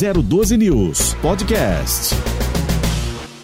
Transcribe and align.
012 0.00 0.56
News 0.56 1.12
Podcast. 1.20 2.16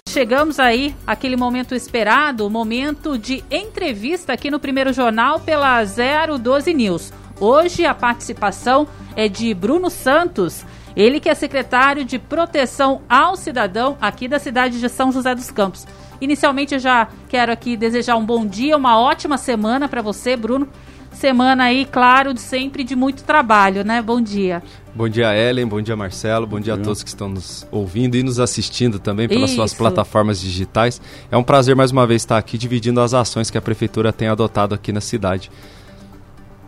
Chegamos 0.09 0.59
aí 0.59 0.95
aquele 1.05 1.35
momento 1.35 1.75
esperado, 1.75 2.49
momento 2.49 3.15
de 3.15 3.43
entrevista 3.51 4.33
aqui 4.33 4.49
no 4.49 4.59
primeiro 4.59 4.91
jornal 4.91 5.39
pela 5.39 5.83
012 5.83 6.73
News. 6.73 7.13
Hoje 7.39 7.85
a 7.85 7.93
participação 7.93 8.87
é 9.15 9.29
de 9.29 9.53
Bruno 9.53 9.91
Santos, 9.91 10.65
ele 10.95 11.19
que 11.19 11.29
é 11.29 11.35
secretário 11.35 12.03
de 12.03 12.17
Proteção 12.17 13.03
ao 13.07 13.35
Cidadão 13.35 13.95
aqui 14.01 14.27
da 14.27 14.39
cidade 14.39 14.79
de 14.79 14.89
São 14.89 15.11
José 15.11 15.35
dos 15.35 15.51
Campos. 15.51 15.85
Inicialmente 16.19 16.73
eu 16.73 16.79
já 16.79 17.07
quero 17.29 17.51
aqui 17.51 17.77
desejar 17.77 18.15
um 18.15 18.25
bom 18.25 18.43
dia, 18.43 18.75
uma 18.75 18.99
ótima 18.99 19.37
semana 19.37 19.87
para 19.87 20.01
você, 20.01 20.35
Bruno. 20.35 20.67
Semana 21.11 21.63
aí, 21.63 21.85
claro, 21.85 22.33
de 22.33 22.39
sempre 22.39 22.83
de 22.83 22.95
muito 22.95 23.23
trabalho, 23.23 23.83
né? 23.83 24.01
Bom 24.01 24.21
dia. 24.21 24.61
Bom 24.93 25.09
dia, 25.09 25.35
Ellen. 25.35 25.67
Bom 25.67 25.81
dia, 25.81 25.95
Marcelo. 25.95 26.45
Bom, 26.45 26.57
bom 26.57 26.61
dia, 26.61 26.73
dia, 26.73 26.81
a 26.81 26.85
todos 26.85 27.01
que 27.01 27.09
estão 27.09 27.29
nos 27.29 27.67
ouvindo 27.71 28.15
e 28.15 28.23
nos 28.23 28.39
assistindo 28.39 28.99
também 28.99 29.27
pelas 29.27 29.49
Isso. 29.49 29.55
suas 29.55 29.73
plataformas 29.73 30.39
digitais. 30.39 31.01
É 31.31 31.37
um 31.37 31.43
prazer 31.43 31.75
mais 31.75 31.91
uma 31.91 32.05
vez 32.05 32.21
estar 32.21 32.37
aqui 32.37 32.57
dividindo 32.57 33.01
as 33.01 33.13
ações 33.13 33.49
que 33.49 33.57
a 33.57 33.61
prefeitura 33.61 34.13
tem 34.13 34.27
adotado 34.27 34.75
aqui 34.75 34.91
na 34.91 35.01
cidade. 35.01 35.51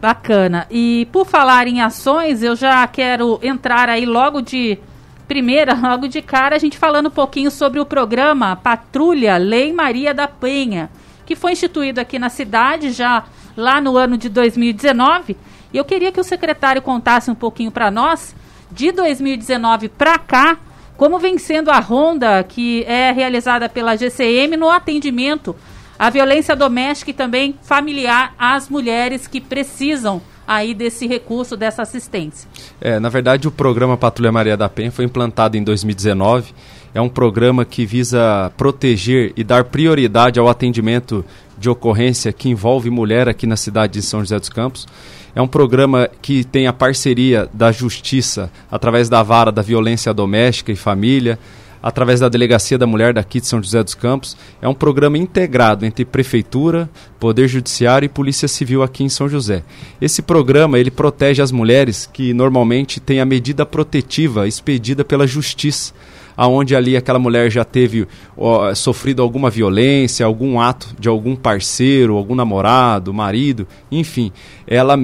Bacana. 0.01 0.65
E 0.71 1.07
por 1.11 1.25
falar 1.25 1.67
em 1.67 1.81
ações, 1.81 2.41
eu 2.41 2.55
já 2.55 2.87
quero 2.87 3.39
entrar 3.43 3.89
aí 3.89 4.05
logo 4.05 4.41
de 4.41 4.79
primeira, 5.27 5.73
logo 5.79 6.07
de 6.07 6.21
cara, 6.21 6.55
a 6.55 6.59
gente 6.59 6.77
falando 6.77 7.07
um 7.07 7.11
pouquinho 7.11 7.51
sobre 7.51 7.79
o 7.79 7.85
programa 7.85 8.55
Patrulha 8.55 9.37
Lei 9.37 9.71
Maria 9.73 10.13
da 10.13 10.27
Penha, 10.27 10.89
que 11.25 11.35
foi 11.35 11.51
instituído 11.51 11.99
aqui 11.99 12.17
na 12.17 12.29
cidade 12.29 12.91
já 12.91 13.25
lá 13.59 13.79
no 13.79 13.97
ano 13.97 14.17
de 14.17 14.29
2019. 14.29 15.37
E 15.71 15.77
eu 15.77 15.85
queria 15.85 16.11
que 16.11 16.19
o 16.19 16.23
secretário 16.23 16.81
contasse 16.81 17.29
um 17.29 17.35
pouquinho 17.35 17.71
para 17.71 17.91
nós, 17.91 18.35
de 18.71 18.91
2019 18.91 19.89
para 19.89 20.17
cá, 20.17 20.57
como 20.97 21.19
vem 21.19 21.37
sendo 21.37 21.69
a 21.69 21.79
ronda 21.79 22.43
que 22.43 22.83
é 22.83 23.11
realizada 23.11 23.69
pela 23.69 23.95
GCM 23.95 24.57
no 24.57 24.69
atendimento 24.69 25.55
à 25.97 26.09
violência 26.09 26.55
doméstica 26.55 27.11
e 27.11 27.13
também 27.13 27.55
familiar 27.61 28.33
às 28.37 28.69
mulheres 28.69 29.27
que 29.27 29.39
precisam 29.39 30.21
aí 30.47 30.73
desse 30.73 31.05
recurso, 31.05 31.55
dessa 31.55 31.83
assistência. 31.83 32.49
É, 32.81 32.99
na 32.99 33.09
verdade, 33.09 33.47
o 33.47 33.51
programa 33.51 33.95
Patrulha 33.95 34.31
Maria 34.31 34.57
da 34.57 34.67
Penha 34.67 34.91
foi 34.91 35.05
implantado 35.05 35.55
em 35.55 35.63
2019. 35.63 36.55
É 36.93 36.99
um 36.99 37.07
programa 37.07 37.63
que 37.63 37.85
visa 37.85 38.51
proteger 38.57 39.31
e 39.37 39.43
dar 39.43 39.65
prioridade 39.65 40.39
ao 40.39 40.49
atendimento 40.49 41.23
de 41.59 41.69
ocorrência 41.69 42.31
que 42.31 42.49
envolve 42.49 42.89
mulher 42.89 43.27
aqui 43.27 43.45
na 43.45 43.57
cidade 43.57 43.93
de 43.93 44.01
São 44.01 44.21
José 44.21 44.39
dos 44.39 44.49
Campos. 44.49 44.87
É 45.35 45.41
um 45.41 45.47
programa 45.47 46.09
que 46.21 46.43
tem 46.43 46.67
a 46.67 46.73
parceria 46.73 47.47
da 47.53 47.71
Justiça 47.71 48.51
através 48.71 49.09
da 49.09 49.21
vara 49.21 49.51
da 49.51 49.61
violência 49.61 50.13
doméstica 50.13 50.71
e 50.71 50.75
família, 50.75 51.37
através 51.81 52.19
da 52.19 52.27
Delegacia 52.27 52.77
da 52.77 52.87
Mulher 52.87 53.13
daqui 53.13 53.39
de 53.39 53.47
São 53.47 53.61
José 53.61 53.83
dos 53.83 53.93
Campos. 53.93 54.35
É 54.61 54.67
um 54.67 54.73
programa 54.73 55.17
integrado 55.17 55.85
entre 55.85 56.03
Prefeitura, 56.03 56.89
Poder 57.19 57.47
Judiciário 57.47 58.05
e 58.05 58.09
Polícia 58.09 58.47
Civil 58.47 58.83
aqui 58.83 59.03
em 59.03 59.09
São 59.09 59.29
José. 59.29 59.63
Esse 60.01 60.21
programa 60.21 60.79
ele 60.79 60.91
protege 60.91 61.41
as 61.41 61.51
mulheres 61.51 62.09
que 62.11 62.33
normalmente 62.33 62.99
têm 62.99 63.19
a 63.19 63.25
medida 63.25 63.65
protetiva 63.65 64.47
expedida 64.47 65.05
pela 65.05 65.27
Justiça 65.27 65.93
aonde 66.39 66.73
ali 66.73 66.95
aquela 66.95 67.19
mulher 67.19 67.51
já 67.51 67.65
teve 67.65 68.07
ó, 68.37 68.73
sofrido 68.73 69.21
alguma 69.21 69.49
violência, 69.49 70.25
algum 70.25 70.57
ato 70.57 70.95
de 70.97 71.09
algum 71.09 71.35
parceiro, 71.35 72.15
algum 72.15 72.33
namorado, 72.33 73.13
marido, 73.13 73.67
enfim, 73.91 74.31
ela 74.65 74.97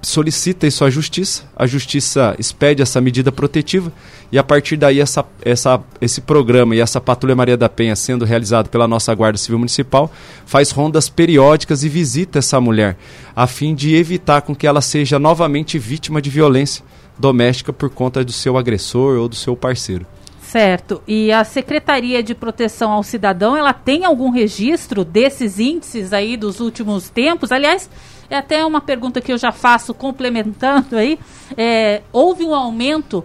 solicita 0.00 0.64
isso 0.64 0.84
à 0.84 0.90
justiça, 0.90 1.42
a 1.56 1.66
justiça 1.66 2.36
expede 2.38 2.80
essa 2.80 3.00
medida 3.00 3.32
protetiva 3.32 3.92
e 4.30 4.38
a 4.38 4.44
partir 4.44 4.76
daí 4.76 5.00
essa, 5.00 5.24
essa, 5.44 5.82
esse 6.00 6.20
programa 6.20 6.76
e 6.76 6.80
essa 6.80 7.00
Patrulha 7.00 7.34
Maria 7.34 7.56
da 7.56 7.68
Penha 7.68 7.96
sendo 7.96 8.24
realizado 8.24 8.68
pela 8.68 8.86
nossa 8.86 9.12
Guarda 9.12 9.36
Civil 9.36 9.58
Municipal 9.58 10.08
faz 10.46 10.70
rondas 10.70 11.08
periódicas 11.08 11.82
e 11.82 11.88
visita 11.88 12.38
essa 12.38 12.60
mulher 12.60 12.96
a 13.34 13.48
fim 13.48 13.74
de 13.74 13.96
evitar 13.96 14.42
com 14.42 14.54
que 14.54 14.68
ela 14.68 14.80
seja 14.80 15.18
novamente 15.18 15.80
vítima 15.80 16.22
de 16.22 16.30
violência 16.30 16.84
doméstica 17.18 17.72
por 17.72 17.90
conta 17.90 18.24
do 18.24 18.30
seu 18.30 18.56
agressor 18.56 19.18
ou 19.18 19.28
do 19.28 19.34
seu 19.34 19.56
parceiro. 19.56 20.06
Certo. 20.54 21.02
E 21.04 21.32
a 21.32 21.42
Secretaria 21.42 22.22
de 22.22 22.32
Proteção 22.32 22.92
ao 22.92 23.02
Cidadão, 23.02 23.56
ela 23.56 23.72
tem 23.72 24.04
algum 24.04 24.30
registro 24.30 25.04
desses 25.04 25.58
índices 25.58 26.12
aí 26.12 26.36
dos 26.36 26.60
últimos 26.60 27.10
tempos? 27.10 27.50
Aliás, 27.50 27.90
é 28.30 28.36
até 28.36 28.64
uma 28.64 28.80
pergunta 28.80 29.20
que 29.20 29.32
eu 29.32 29.36
já 29.36 29.50
faço 29.50 29.92
complementando 29.92 30.96
aí. 30.96 31.18
É, 31.56 32.02
houve 32.12 32.44
um 32.44 32.54
aumento 32.54 33.24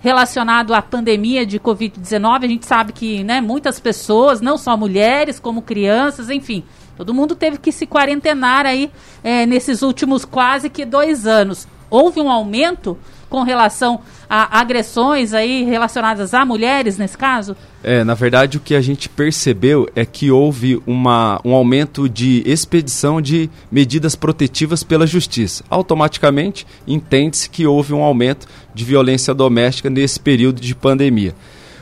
relacionado 0.00 0.74
à 0.74 0.82
pandemia 0.82 1.46
de 1.46 1.58
Covid-19. 1.58 2.44
A 2.44 2.48
gente 2.48 2.66
sabe 2.66 2.92
que 2.92 3.24
né, 3.24 3.40
muitas 3.40 3.80
pessoas, 3.80 4.42
não 4.42 4.58
só 4.58 4.76
mulheres, 4.76 5.40
como 5.40 5.62
crianças, 5.62 6.28
enfim, 6.28 6.62
todo 6.98 7.14
mundo 7.14 7.34
teve 7.34 7.56
que 7.56 7.72
se 7.72 7.86
quarentenar 7.86 8.66
aí 8.66 8.92
é, 9.24 9.46
nesses 9.46 9.80
últimos 9.80 10.26
quase 10.26 10.68
que 10.68 10.84
dois 10.84 11.26
anos. 11.26 11.66
Houve 11.88 12.20
um 12.20 12.30
aumento 12.30 12.98
com 13.28 13.42
relação 13.42 14.00
a 14.28 14.58
agressões 14.58 15.32
aí 15.32 15.64
relacionadas 15.64 16.34
a 16.34 16.44
mulheres 16.44 16.98
nesse 16.98 17.16
caso? 17.16 17.56
É, 17.82 18.02
na 18.02 18.14
verdade 18.14 18.56
o 18.56 18.60
que 18.60 18.74
a 18.74 18.80
gente 18.80 19.08
percebeu 19.08 19.88
é 19.94 20.04
que 20.04 20.30
houve 20.30 20.80
uma, 20.86 21.40
um 21.44 21.54
aumento 21.54 22.08
de 22.08 22.42
expedição 22.44 23.20
de 23.20 23.48
medidas 23.70 24.14
protetivas 24.14 24.82
pela 24.82 25.06
justiça. 25.06 25.64
Automaticamente 25.70 26.66
entende-se 26.86 27.48
que 27.48 27.66
houve 27.66 27.92
um 27.92 28.02
aumento 28.02 28.46
de 28.74 28.84
violência 28.84 29.32
doméstica 29.34 29.88
nesse 29.88 30.18
período 30.18 30.60
de 30.60 30.74
pandemia. 30.74 31.34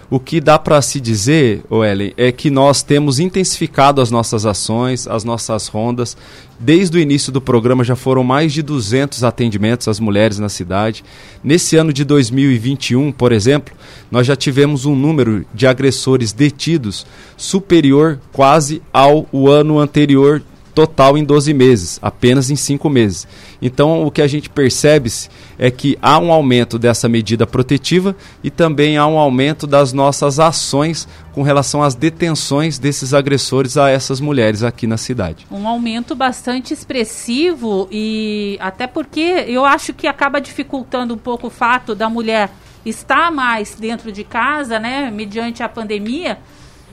O 0.08 0.20
que 0.20 0.40
dá 0.40 0.56
para 0.56 0.80
se 0.80 1.00
dizer, 1.00 1.64
Ellen, 1.68 2.14
é 2.16 2.30
que 2.30 2.48
nós 2.48 2.80
temos 2.80 3.18
intensificado 3.18 4.00
as 4.00 4.08
nossas 4.08 4.46
ações, 4.46 5.08
as 5.08 5.24
nossas 5.24 5.66
rondas. 5.66 6.16
Desde 6.60 6.96
o 6.96 7.00
início 7.00 7.32
do 7.32 7.40
programa 7.40 7.82
já 7.82 7.96
foram 7.96 8.22
mais 8.22 8.52
de 8.52 8.62
200 8.62 9.24
atendimentos 9.24 9.88
às 9.88 9.98
mulheres 9.98 10.38
na 10.38 10.48
cidade. 10.48 11.04
Nesse 11.42 11.76
ano 11.76 11.92
de 11.92 12.04
2021, 12.04 13.10
por 13.10 13.32
exemplo, 13.32 13.74
nós 14.08 14.24
já 14.24 14.36
tivemos 14.36 14.86
um 14.86 14.94
número 14.94 15.44
de 15.52 15.66
agressores 15.66 16.32
detidos 16.32 17.04
superior 17.36 18.20
quase 18.32 18.80
ao 18.92 19.26
ano 19.48 19.80
anterior 19.80 20.40
total 20.76 21.16
em 21.16 21.24
12 21.24 21.54
meses, 21.54 21.98
apenas 22.02 22.50
em 22.50 22.54
5 22.54 22.90
meses. 22.90 23.26
Então, 23.62 24.04
o 24.04 24.10
que 24.10 24.20
a 24.20 24.26
gente 24.26 24.50
percebe 24.50 25.10
é 25.58 25.70
que 25.70 25.96
há 26.02 26.18
um 26.18 26.30
aumento 26.30 26.78
dessa 26.78 27.08
medida 27.08 27.46
protetiva 27.46 28.14
e 28.44 28.50
também 28.50 28.98
há 28.98 29.06
um 29.06 29.16
aumento 29.18 29.66
das 29.66 29.94
nossas 29.94 30.38
ações 30.38 31.08
com 31.32 31.40
relação 31.40 31.82
às 31.82 31.94
detenções 31.94 32.78
desses 32.78 33.14
agressores 33.14 33.78
a 33.78 33.88
essas 33.88 34.20
mulheres 34.20 34.62
aqui 34.62 34.86
na 34.86 34.98
cidade. 34.98 35.46
Um 35.50 35.66
aumento 35.66 36.14
bastante 36.14 36.74
expressivo 36.74 37.88
e 37.90 38.58
até 38.60 38.86
porque 38.86 39.46
eu 39.48 39.64
acho 39.64 39.94
que 39.94 40.06
acaba 40.06 40.42
dificultando 40.42 41.14
um 41.14 41.18
pouco 41.18 41.46
o 41.46 41.50
fato 41.50 41.94
da 41.94 42.10
mulher 42.10 42.50
estar 42.84 43.32
mais 43.32 43.76
dentro 43.76 44.12
de 44.12 44.24
casa, 44.24 44.78
né, 44.78 45.10
mediante 45.10 45.62
a 45.62 45.70
pandemia. 45.70 46.38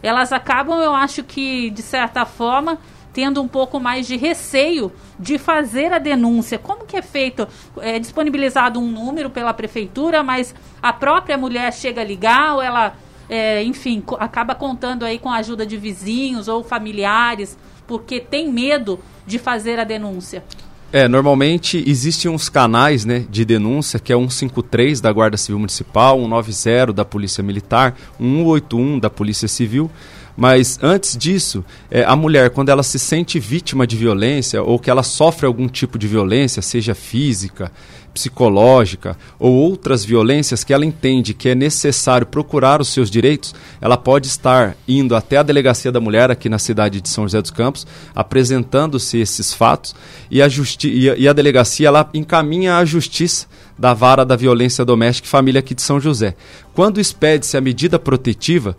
Elas 0.01 0.31
acabam, 0.31 0.79
eu 0.79 0.93
acho 0.93 1.21
que 1.21 1.69
de 1.69 1.81
certa 1.81 2.25
forma, 2.25 2.77
tendo 3.13 3.41
um 3.41 3.47
pouco 3.47 3.79
mais 3.79 4.07
de 4.07 4.17
receio 4.17 4.91
de 5.19 5.37
fazer 5.37 5.93
a 5.93 5.99
denúncia. 5.99 6.57
Como 6.57 6.85
que 6.85 6.97
é 6.97 7.01
feito? 7.01 7.47
É 7.79 7.99
disponibilizado 7.99 8.79
um 8.79 8.91
número 8.91 9.29
pela 9.29 9.53
prefeitura, 9.53 10.23
mas 10.23 10.53
a 10.81 10.91
própria 10.91 11.37
mulher 11.37 11.71
chega 11.71 12.01
a 12.01 12.03
ligar 12.03 12.55
ou 12.55 12.61
ela, 12.61 12.95
é, 13.29 13.63
enfim, 13.63 14.03
acaba 14.19 14.55
contando 14.55 15.05
aí 15.05 15.19
com 15.19 15.29
a 15.29 15.37
ajuda 15.37 15.65
de 15.65 15.77
vizinhos 15.77 16.47
ou 16.47 16.63
familiares, 16.63 17.57
porque 17.85 18.19
tem 18.19 18.51
medo 18.51 18.99
de 19.25 19.37
fazer 19.37 19.79
a 19.79 19.83
denúncia? 19.83 20.43
É, 20.91 21.07
normalmente 21.07 21.83
existem 21.87 22.29
uns 22.29 22.49
canais 22.49 23.03
né, 23.03 23.25
de 23.27 23.43
denúncia, 23.43 23.99
que 23.99 24.13
é 24.13 24.15
153 24.15 25.01
da 25.01 25.11
Guarda 25.11 25.37
Civil 25.37 25.57
Municipal, 25.57 26.19
190 26.19 26.93
da 26.93 27.03
Polícia 27.03 27.43
Militar, 27.43 27.95
181 28.19 28.99
da 28.99 29.09
Polícia 29.09 29.47
Civil. 29.47 29.89
Mas 30.35 30.79
antes 30.81 31.15
disso, 31.15 31.63
é, 31.91 32.03
a 32.03 32.15
mulher, 32.15 32.49
quando 32.49 32.69
ela 32.69 32.83
se 32.83 32.97
sente 32.97 33.39
vítima 33.39 33.85
de 33.85 33.95
violência 33.95 34.63
ou 34.63 34.79
que 34.79 34.89
ela 34.89 35.03
sofre 35.03 35.45
algum 35.45 35.67
tipo 35.67 35.97
de 35.97 36.07
violência, 36.07 36.61
seja 36.61 36.95
física, 36.95 37.71
psicológica 38.13 39.17
ou 39.39 39.53
outras 39.53 40.05
violências 40.05 40.63
que 40.63 40.73
ela 40.73 40.85
entende 40.85 41.33
que 41.33 41.49
é 41.49 41.55
necessário 41.55 42.27
procurar 42.27 42.79
os 42.79 42.89
seus 42.89 43.09
direitos, 43.09 43.55
ela 43.81 43.97
pode 43.97 44.27
estar 44.27 44.75
indo 44.87 45.15
até 45.15 45.37
a 45.37 45.43
delegacia 45.43 45.91
da 45.91 45.99
mulher 45.99 46.29
aqui 46.29 46.47
na 46.47 46.59
cidade 46.59 47.01
de 47.01 47.09
São 47.09 47.25
José 47.25 47.41
dos 47.41 47.51
Campos, 47.51 47.87
apresentando-se 48.15 49.17
esses 49.17 49.53
fatos 49.53 49.95
e 50.29 50.41
a, 50.41 50.47
e 50.47 51.09
a, 51.09 51.15
e 51.15 51.27
a 51.27 51.33
delegacia 51.33 51.87
ela 51.87 52.09
encaminha 52.13 52.77
à 52.77 52.85
justiça 52.85 53.47
da 53.77 53.93
Vara 53.93 54.23
da 54.23 54.35
Violência 54.35 54.85
Doméstica 54.85 55.27
e 55.27 55.31
Família 55.31 55.59
aqui 55.59 55.73
de 55.73 55.81
São 55.81 55.99
José. 55.99 56.35
Quando 56.73 56.99
expede-se 56.99 57.55
a 57.55 57.61
medida 57.61 57.99
protetiva, 57.99 58.75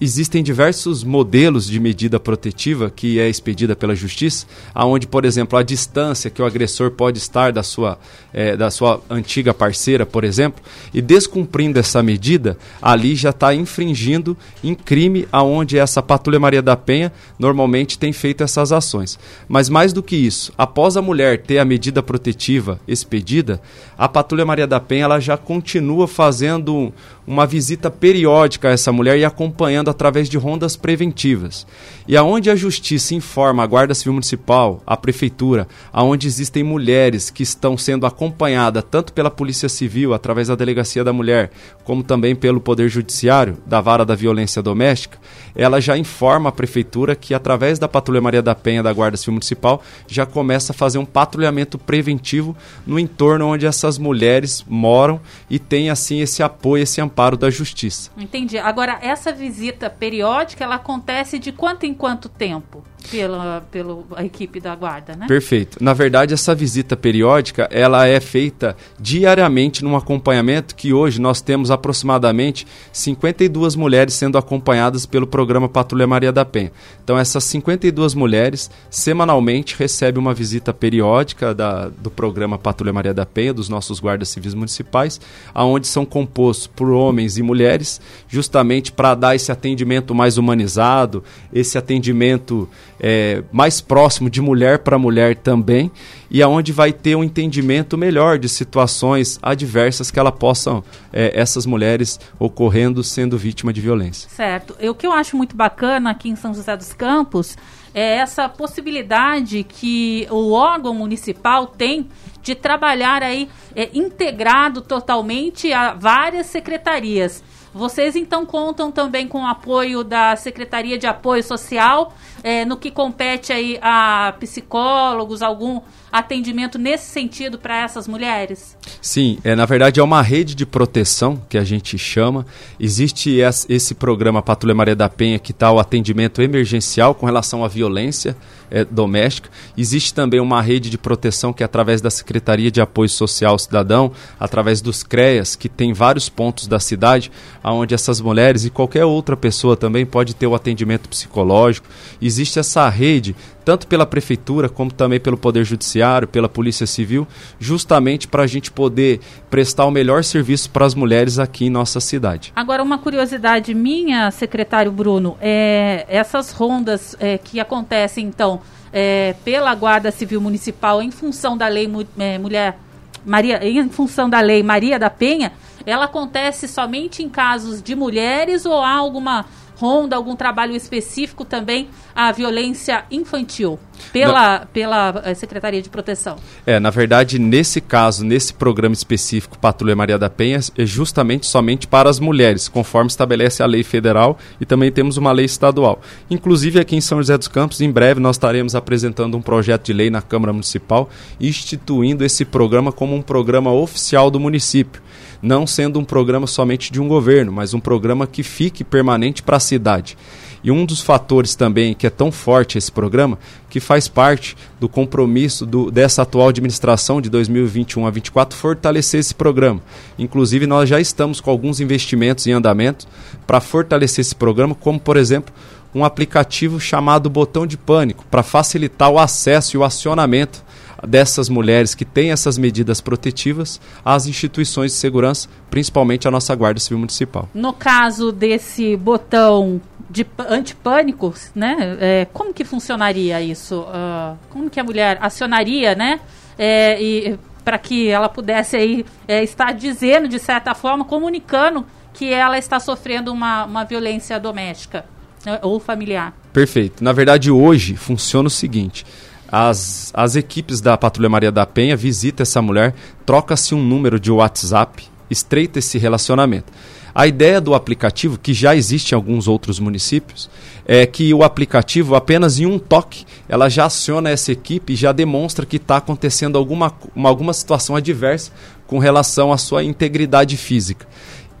existem 0.00 0.42
diversos 0.42 1.04
modelos 1.04 1.68
de 1.68 1.78
medida 1.78 2.18
protetiva 2.18 2.90
que 2.90 3.20
é 3.20 3.28
expedida 3.28 3.76
pela 3.76 3.94
Justiça, 3.94 4.44
aonde, 4.74 5.06
por 5.06 5.24
exemplo, 5.24 5.56
a 5.56 5.62
distância 5.62 6.30
que 6.30 6.42
o 6.42 6.44
agressor 6.44 6.90
pode 6.90 7.18
estar 7.18 7.52
da 7.52 7.62
sua, 7.62 7.96
é, 8.32 8.56
da 8.56 8.72
sua 8.72 9.00
antiga 9.08 9.54
parceira, 9.54 10.04
por 10.04 10.24
exemplo, 10.24 10.60
e 10.92 11.00
descumprindo 11.00 11.78
essa 11.78 12.02
medida, 12.02 12.58
ali 12.82 13.14
já 13.14 13.30
está 13.30 13.54
infringindo 13.54 14.36
em 14.64 14.74
crime 14.74 15.28
aonde 15.30 15.78
essa 15.78 16.02
Patrulha 16.02 16.40
Maria 16.40 16.60
da 16.60 16.76
Penha 16.76 17.12
normalmente 17.38 18.00
tem 18.00 18.12
feito 18.12 18.42
essas 18.42 18.72
ações. 18.72 19.16
Mas 19.48 19.68
mais 19.68 19.92
do 19.92 20.02
que 20.02 20.16
isso, 20.16 20.52
após 20.58 20.96
a 20.96 21.02
mulher 21.02 21.42
ter 21.42 21.60
a 21.60 21.64
medida 21.64 22.02
protetiva 22.02 22.80
expedida, 22.88 23.62
a 23.96 24.08
Patrulha 24.08 24.44
Maria 24.44 24.66
da 24.66 24.80
Penha 24.80 25.04
ela 25.04 25.20
já 25.20 25.36
continua 25.36 26.08
fazendo 26.08 26.92
uma 27.28 27.46
visita 27.46 27.90
periódica 27.90 28.68
a 28.68 28.70
essa 28.70 28.90
mulher 28.90 29.18
e 29.18 29.24
acompanhando 29.24 29.90
através 29.90 30.30
de 30.30 30.38
rondas 30.38 30.76
preventivas. 30.76 31.66
E 32.08 32.16
aonde 32.16 32.48
a 32.48 32.56
justiça 32.56 33.14
informa 33.14 33.62
a 33.62 33.66
Guarda 33.66 33.94
Civil 33.94 34.14
Municipal, 34.14 34.82
a 34.86 34.96
prefeitura, 34.96 35.68
aonde 35.92 36.26
existem 36.26 36.62
mulheres 36.64 37.28
que 37.28 37.42
estão 37.42 37.76
sendo 37.76 38.06
acompanhadas 38.06 38.82
tanto 38.90 39.12
pela 39.12 39.30
Polícia 39.30 39.68
Civil, 39.68 40.14
através 40.14 40.48
da 40.48 40.54
Delegacia 40.54 41.04
da 41.04 41.12
Mulher, 41.12 41.50
como 41.84 42.02
também 42.02 42.34
pelo 42.34 42.62
Poder 42.62 42.88
Judiciário, 42.88 43.58
da 43.66 43.78
Vara 43.82 44.06
da 44.06 44.14
Violência 44.14 44.62
Doméstica, 44.62 45.18
ela 45.54 45.82
já 45.82 45.98
informa 45.98 46.48
a 46.48 46.52
prefeitura 46.52 47.14
que 47.14 47.34
através 47.34 47.78
da 47.78 47.88
Patrulha 47.88 48.22
Maria 48.22 48.40
da 48.40 48.54
Penha 48.54 48.82
da 48.82 48.92
Guarda 48.92 49.18
Civil 49.18 49.34
Municipal 49.34 49.82
já 50.06 50.24
começa 50.24 50.72
a 50.72 50.74
fazer 50.74 50.96
um 50.96 51.04
patrulhamento 51.04 51.76
preventivo 51.76 52.56
no 52.86 52.98
entorno 52.98 53.48
onde 53.48 53.66
essas 53.66 53.98
mulheres 53.98 54.64
moram 54.66 55.20
e 55.50 55.58
tem 55.58 55.90
assim 55.90 56.20
esse 56.20 56.42
apoio, 56.42 56.84
esse 56.84 57.00
amparo 57.00 57.17
amparo 57.18 57.36
da 57.36 57.50
justiça. 57.50 58.12
Entendi. 58.16 58.56
Agora, 58.58 58.98
essa 59.02 59.32
visita 59.32 59.90
periódica, 59.90 60.62
ela 60.62 60.76
acontece 60.76 61.38
de 61.38 61.50
quanto 61.50 61.84
em 61.84 61.92
quanto 61.92 62.28
tempo? 62.28 62.84
Pela, 63.10 63.62
pela 63.70 64.04
equipe 64.24 64.60
da 64.60 64.74
guarda, 64.74 65.14
né? 65.14 65.26
Perfeito. 65.26 65.82
Na 65.82 65.94
verdade, 65.94 66.34
essa 66.34 66.54
visita 66.54 66.96
periódica, 66.96 67.68
ela 67.70 68.06
é 68.06 68.20
feita 68.20 68.76
diariamente 68.98 69.82
num 69.82 69.96
acompanhamento 69.96 70.74
que 70.74 70.92
hoje 70.92 71.20
nós 71.20 71.40
temos 71.40 71.70
aproximadamente 71.70 72.66
52 72.92 73.76
mulheres 73.76 74.14
sendo 74.14 74.36
acompanhadas 74.36 75.06
pelo 75.06 75.26
programa 75.26 75.68
Patrulha 75.68 76.06
Maria 76.06 76.32
da 76.32 76.44
Penha. 76.44 76.72
Então, 77.02 77.18
essas 77.18 77.44
52 77.44 78.14
mulheres, 78.14 78.70
semanalmente, 78.90 79.76
recebem 79.78 80.20
uma 80.20 80.34
visita 80.34 80.72
periódica 80.72 81.54
da, 81.54 81.88
do 81.88 82.10
programa 82.10 82.58
Patrulha 82.58 82.92
Maria 82.92 83.14
da 83.14 83.24
Penha, 83.24 83.54
dos 83.54 83.68
nossos 83.68 84.00
guardas 84.00 84.28
civis 84.28 84.54
municipais, 84.54 85.20
aonde 85.54 85.86
são 85.86 86.04
compostos 86.04 86.66
por 86.66 86.90
homens 86.90 87.38
e 87.38 87.42
mulheres, 87.42 88.00
justamente 88.28 88.92
para 88.92 89.14
dar 89.14 89.34
esse 89.34 89.50
atendimento 89.50 90.14
mais 90.14 90.36
humanizado, 90.36 91.22
esse 91.52 91.78
atendimento 91.78 92.68
é, 93.00 93.42
mais 93.52 93.80
próximo 93.80 94.28
de 94.28 94.40
mulher 94.40 94.80
para 94.80 94.98
mulher 94.98 95.36
também, 95.36 95.90
e 96.30 96.42
aonde 96.42 96.72
vai 96.72 96.92
ter 96.92 97.16
um 97.16 97.24
entendimento 97.24 97.96
melhor 97.96 98.38
de 98.38 98.48
situações 98.48 99.38
adversas 99.42 100.10
que 100.10 100.18
ela 100.18 100.32
possam, 100.32 100.82
é, 101.12 101.32
essas 101.38 101.64
mulheres 101.64 102.20
ocorrendo 102.38 103.02
sendo 103.02 103.38
vítima 103.38 103.72
de 103.72 103.80
violência. 103.80 104.28
Certo. 104.28 104.76
E 104.80 104.88
o 104.88 104.94
que 104.94 105.06
eu 105.06 105.12
acho 105.12 105.36
muito 105.36 105.56
bacana 105.56 106.10
aqui 106.10 106.28
em 106.28 106.36
São 106.36 106.52
José 106.52 106.76
dos 106.76 106.92
Campos 106.92 107.56
é 107.94 108.16
essa 108.16 108.48
possibilidade 108.48 109.64
que 109.64 110.26
o 110.30 110.52
órgão 110.52 110.94
municipal 110.94 111.66
tem 111.66 112.06
de 112.42 112.54
trabalhar 112.54 113.22
aí 113.22 113.48
é, 113.74 113.90
integrado 113.94 114.80
totalmente 114.80 115.72
a 115.72 115.94
várias 115.94 116.46
secretarias. 116.46 117.42
Vocês 117.74 118.16
então 118.16 118.46
contam 118.46 118.90
também 118.90 119.28
com 119.28 119.42
o 119.42 119.46
apoio 119.46 120.02
da 120.02 120.34
Secretaria 120.36 120.98
de 120.98 121.06
Apoio 121.06 121.42
Social, 121.42 122.14
é, 122.42 122.64
no 122.64 122.76
que 122.76 122.90
compete 122.90 123.52
aí 123.52 123.78
a 123.82 124.34
psicólogos, 124.38 125.42
algum 125.42 125.80
atendimento 126.10 126.78
nesse 126.78 127.06
sentido 127.06 127.58
para 127.58 127.82
essas 127.82 128.08
mulheres? 128.08 128.76
Sim, 129.00 129.38
é, 129.44 129.54
na 129.54 129.66
verdade 129.66 130.00
é 130.00 130.02
uma 130.02 130.22
rede 130.22 130.54
de 130.54 130.64
proteção 130.64 131.40
que 131.48 131.58
a 131.58 131.64
gente 131.64 131.98
chama. 131.98 132.46
Existe 132.80 133.38
esse 133.68 133.94
programa 133.94 134.42
Patrulha 134.42 134.74
Maria 134.74 134.96
da 134.96 135.08
Penha 135.08 135.38
que 135.38 135.52
está 135.52 135.70
o 135.70 135.78
atendimento 135.78 136.40
emergencial 136.40 137.14
com 137.14 137.26
relação 137.26 137.64
à 137.64 137.68
violência 137.68 138.36
é, 138.70 138.84
doméstica. 138.84 139.50
Existe 139.76 140.12
também 140.12 140.40
uma 140.40 140.60
rede 140.60 140.90
de 140.90 140.98
proteção 140.98 141.52
que 141.52 141.62
é 141.62 141.66
através 141.66 142.00
da 142.00 142.10
Secretaria 142.10 142.70
de 142.70 142.80
Apoio 142.80 143.08
Social 143.08 143.52
ao 143.52 143.58
Cidadão, 143.58 144.12
através 144.38 144.80
dos 144.80 145.02
CREAS, 145.02 145.56
que 145.56 145.68
tem 145.68 145.92
vários 145.92 146.28
pontos 146.28 146.66
da 146.66 146.78
cidade, 146.78 147.30
onde 147.64 147.94
essas 147.94 148.20
mulheres 148.20 148.64
e 148.64 148.70
qualquer 148.70 149.04
outra 149.04 149.36
pessoa 149.36 149.76
também 149.76 150.04
pode 150.04 150.34
ter 150.34 150.46
o 150.46 150.54
atendimento 150.54 151.08
psicológico. 151.08 151.86
Existe 152.28 152.58
essa 152.58 152.86
rede 152.90 153.34
tanto 153.64 153.86
pela 153.86 154.04
prefeitura 154.04 154.68
como 154.68 154.92
também 154.92 155.18
pelo 155.18 155.36
Poder 155.36 155.64
Judiciário, 155.64 156.28
pela 156.28 156.48
Polícia 156.48 156.86
Civil, 156.86 157.26
justamente 157.58 158.28
para 158.28 158.42
a 158.42 158.46
gente 158.46 158.70
poder 158.70 159.20
prestar 159.48 159.86
o 159.86 159.90
melhor 159.90 160.22
serviço 160.22 160.70
para 160.70 160.84
as 160.84 160.94
mulheres 160.94 161.38
aqui 161.38 161.64
em 161.66 161.70
nossa 161.70 162.00
cidade. 162.00 162.52
Agora, 162.54 162.82
uma 162.82 162.98
curiosidade 162.98 163.74
minha, 163.74 164.30
secretário 164.30 164.92
Bruno, 164.92 165.38
é 165.40 166.06
essas 166.08 166.52
rondas 166.52 167.16
é, 167.18 167.38
que 167.38 167.58
acontecem, 167.58 168.26
então, 168.26 168.60
é, 168.92 169.34
pela 169.42 169.74
Guarda 169.74 170.10
Civil 170.10 170.40
Municipal 170.40 171.02
em 171.02 171.10
função 171.10 171.56
da 171.56 171.66
lei 171.66 171.90
é, 172.18 172.38
Mulher 172.38 172.78
Maria, 173.24 173.66
em 173.66 173.88
função 173.88 174.28
da 174.28 174.40
lei 174.40 174.62
Maria 174.62 174.98
da 174.98 175.08
Penha, 175.08 175.52
ela 175.86 176.04
acontece 176.04 176.68
somente 176.68 177.22
em 177.22 177.28
casos 177.28 177.82
de 177.82 177.94
mulheres 177.94 178.66
ou 178.66 178.82
há 178.82 178.94
alguma 178.94 179.46
ronda, 179.78 180.16
algum 180.16 180.34
trabalho 180.34 180.74
específico 180.74 181.44
também 181.44 181.88
à 182.14 182.32
violência 182.32 183.04
infantil 183.10 183.78
pela, 184.12 184.66
pela 184.66 185.22
eh, 185.24 185.34
Secretaria 185.34 185.82
de 185.82 185.88
Proteção? 185.88 186.36
É, 186.66 186.78
na 186.78 186.90
verdade, 186.90 187.38
nesse 187.38 187.80
caso, 187.80 188.24
nesse 188.24 188.52
programa 188.52 188.94
específico 188.94 189.58
Patrulha 189.58 189.96
Maria 189.96 190.18
da 190.18 190.30
Penha, 190.30 190.60
é 190.76 190.86
justamente 190.86 191.46
somente 191.46 191.86
para 191.86 192.08
as 192.08 192.18
mulheres, 192.20 192.68
conforme 192.68 193.08
estabelece 193.08 193.62
a 193.62 193.66
lei 193.66 193.82
federal 193.82 194.38
e 194.60 194.66
também 194.66 194.90
temos 194.90 195.16
uma 195.16 195.32
lei 195.32 195.46
estadual. 195.46 196.00
Inclusive 196.30 196.80
aqui 196.80 196.96
em 196.96 197.00
São 197.00 197.18
José 197.18 197.36
dos 197.36 197.48
Campos, 197.48 197.80
em 197.80 197.90
breve 197.90 198.20
nós 198.20 198.36
estaremos 198.36 198.74
apresentando 198.74 199.36
um 199.36 199.42
projeto 199.42 199.86
de 199.86 199.92
lei 199.92 200.10
na 200.10 200.22
Câmara 200.22 200.52
Municipal 200.52 201.08
instituindo 201.40 202.24
esse 202.24 202.44
programa 202.44 202.92
como 202.92 203.14
um 203.14 203.22
programa 203.22 203.72
oficial 203.72 204.30
do 204.30 204.40
município 204.40 205.02
não 205.40 205.66
sendo 205.66 205.98
um 205.98 206.04
programa 206.04 206.46
somente 206.46 206.92
de 206.92 207.00
um 207.00 207.08
governo, 207.08 207.52
mas 207.52 207.74
um 207.74 207.80
programa 207.80 208.26
que 208.26 208.42
fique 208.42 208.82
permanente 208.82 209.42
para 209.42 209.56
a 209.56 209.60
cidade. 209.60 210.16
E 210.62 210.70
um 210.70 210.84
dos 210.84 211.00
fatores 211.00 211.54
também 211.54 211.94
que 211.94 212.06
é 212.06 212.10
tão 212.10 212.32
forte 212.32 212.78
esse 212.78 212.90
programa, 212.90 213.38
que 213.70 213.80
faz 213.80 214.08
parte 214.08 214.56
do 214.80 214.88
compromisso 214.88 215.64
do, 215.64 215.90
dessa 215.90 216.22
atual 216.22 216.48
administração 216.48 217.20
de 217.20 217.28
2021 217.30 218.02
a 218.02 218.10
2024, 218.10 218.58
fortalecer 218.58 219.20
esse 219.20 219.34
programa. 219.34 219.80
Inclusive, 220.18 220.66
nós 220.66 220.88
já 220.88 221.00
estamos 221.00 221.40
com 221.40 221.50
alguns 221.50 221.80
investimentos 221.80 222.46
em 222.46 222.52
andamento 222.52 223.06
para 223.46 223.60
fortalecer 223.60 224.22
esse 224.22 224.34
programa, 224.34 224.74
como, 224.74 224.98
por 224.98 225.16
exemplo, 225.16 225.54
um 225.94 226.04
aplicativo 226.04 226.78
chamado 226.78 227.30
Botão 227.30 227.66
de 227.66 227.76
Pânico, 227.76 228.24
para 228.30 228.42
facilitar 228.42 229.10
o 229.10 229.18
acesso 229.18 229.76
e 229.76 229.78
o 229.78 229.84
acionamento 229.84 230.62
dessas 231.06 231.48
mulheres 231.48 231.94
que 231.94 232.04
têm 232.04 232.32
essas 232.32 232.58
medidas 232.58 233.00
protetivas 233.00 233.80
às 234.04 234.26
instituições 234.26 234.92
de 234.92 234.98
segurança, 234.98 235.48
principalmente 235.70 236.26
a 236.26 236.30
nossa 236.30 236.54
Guarda 236.54 236.80
Civil 236.80 236.98
Municipal. 236.98 237.48
No 237.54 237.72
caso 237.72 238.32
desse 238.32 238.96
botão 238.96 239.80
de 240.10 240.26
antipânico, 240.48 241.34
né? 241.54 241.96
É, 242.00 242.26
como 242.32 242.54
que 242.54 242.64
funcionaria 242.64 243.40
isso? 243.42 243.80
Uh, 243.80 244.38
como 244.48 244.70
que 244.70 244.80
a 244.80 244.84
mulher 244.84 245.18
acionaria, 245.20 245.94
né? 245.94 246.20
É, 246.58 247.00
e 247.00 247.38
para 247.64 247.78
que 247.78 248.08
ela 248.08 248.28
pudesse 248.28 248.76
aí 248.76 249.04
é, 249.26 249.42
estar 249.42 249.72
dizendo 249.72 250.26
de 250.26 250.38
certa 250.38 250.74
forma, 250.74 251.04
comunicando 251.04 251.84
que 252.14 252.32
ela 252.32 252.58
está 252.58 252.80
sofrendo 252.80 253.30
uma, 253.30 253.66
uma 253.66 253.84
violência 253.84 254.40
doméstica 254.40 255.04
né, 255.44 255.58
ou 255.62 255.78
familiar. 255.78 256.34
Perfeito. 256.52 257.04
Na 257.04 257.12
verdade, 257.12 257.50
hoje 257.50 257.94
funciona 257.94 258.46
o 258.46 258.50
seguinte: 258.50 259.04
as, 259.50 260.10
as 260.14 260.34
equipes 260.34 260.80
da 260.80 260.96
Patrulha 260.96 261.28
Maria 261.28 261.52
da 261.52 261.66
Penha 261.66 261.96
visitam 261.96 262.42
essa 262.42 262.62
mulher, 262.62 262.94
troca-se 263.26 263.74
um 263.74 263.82
número 263.82 264.18
de 264.18 264.32
WhatsApp, 264.32 265.06
estreita 265.30 265.78
esse 265.78 265.98
relacionamento. 265.98 266.72
A 267.18 267.26
ideia 267.26 267.60
do 267.60 267.74
aplicativo, 267.74 268.38
que 268.38 268.54
já 268.54 268.76
existe 268.76 269.10
em 269.10 269.16
alguns 269.16 269.48
outros 269.48 269.80
municípios, 269.80 270.48
é 270.86 271.04
que 271.04 271.34
o 271.34 271.42
aplicativo, 271.42 272.14
apenas 272.14 272.60
em 272.60 272.66
um 272.66 272.78
toque, 272.78 273.24
ela 273.48 273.68
já 273.68 273.86
aciona 273.86 274.30
essa 274.30 274.52
equipe 274.52 274.92
e 274.92 274.96
já 274.96 275.10
demonstra 275.10 275.66
que 275.66 275.78
está 275.78 275.96
acontecendo 275.96 276.56
alguma, 276.56 276.94
uma, 277.16 277.28
alguma 277.28 277.52
situação 277.52 277.96
adversa 277.96 278.52
com 278.86 279.00
relação 279.00 279.52
à 279.52 279.58
sua 279.58 279.82
integridade 279.82 280.56
física 280.56 281.08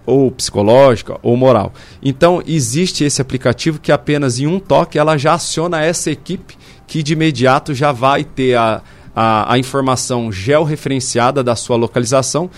ou 0.06 0.30
psicológica 0.30 1.18
ou 1.24 1.36
moral. 1.36 1.72
Então 2.00 2.40
existe 2.46 3.02
esse 3.02 3.20
aplicativo 3.20 3.80
que 3.80 3.90
apenas 3.90 4.38
em 4.38 4.46
um 4.46 4.60
toque 4.60 4.96
ela 4.96 5.18
já 5.18 5.34
aciona 5.34 5.82
essa 5.82 6.08
equipe 6.08 6.56
que 6.86 7.02
de 7.02 7.14
imediato 7.14 7.74
já 7.74 7.90
vai 7.90 8.22
ter 8.22 8.54
a, 8.54 8.80
a, 9.12 9.54
a 9.54 9.58
informação 9.58 10.30
georreferenciada 10.30 11.42
da 11.42 11.56
sua 11.56 11.76
localização 11.76 12.48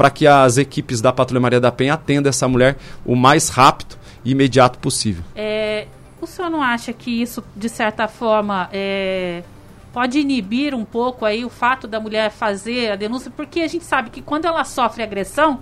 para 0.00 0.08
que 0.08 0.26
as 0.26 0.56
equipes 0.56 1.02
da 1.02 1.12
Patrulha 1.12 1.42
Maria 1.42 1.60
da 1.60 1.70
Penha 1.70 1.92
atendam 1.92 2.30
essa 2.30 2.48
mulher 2.48 2.78
o 3.04 3.14
mais 3.14 3.50
rápido 3.50 3.98
e 4.24 4.30
imediato 4.30 4.78
possível. 4.78 5.22
É, 5.36 5.88
o 6.22 6.26
senhor 6.26 6.48
não 6.48 6.62
acha 6.62 6.90
que 6.90 7.20
isso, 7.20 7.44
de 7.54 7.68
certa 7.68 8.08
forma, 8.08 8.70
é, 8.72 9.42
pode 9.92 10.18
inibir 10.18 10.74
um 10.74 10.86
pouco 10.86 11.26
aí 11.26 11.44
o 11.44 11.50
fato 11.50 11.86
da 11.86 12.00
mulher 12.00 12.30
fazer 12.30 12.92
a 12.92 12.96
denúncia? 12.96 13.30
Porque 13.30 13.60
a 13.60 13.68
gente 13.68 13.84
sabe 13.84 14.08
que 14.08 14.22
quando 14.22 14.46
ela 14.46 14.64
sofre 14.64 15.02
agressão, 15.02 15.60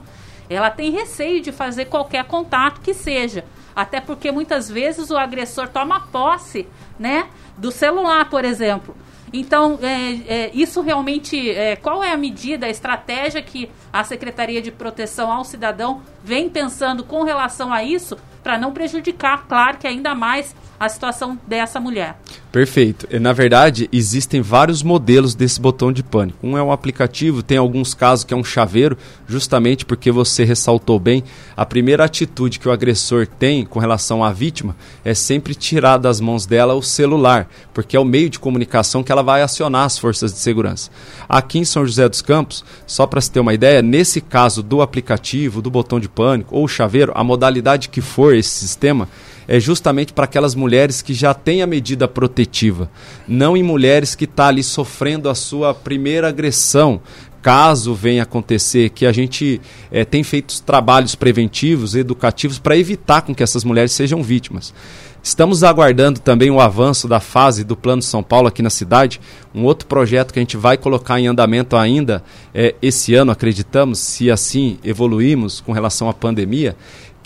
ela 0.49 0.71
tem 0.71 0.92
receio 0.92 1.42
de 1.42 1.50
fazer 1.50 1.87
qualquer 1.87 2.23
contato 2.23 2.80
que 2.80 2.95
seja. 2.95 3.45
Até 3.75 4.00
porque 4.00 4.30
muitas 4.30 4.68
vezes 4.68 5.11
o 5.11 5.18
agressor 5.18 5.66
toma 5.66 6.02
posse, 6.12 6.68
né, 6.97 7.26
do 7.57 7.73
celular, 7.73 8.30
por 8.30 8.45
exemplo. 8.45 8.95
Então, 9.33 9.79
é, 9.83 10.13
é, 10.27 10.51
isso 10.55 10.81
realmente, 10.81 11.51
é, 11.51 11.77
qual 11.77 12.03
é 12.03 12.13
a 12.13 12.17
medida, 12.17 12.67
a 12.67 12.71
estratégia 12.71 13.43
que 13.43 13.71
a 13.93 14.05
Secretaria 14.05 14.63
de 14.63 14.71
Proteção 14.71 15.31
ao 15.31 15.45
Cidadão 15.45 16.03
vem 16.23 16.49
pensando 16.49 17.05
com 17.05 17.23
relação 17.23 17.73
a 17.73 17.83
isso, 17.83 18.17
para 18.43 18.59
não 18.59 18.73
prejudicar, 18.73 19.47
claro 19.47 19.79
que 19.79 19.87
ainda 19.87 20.15
mais 20.15 20.55
a 20.79 20.89
situação 20.89 21.39
dessa 21.47 21.81
mulher. 21.81 22.17
Perfeito. 22.53 23.07
Na 23.21 23.33
verdade, 23.33 23.89
existem 23.93 24.41
vários 24.41 24.83
modelos 24.83 25.35
desse 25.35 25.61
botão 25.61 25.93
de 25.93 26.03
pânico. 26.03 26.39
Um 26.43 26.57
é 26.57 26.63
um 26.63 26.73
aplicativo, 26.73 27.43
tem 27.43 27.59
alguns 27.59 27.93
casos 27.95 28.25
que 28.25 28.33
é 28.33 28.37
um 28.37 28.45
chaveiro, 28.45 28.97
justamente 29.27 29.85
porque 29.85 30.11
você 30.11 30.45
ressaltou 30.45 30.99
bem. 30.99 31.23
A 31.57 31.67
primeira 31.67 32.05
atitude 32.05 32.59
que 32.59 32.69
o 32.69 32.73
agressor 32.73 33.27
tem 33.27 33.67
com 33.67 33.79
relação 33.79 34.25
à 34.25 34.33
vítima 34.33 34.75
é 35.05 35.13
sempre 35.15 35.55
tirar 35.55 35.99
das 35.99 36.21
mãos 36.21 36.47
dela 36.47 36.75
o 36.75 36.83
celular, 36.83 37.49
porque 37.75 37.97
é 37.97 38.01
o 38.01 38.05
meio 38.05 38.31
de 38.31 38.39
comunicação 38.39 39.03
que 39.03 39.13
ela 39.13 39.23
vai 39.23 39.43
acionar 39.43 39.85
as 39.85 39.99
forças 39.99 40.33
de 40.33 40.39
segurança. 40.39 40.91
Aqui 41.29 41.59
em 41.59 41.65
São 41.65 41.85
José 41.85 42.09
dos 42.09 42.23
Campos, 42.23 42.65
só 42.87 43.07
para 43.07 43.21
se 43.21 43.31
ter 43.31 43.41
uma 43.41 43.55
ideia, 43.55 43.83
nesse 43.83 44.21
caso 44.21 44.63
do 44.63 44.81
aplicativo, 44.81 45.61
do 45.61 45.71
botão 45.71 46.01
de 46.01 46.09
pânico 46.09 46.57
ou 46.57 46.67
chaveiro, 46.67 47.13
a 47.15 47.23
modalidade 47.23 47.89
que 47.89 48.01
for 48.01 48.35
esse 48.35 48.51
sistema, 48.51 49.09
é 49.49 49.59
justamente 49.59 50.12
para 50.12 50.26
aquelas 50.26 50.55
mulheres 50.55 51.00
que 51.00 51.14
já 51.14 51.33
têm 51.33 51.62
a 51.62 51.67
medida 51.67 52.07
protetiva, 52.07 52.90
não 53.26 53.57
em 53.57 53.62
mulheres 53.62 54.14
que 54.14 54.25
estão 54.25 54.45
tá 54.45 54.49
ali 54.49 54.62
sofrendo 54.62 55.31
a 55.31 55.35
sua 55.35 55.73
primeira 55.73 56.28
agressão, 56.28 57.00
caso 57.40 57.95
venha 57.95 58.25
acontecer, 58.25 58.90
que 58.90 59.07
a 59.07 59.12
gente 59.12 59.61
é, 59.90 60.05
tem 60.05 60.23
feito 60.23 60.61
trabalhos 60.62 61.14
preventivos, 61.14 61.95
educativos, 61.95 62.59
para 62.59 62.76
evitar 62.76 63.23
com 63.23 63.35
que 63.35 63.43
essas 63.43 63.64
mulheres 63.64 63.93
sejam 63.93 64.23
vítimas. 64.23 64.75
Estamos 65.23 65.64
aguardando 65.64 66.21
também 66.21 66.50
o 66.50 66.61
avanço 66.61 67.09
da 67.09 67.21
fase 67.21 67.64
do 67.64 67.76
Plano 67.76 68.00
São 68.00 68.23
Paulo 68.23 68.49
aqui 68.49 68.62
na 68.62 68.71
cidade, 68.71 69.21
um 69.55 69.64
outro 69.64 69.87
projeto 69.87 70.33
que 70.33 70.38
a 70.38 70.43
gente 70.43 70.57
vai 70.57 70.76
colocar 70.76 71.19
em 71.19 71.26
andamento 71.26 71.76
ainda 71.76 72.23
é, 72.55 72.75
esse 72.81 73.14
ano, 73.14 73.33
acreditamos, 73.33 73.99
se 73.99 74.31
assim 74.31 74.78
evoluímos 74.85 75.61
com 75.61 75.73
relação 75.73 76.09
à 76.09 76.14
pandemia, 76.14 76.76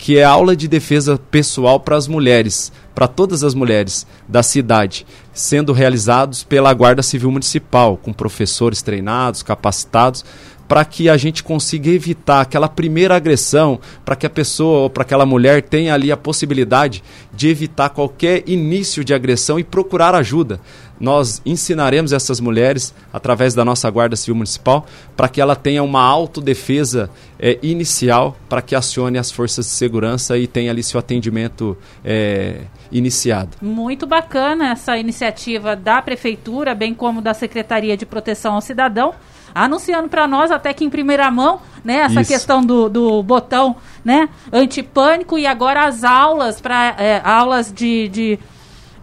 que 0.03 0.17
é 0.17 0.23
aula 0.25 0.53
de 0.53 0.67
defesa 0.67 1.17
pessoal 1.31 1.79
para 1.79 1.95
as 1.95 2.09
mulheres, 2.09 2.73
para 2.93 3.07
todas 3.07 3.41
as 3.41 3.53
mulheres 3.53 4.05
da 4.27 4.43
cidade, 4.43 5.07
sendo 5.33 5.71
realizados 5.71 6.43
pela 6.43 6.73
Guarda 6.73 7.01
Civil 7.01 7.31
Municipal, 7.31 7.95
com 7.95 8.11
professores 8.11 8.81
treinados, 8.81 9.41
capacitados, 9.41 10.25
para 10.73 10.83
que 10.83 11.07
a 11.07 11.15
gente 11.17 11.43
consiga 11.43 11.91
evitar 11.91 12.41
aquela 12.41 12.67
primeira 12.67 13.15
agressão, 13.15 13.79
para 14.03 14.15
que 14.15 14.25
a 14.25 14.29
pessoa 14.29 14.79
ou 14.79 14.89
para 14.89 15.03
aquela 15.03 15.23
mulher 15.23 15.61
tenha 15.61 15.93
ali 15.93 16.11
a 16.11 16.17
possibilidade 16.17 17.03
de 17.31 17.47
evitar 17.47 17.89
qualquer 17.89 18.41
início 18.49 19.03
de 19.03 19.13
agressão 19.13 19.59
e 19.59 19.63
procurar 19.63 20.15
ajuda 20.15 20.59
nós 20.99 21.41
ensinaremos 21.45 22.13
essas 22.13 22.39
mulheres, 22.39 22.93
através 23.11 23.53
da 23.53 23.65
nossa 23.65 23.89
Guarda 23.89 24.15
Civil 24.15 24.35
Municipal, 24.35 24.85
para 25.17 25.27
que 25.27 25.41
ela 25.41 25.53
tenha 25.53 25.83
uma 25.83 26.01
autodefesa 26.01 27.09
é, 27.37 27.59
inicial, 27.61 28.37
para 28.47 28.61
que 28.61 28.73
acione 28.73 29.17
as 29.17 29.29
forças 29.29 29.65
de 29.65 29.71
segurança 29.71 30.37
e 30.37 30.47
tenha 30.47 30.71
ali 30.71 30.81
seu 30.81 30.97
atendimento 30.97 31.77
é, 32.05 32.61
iniciado. 32.89 33.57
Muito 33.61 34.07
bacana 34.07 34.71
essa 34.71 34.97
iniciativa 34.97 35.75
da 35.75 36.01
Prefeitura, 36.01 36.73
bem 36.73 36.93
como 36.93 37.21
da 37.21 37.33
Secretaria 37.33 37.97
de 37.97 38.05
Proteção 38.05 38.53
ao 38.53 38.61
Cidadão, 38.61 39.13
anunciando 39.53 40.09
para 40.09 40.27
nós, 40.27 40.51
até 40.51 40.73
que 40.73 40.83
em 40.83 40.89
primeira 40.89 41.29
mão, 41.29 41.61
né, 41.83 41.97
essa 41.97 42.21
Isso. 42.21 42.31
questão 42.31 42.63
do, 42.63 42.89
do 42.89 43.23
botão 43.23 43.75
né, 44.03 44.29
antipânico 44.51 45.37
e 45.37 45.45
agora 45.45 45.85
as 45.85 46.03
aulas, 46.03 46.59
para 46.59 46.95
é, 46.97 47.21
aulas 47.23 47.71
de, 47.71 48.07
de 48.09 48.39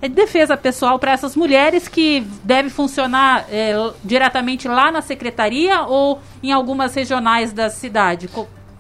é 0.03 0.09
defesa 0.09 0.57
pessoal 0.57 0.99
para 0.99 1.13
essas 1.13 1.37
mulheres 1.37 1.87
que 1.87 2.21
deve 2.43 2.71
funcionar 2.71 3.45
é, 3.51 3.75
diretamente 4.03 4.67
lá 4.67 4.91
na 4.91 5.03
secretaria 5.03 5.83
ou 5.83 6.21
em 6.43 6.53
algumas 6.53 6.95
regionais 6.95 7.53
da 7.53 7.69
cidade? 7.69 8.29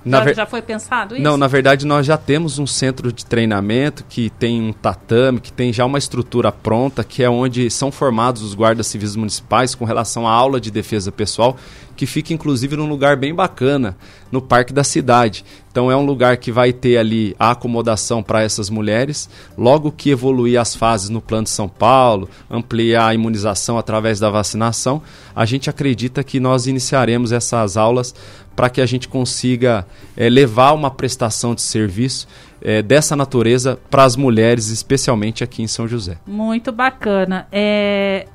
Já, 0.05 0.21
ver... 0.21 0.35
já, 0.35 0.47
foi 0.47 0.63
pensado 0.63 1.15
isso? 1.15 1.23
Não, 1.23 1.37
na 1.37 1.47
verdade 1.47 1.87
nós 1.87 2.07
já 2.07 2.17
temos 2.17 2.59
um 2.59 2.67
centro 2.67 3.13
de 3.13 3.25
treinamento 3.25 4.05
que 4.09 4.31
tem 4.31 4.61
um 4.61 4.73
tatame, 4.73 5.41
que 5.41 5.53
tem 5.53 5.73
já 5.73 5.85
uma 5.85 5.99
estrutura 5.99 6.51
pronta, 6.51 7.05
que 7.05 7.23
é 7.23 7.29
onde 7.29 7.71
são 7.71 7.93
formados 7.93 8.43
os 8.43 8.55
guardas 8.55 8.87
civis 8.87 9.15
municipais 9.15 9.75
com 9.75 9.85
relação 9.85 10.27
à 10.27 10.33
aula 10.33 10.61
de 10.61 10.71
defesa 10.71 11.13
pessoal, 11.13 11.57
que 12.01 12.07
fica 12.07 12.33
inclusive 12.33 12.77
num 12.77 12.89
lugar 12.89 13.15
bem 13.15 13.35
bacana, 13.35 13.95
no 14.33 14.41
parque 14.41 14.73
da 14.73 14.83
cidade. 14.83 15.45
Então 15.71 15.91
é 15.91 15.97
um 15.97 16.07
lugar 16.07 16.39
que 16.39 16.51
vai 16.51 16.73
ter 16.73 16.97
ali 16.97 17.37
a 17.39 17.51
acomodação 17.51 18.23
para 18.23 18.43
essas 18.43 18.71
mulheres. 18.71 19.29
Logo 19.55 19.93
que 19.93 20.09
evoluir 20.09 20.59
as 20.59 20.75
fases 20.75 21.11
no 21.11 21.21
plano 21.21 21.45
de 21.45 21.51
São 21.51 21.69
Paulo, 21.69 22.27
ampliar 22.51 23.09
a 23.09 23.15
imunização 23.15 23.77
através 23.77 24.19
da 24.19 24.31
vacinação, 24.31 25.03
a 25.37 25.45
gente 25.45 25.69
acredita 25.69 26.25
que 26.25 26.41
nós 26.41 26.67
iniciaremos 26.67 27.33
essas 27.33 27.77
aulas 27.77 28.15
para 28.57 28.71
que 28.71 28.81
a 28.81 28.87
gente 28.87 29.07
consiga 29.07 29.87
é, 30.17 30.31
levar 30.31 30.73
uma 30.73 30.91
prestação 30.91 31.55
de 31.55 31.61
serviço 31.61 32.27
é, 32.63 32.81
dessa 32.81 33.15
natureza 33.15 33.79
para 33.91 34.05
as 34.05 34.17
mulheres, 34.17 34.71
especialmente 34.71 35.45
aqui 35.45 35.63
em 35.63 35.69
São 35.69 35.87
José. 35.87 36.17
Muito 36.27 36.73
bacana. 36.73 37.47
É, 37.53 38.27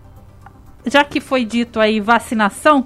já 0.86 1.03
que 1.03 1.19
foi 1.19 1.43
dito 1.43 1.79
aí 1.79 2.00
vacinação, 2.00 2.86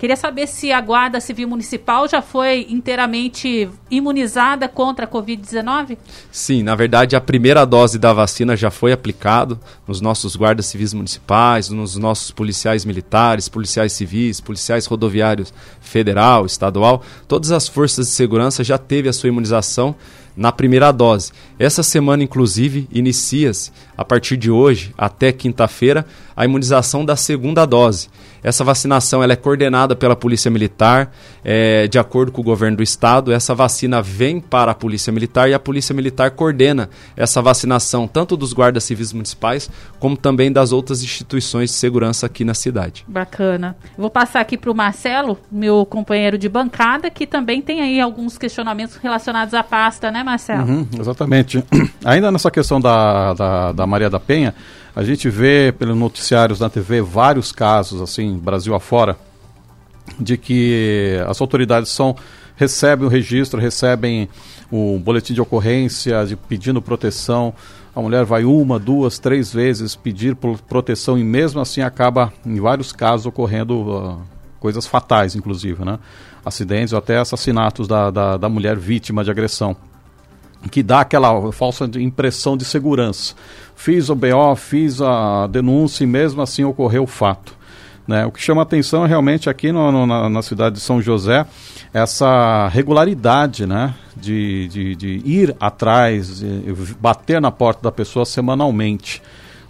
Queria 0.00 0.16
saber 0.16 0.46
se 0.46 0.72
a 0.72 0.80
Guarda 0.80 1.20
Civil 1.20 1.46
Municipal 1.46 2.08
já 2.08 2.22
foi 2.22 2.66
inteiramente 2.70 3.68
imunizada 3.90 4.66
contra 4.66 5.04
a 5.04 5.08
Covid-19? 5.08 5.98
Sim, 6.32 6.62
na 6.62 6.74
verdade 6.74 7.16
a 7.16 7.20
primeira 7.20 7.66
dose 7.66 7.98
da 7.98 8.10
vacina 8.10 8.56
já 8.56 8.70
foi 8.70 8.92
aplicada 8.92 9.60
nos 9.86 10.00
nossos 10.00 10.34
guardas 10.34 10.64
civis 10.64 10.94
municipais, 10.94 11.68
nos 11.68 11.96
nossos 11.96 12.30
policiais 12.30 12.86
militares, 12.86 13.46
policiais 13.46 13.92
civis, 13.92 14.40
policiais 14.40 14.86
rodoviários 14.86 15.52
federal, 15.82 16.46
estadual. 16.46 17.02
Todas 17.28 17.52
as 17.52 17.68
forças 17.68 18.06
de 18.06 18.12
segurança 18.12 18.64
já 18.64 18.78
teve 18.78 19.06
a 19.06 19.12
sua 19.12 19.28
imunização 19.28 19.94
na 20.34 20.50
primeira 20.50 20.90
dose. 20.92 21.32
Essa 21.58 21.82
semana, 21.82 22.22
inclusive, 22.22 22.88
inicia-se, 22.90 23.70
a 24.00 24.04
partir 24.04 24.38
de 24.38 24.50
hoje 24.50 24.94
até 24.96 25.30
quinta-feira, 25.30 26.06
a 26.34 26.46
imunização 26.46 27.04
da 27.04 27.16
segunda 27.16 27.66
dose. 27.66 28.08
Essa 28.42 28.64
vacinação 28.64 29.22
ela 29.22 29.34
é 29.34 29.36
coordenada 29.36 29.94
pela 29.94 30.16
Polícia 30.16 30.50
Militar, 30.50 31.12
é, 31.44 31.86
de 31.86 31.98
acordo 31.98 32.32
com 32.32 32.40
o 32.40 32.44
governo 32.44 32.78
do 32.78 32.82
estado. 32.82 33.30
Essa 33.30 33.54
vacina 33.54 34.00
vem 34.00 34.40
para 34.40 34.72
a 34.72 34.74
Polícia 34.74 35.12
Militar 35.12 35.50
e 35.50 35.52
a 35.52 35.58
Polícia 35.58 35.94
Militar 35.94 36.30
coordena 36.30 36.88
essa 37.14 37.42
vacinação 37.42 38.08
tanto 38.08 38.38
dos 38.38 38.54
guardas 38.54 38.84
civis 38.84 39.12
municipais 39.12 39.68
como 39.98 40.16
também 40.16 40.50
das 40.50 40.72
outras 40.72 41.02
instituições 41.02 41.68
de 41.68 41.76
segurança 41.76 42.24
aqui 42.24 42.42
na 42.42 42.54
cidade. 42.54 43.04
Bacana. 43.06 43.76
Vou 43.98 44.08
passar 44.08 44.40
aqui 44.40 44.56
para 44.56 44.70
o 44.70 44.74
Marcelo, 44.74 45.38
meu 45.52 45.84
companheiro 45.84 46.38
de 46.38 46.48
bancada, 46.48 47.10
que 47.10 47.26
também 47.26 47.60
tem 47.60 47.82
aí 47.82 48.00
alguns 48.00 48.38
questionamentos 48.38 48.96
relacionados 48.96 49.52
à 49.52 49.62
pasta, 49.62 50.10
né, 50.10 50.22
Marcelo? 50.22 50.66
Uhum, 50.66 50.88
exatamente. 50.98 51.62
Ainda 52.02 52.32
nessa 52.32 52.50
questão 52.50 52.80
da, 52.80 53.34
da, 53.34 53.72
da 53.72 53.86
Maria 53.90 54.08
da 54.08 54.18
Penha, 54.18 54.54
a 54.96 55.02
gente 55.02 55.28
vê 55.28 55.72
pelos 55.76 55.96
noticiários 55.96 56.60
na 56.60 56.70
TV 56.70 57.02
vários 57.02 57.52
casos, 57.52 58.00
assim, 58.00 58.38
Brasil 58.38 58.74
afora, 58.74 59.18
de 60.18 60.36
que 60.36 61.20
as 61.28 61.40
autoridades 61.40 61.90
são 61.90 62.16
recebem 62.60 63.06
o 63.06 63.08
registro, 63.08 63.58
recebem 63.58 64.28
o 64.70 64.98
boletim 64.98 65.32
de 65.32 65.40
ocorrência 65.40 66.26
de 66.26 66.36
pedindo 66.36 66.82
proteção. 66.82 67.54
A 67.96 68.02
mulher 68.02 68.24
vai 68.24 68.44
uma, 68.44 68.78
duas, 68.78 69.18
três 69.18 69.50
vezes 69.50 69.96
pedir 69.96 70.36
proteção 70.68 71.18
e 71.18 71.24
mesmo 71.24 71.58
assim 71.58 71.80
acaba, 71.80 72.30
em 72.44 72.60
vários 72.60 72.92
casos, 72.92 73.24
ocorrendo 73.24 73.80
uh, 73.80 74.20
coisas 74.60 74.86
fatais, 74.86 75.34
inclusive, 75.34 75.84
né? 75.86 75.98
Acidentes 76.44 76.92
ou 76.92 76.98
até 76.98 77.18
assassinatos 77.18 77.88
da, 77.88 78.10
da, 78.10 78.36
da 78.36 78.48
mulher 78.48 78.76
vítima 78.76 79.24
de 79.24 79.30
agressão 79.30 79.74
que 80.70 80.82
dá 80.82 81.00
aquela 81.00 81.52
falsa 81.52 81.88
impressão 81.96 82.56
de 82.56 82.64
segurança. 82.64 83.34
Fiz 83.74 84.10
o 84.10 84.14
BO, 84.14 84.54
fiz 84.56 85.00
a 85.00 85.46
denúncia 85.46 86.04
e 86.04 86.06
mesmo 86.06 86.42
assim 86.42 86.64
ocorreu 86.64 87.04
o 87.04 87.06
fato. 87.06 87.54
Né? 88.06 88.26
O 88.26 88.32
que 88.32 88.42
chama 88.42 88.62
atenção 88.62 89.04
é 89.04 89.08
realmente 89.08 89.48
aqui 89.48 89.70
no, 89.70 89.92
no, 89.92 90.06
na, 90.06 90.28
na, 90.28 90.42
cidade 90.42 90.74
de 90.74 90.80
São 90.80 91.00
José 91.00 91.46
essa 91.94 92.68
regularidade 92.68 93.66
né? 93.66 93.94
de, 94.16 94.68
de, 94.68 94.96
de 94.96 95.22
ir 95.24 95.54
atrás, 95.60 96.40
de 96.40 96.94
bater 97.00 97.40
na 97.40 97.50
porta 97.50 97.82
da 97.82 97.92
pessoa 97.92 98.24
semanalmente. 98.26 99.22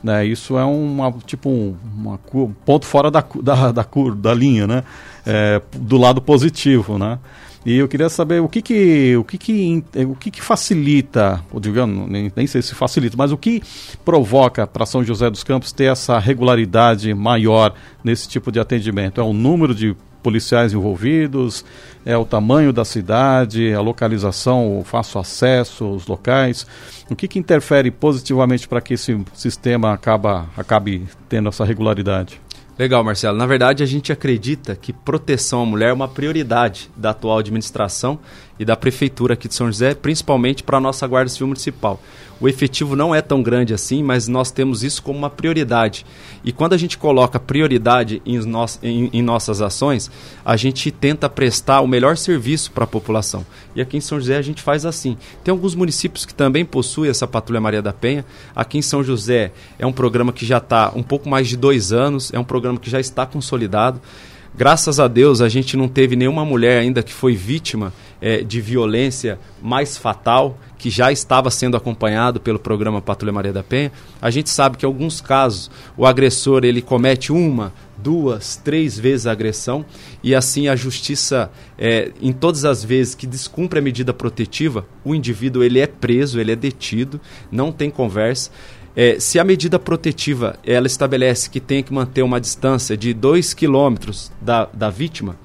Né? 0.03 0.25
Isso 0.25 0.59
é 0.59 0.65
uma, 0.65 1.13
tipo 1.27 1.51
um 1.51 1.77
uma, 1.95 2.19
ponto 2.65 2.87
fora 2.87 3.11
da, 3.11 3.23
da, 3.43 3.73
da, 3.73 3.87
da 4.17 4.35
linha, 4.35 4.67
né? 4.67 4.85
É, 5.27 5.61
do 5.75 5.99
lado 5.99 6.23
positivo, 6.23 6.97
né? 6.97 7.19
E 7.65 7.77
eu 7.77 7.87
queria 7.87 8.09
saber 8.09 8.41
o 8.41 8.49
que 8.49 8.63
que, 8.63 9.17
o 9.17 9.25
que, 9.25 9.37
que, 9.37 9.85
o 10.07 10.15
que, 10.15 10.31
que 10.31 10.41
facilita, 10.41 11.45
ou 11.53 11.61
digamos, 11.61 12.09
nem, 12.09 12.33
nem 12.35 12.47
sei 12.47 12.63
se 12.63 12.75
facilita, 12.75 13.17
mas 13.19 13.33
o 13.33 13.37
que 13.37 13.63
provoca 14.03 14.67
para 14.67 14.87
São 14.87 15.05
José 15.05 15.29
dos 15.29 15.45
Campos 15.45 15.71
ter 15.71 15.85
essa 15.85 16.19
regularidade 16.19 17.13
maior 17.13 17.75
nesse 18.03 18.27
tipo 18.29 18.51
de 18.51 18.59
atendimento? 18.59 19.21
É 19.21 19.25
o 19.25 19.35
número 19.35 19.75
de 19.75 19.95
policiais 20.23 20.73
envolvidos, 20.73 21.65
é 22.05 22.17
o 22.17 22.25
tamanho 22.25 22.73
da 22.73 22.85
cidade, 22.85 23.73
a 23.75 23.81
localização, 23.81 24.79
o 24.79 24.85
fácil 24.85 25.21
acesso, 25.21 25.87
os 25.91 26.07
locais. 26.07 26.67
O 27.11 27.17
que, 27.17 27.29
que 27.29 27.39
interfere 27.39 27.91
positivamente 27.91 28.69
para 28.69 28.81
que 28.81 28.95
esse 28.95 29.19
sistema 29.35 29.93
acaba, 29.93 30.49
acabe 30.57 31.07
tendo 31.29 31.49
essa 31.49 31.65
regularidade? 31.65 32.41
Legal, 32.81 33.05
Marcelo. 33.05 33.37
Na 33.37 33.45
verdade, 33.45 33.83
a 33.83 33.87
gente 33.87 34.11
acredita 34.11 34.75
que 34.75 34.91
proteção 34.91 35.61
à 35.61 35.67
mulher 35.67 35.91
é 35.91 35.93
uma 35.93 36.09
prioridade 36.09 36.91
da 36.97 37.11
atual 37.11 37.37
administração 37.37 38.19
e 38.59 38.65
da 38.65 38.75
prefeitura 38.75 39.35
aqui 39.35 39.49
de 39.49 39.55
São 39.55 39.67
José, 39.67 39.95
principalmente 39.95 40.63
para 40.63 40.79
a 40.79 40.81
nossa 40.81 41.07
Guarda 41.07 41.29
Civil 41.29 41.49
Municipal. 41.49 42.01
O 42.41 42.49
efetivo 42.49 42.97
não 42.97 43.15
é 43.15 43.21
tão 43.21 43.43
grande 43.43 43.75
assim, 43.75 44.03
mas 44.03 44.27
nós 44.27 44.51
temos 44.51 44.83
isso 44.83 45.03
como 45.03 45.19
uma 45.19 45.29
prioridade. 45.29 46.07
E 46.43 46.51
quando 46.51 46.73
a 46.73 46.77
gente 46.79 46.97
coloca 46.97 47.39
prioridade 47.39 48.23
em, 48.25 48.39
no 48.39 48.65
em, 48.83 49.11
em 49.13 49.23
nossas 49.23 49.61
ações, 49.61 50.11
a 50.45 50.57
gente 50.57 50.91
tenta 50.91 51.29
prestar 51.29 51.83
o 51.83 51.87
melhor 51.87 52.17
serviço 52.17 52.71
para 52.71 52.85
a 52.85 52.87
população. 52.87 53.45
E 53.77 53.81
aqui 53.81 53.99
em 53.99 54.01
São 54.01 54.19
José 54.19 54.37
a 54.37 54.43
gente 54.43 54.63
faz 54.63 54.87
assim. 54.87 55.19
Tem 55.45 55.53
alguns 55.53 55.75
municípios 55.75 56.25
que 56.25 56.35
também 56.35 56.65
possuem 56.65 57.11
essa 57.11 57.27
Patrulha 57.27 57.61
Maria 57.61 57.83
da 57.83 57.93
Penha. 57.93 58.25
Aqui 58.57 58.79
em 58.79 58.83
São 58.83 59.05
José 59.05 59.53
é 59.79 59.87
um 59.87 59.93
programa 59.93 60.33
que 60.33 60.47
já 60.47 60.59
está 60.59 60.93
um 60.95 61.03
pouco 61.03 61.29
mais 61.29 61.47
de 61.47 61.57
dois 61.57 61.93
anos, 61.93 62.33
é 62.33 62.39
um 62.39 62.45
programa 62.45 62.79
que 62.79 62.89
já 62.89 62.99
está 62.99 63.27
consolidado. 63.27 64.01
Graças 64.53 64.99
a 64.99 65.07
Deus 65.07 65.41
a 65.41 65.49
gente 65.49 65.77
não 65.77 65.89
teve 65.89 66.17
nenhuma 66.17 66.45
mulher 66.45 66.81
ainda 66.81 67.03
que 67.03 67.13
foi 67.13 67.35
vítima 67.35 67.93
é, 68.21 68.43
de 68.43 68.61
violência 68.61 69.39
mais 69.63 69.97
fatal, 69.97 70.59
que 70.77 70.91
já 70.91 71.13
estava 71.13 71.51
sendo 71.51 71.77
acompanhado 71.77 72.41
pelo 72.41 72.59
programa 72.59 73.01
Patrulha 73.01 73.33
Maria 73.33 73.53
da 73.53 73.63
Penha. 73.63 73.93
A 74.21 74.31
gente 74.31 74.51
sabe 74.51 74.77
que 74.77 74.85
em 74.85 74.89
alguns 74.89 75.21
casos 75.21 75.71
o 75.97 76.05
agressor 76.05 76.65
ele 76.65 76.83
comete 76.83 77.33
uma, 77.33 77.73
duas, 77.97 78.57
três 78.57 78.99
vezes 78.99 79.27
a 79.27 79.33
agressão 79.33 79.85
e 80.23 80.35
assim 80.35 80.69
a 80.69 80.75
justiça, 80.75 81.51
é, 81.79 82.11
em 82.21 82.33
todas 82.33 82.65
as 82.65 82.85
vezes 82.85 83.15
que 83.15 83.27
descumpre 83.27 83.79
a 83.79 83.83
medida 83.83 84.13
protetiva, 84.13 84.85
o 85.05 85.15
indivíduo 85.15 85.63
ele 85.63 85.79
é 85.79 85.87
preso, 85.87 86.41
ele 86.41 86.53
é 86.53 86.57
detido, 86.57 87.21
não 87.53 87.71
tem 87.71 87.91
conversa. 87.91 88.51
É, 88.97 89.21
se 89.21 89.39
a 89.39 89.45
medida 89.45 89.79
protetiva 89.79 90.59
ela 90.65 90.87
estabelece 90.87 91.49
que 91.49 91.61
tem 91.61 91.83
que 91.83 91.93
manter 91.93 92.23
uma 92.23 92.41
distância 92.41 92.97
de 92.97 93.15
2 93.15 93.55
quilômetros 93.55 94.33
da, 94.41 94.69
da 94.73 94.91
vítima, 94.91 95.37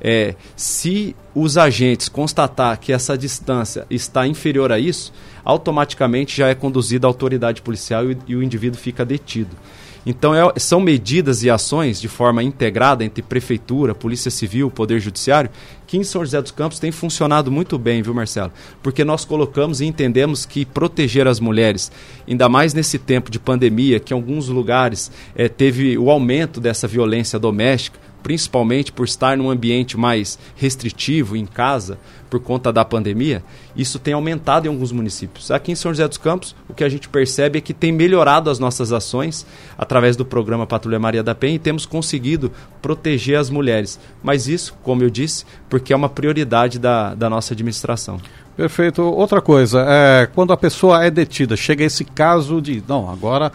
é, 0.00 0.34
se 0.56 1.14
os 1.34 1.56
agentes 1.56 2.08
constatar 2.08 2.78
que 2.78 2.92
essa 2.92 3.16
distância 3.16 3.86
está 3.88 4.26
inferior 4.26 4.72
a 4.72 4.78
isso, 4.78 5.12
automaticamente 5.44 6.36
já 6.36 6.48
é 6.48 6.54
conduzida 6.54 7.06
à 7.06 7.08
autoridade 7.08 7.62
policial 7.62 8.10
e, 8.10 8.18
e 8.26 8.36
o 8.36 8.42
indivíduo 8.42 8.78
fica 8.78 9.04
detido. 9.04 9.56
Então, 10.04 10.34
é, 10.34 10.52
são 10.58 10.80
medidas 10.80 11.42
e 11.42 11.50
ações 11.50 12.00
de 12.00 12.08
forma 12.08 12.42
integrada 12.42 13.04
entre 13.04 13.22
Prefeitura, 13.22 13.94
Polícia 13.94 14.30
Civil, 14.30 14.70
Poder 14.70 14.98
Judiciário, 14.98 15.50
que 15.86 15.96
em 15.96 16.02
São 16.02 16.24
José 16.24 16.40
dos 16.40 16.50
Campos 16.50 16.78
tem 16.78 16.90
funcionado 16.90 17.52
muito 17.52 17.78
bem, 17.78 18.02
viu, 18.02 18.14
Marcelo? 18.14 18.50
Porque 18.82 19.04
nós 19.04 19.24
colocamos 19.24 19.80
e 19.80 19.86
entendemos 19.86 20.44
que 20.44 20.64
proteger 20.64 21.28
as 21.28 21.38
mulheres, 21.38 21.92
ainda 22.26 22.48
mais 22.48 22.74
nesse 22.74 22.98
tempo 22.98 23.30
de 23.30 23.38
pandemia, 23.38 24.00
que 24.00 24.12
em 24.12 24.16
alguns 24.16 24.48
lugares 24.48 25.12
é, 25.36 25.48
teve 25.48 25.96
o 25.96 26.10
aumento 26.10 26.60
dessa 26.60 26.88
violência 26.88 27.38
doméstica, 27.38 28.01
principalmente 28.22 28.92
por 28.92 29.04
estar 29.04 29.36
num 29.36 29.50
ambiente 29.50 29.96
mais 29.96 30.38
restritivo 30.56 31.36
em 31.36 31.44
casa 31.44 31.98
por 32.30 32.40
conta 32.40 32.72
da 32.72 32.84
pandemia, 32.84 33.42
isso 33.76 33.98
tem 33.98 34.14
aumentado 34.14 34.66
em 34.66 34.70
alguns 34.70 34.90
municípios. 34.90 35.50
Aqui 35.50 35.72
em 35.72 35.74
São 35.74 35.92
José 35.92 36.08
dos 36.08 36.16
Campos, 36.16 36.56
o 36.68 36.72
que 36.72 36.82
a 36.82 36.88
gente 36.88 37.08
percebe 37.08 37.58
é 37.58 37.60
que 37.60 37.74
tem 37.74 37.92
melhorado 37.92 38.48
as 38.48 38.58
nossas 38.58 38.90
ações 38.90 39.44
através 39.76 40.16
do 40.16 40.24
programa 40.24 40.66
Patrulha 40.66 40.98
Maria 40.98 41.22
da 41.22 41.34
Penha 41.34 41.56
e 41.56 41.58
temos 41.58 41.84
conseguido 41.84 42.50
proteger 42.80 43.38
as 43.38 43.50
mulheres. 43.50 44.00
Mas 44.22 44.48
isso, 44.48 44.74
como 44.82 45.02
eu 45.02 45.10
disse, 45.10 45.44
porque 45.68 45.92
é 45.92 45.96
uma 45.96 46.08
prioridade 46.08 46.78
da, 46.78 47.14
da 47.14 47.28
nossa 47.28 47.52
administração. 47.52 48.18
Perfeito. 48.56 49.02
Outra 49.02 49.42
coisa, 49.42 49.84
é, 49.86 50.26
quando 50.34 50.52
a 50.52 50.56
pessoa 50.56 51.04
é 51.04 51.10
detida, 51.10 51.56
chega 51.56 51.84
esse 51.84 52.04
caso 52.04 52.62
de, 52.62 52.82
não, 52.88 53.10
agora 53.10 53.52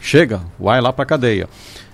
chega, 0.00 0.42
vai 0.58 0.80
lá 0.80 0.92
para 0.92 1.02
a 1.04 1.06
cadeia 1.06 1.48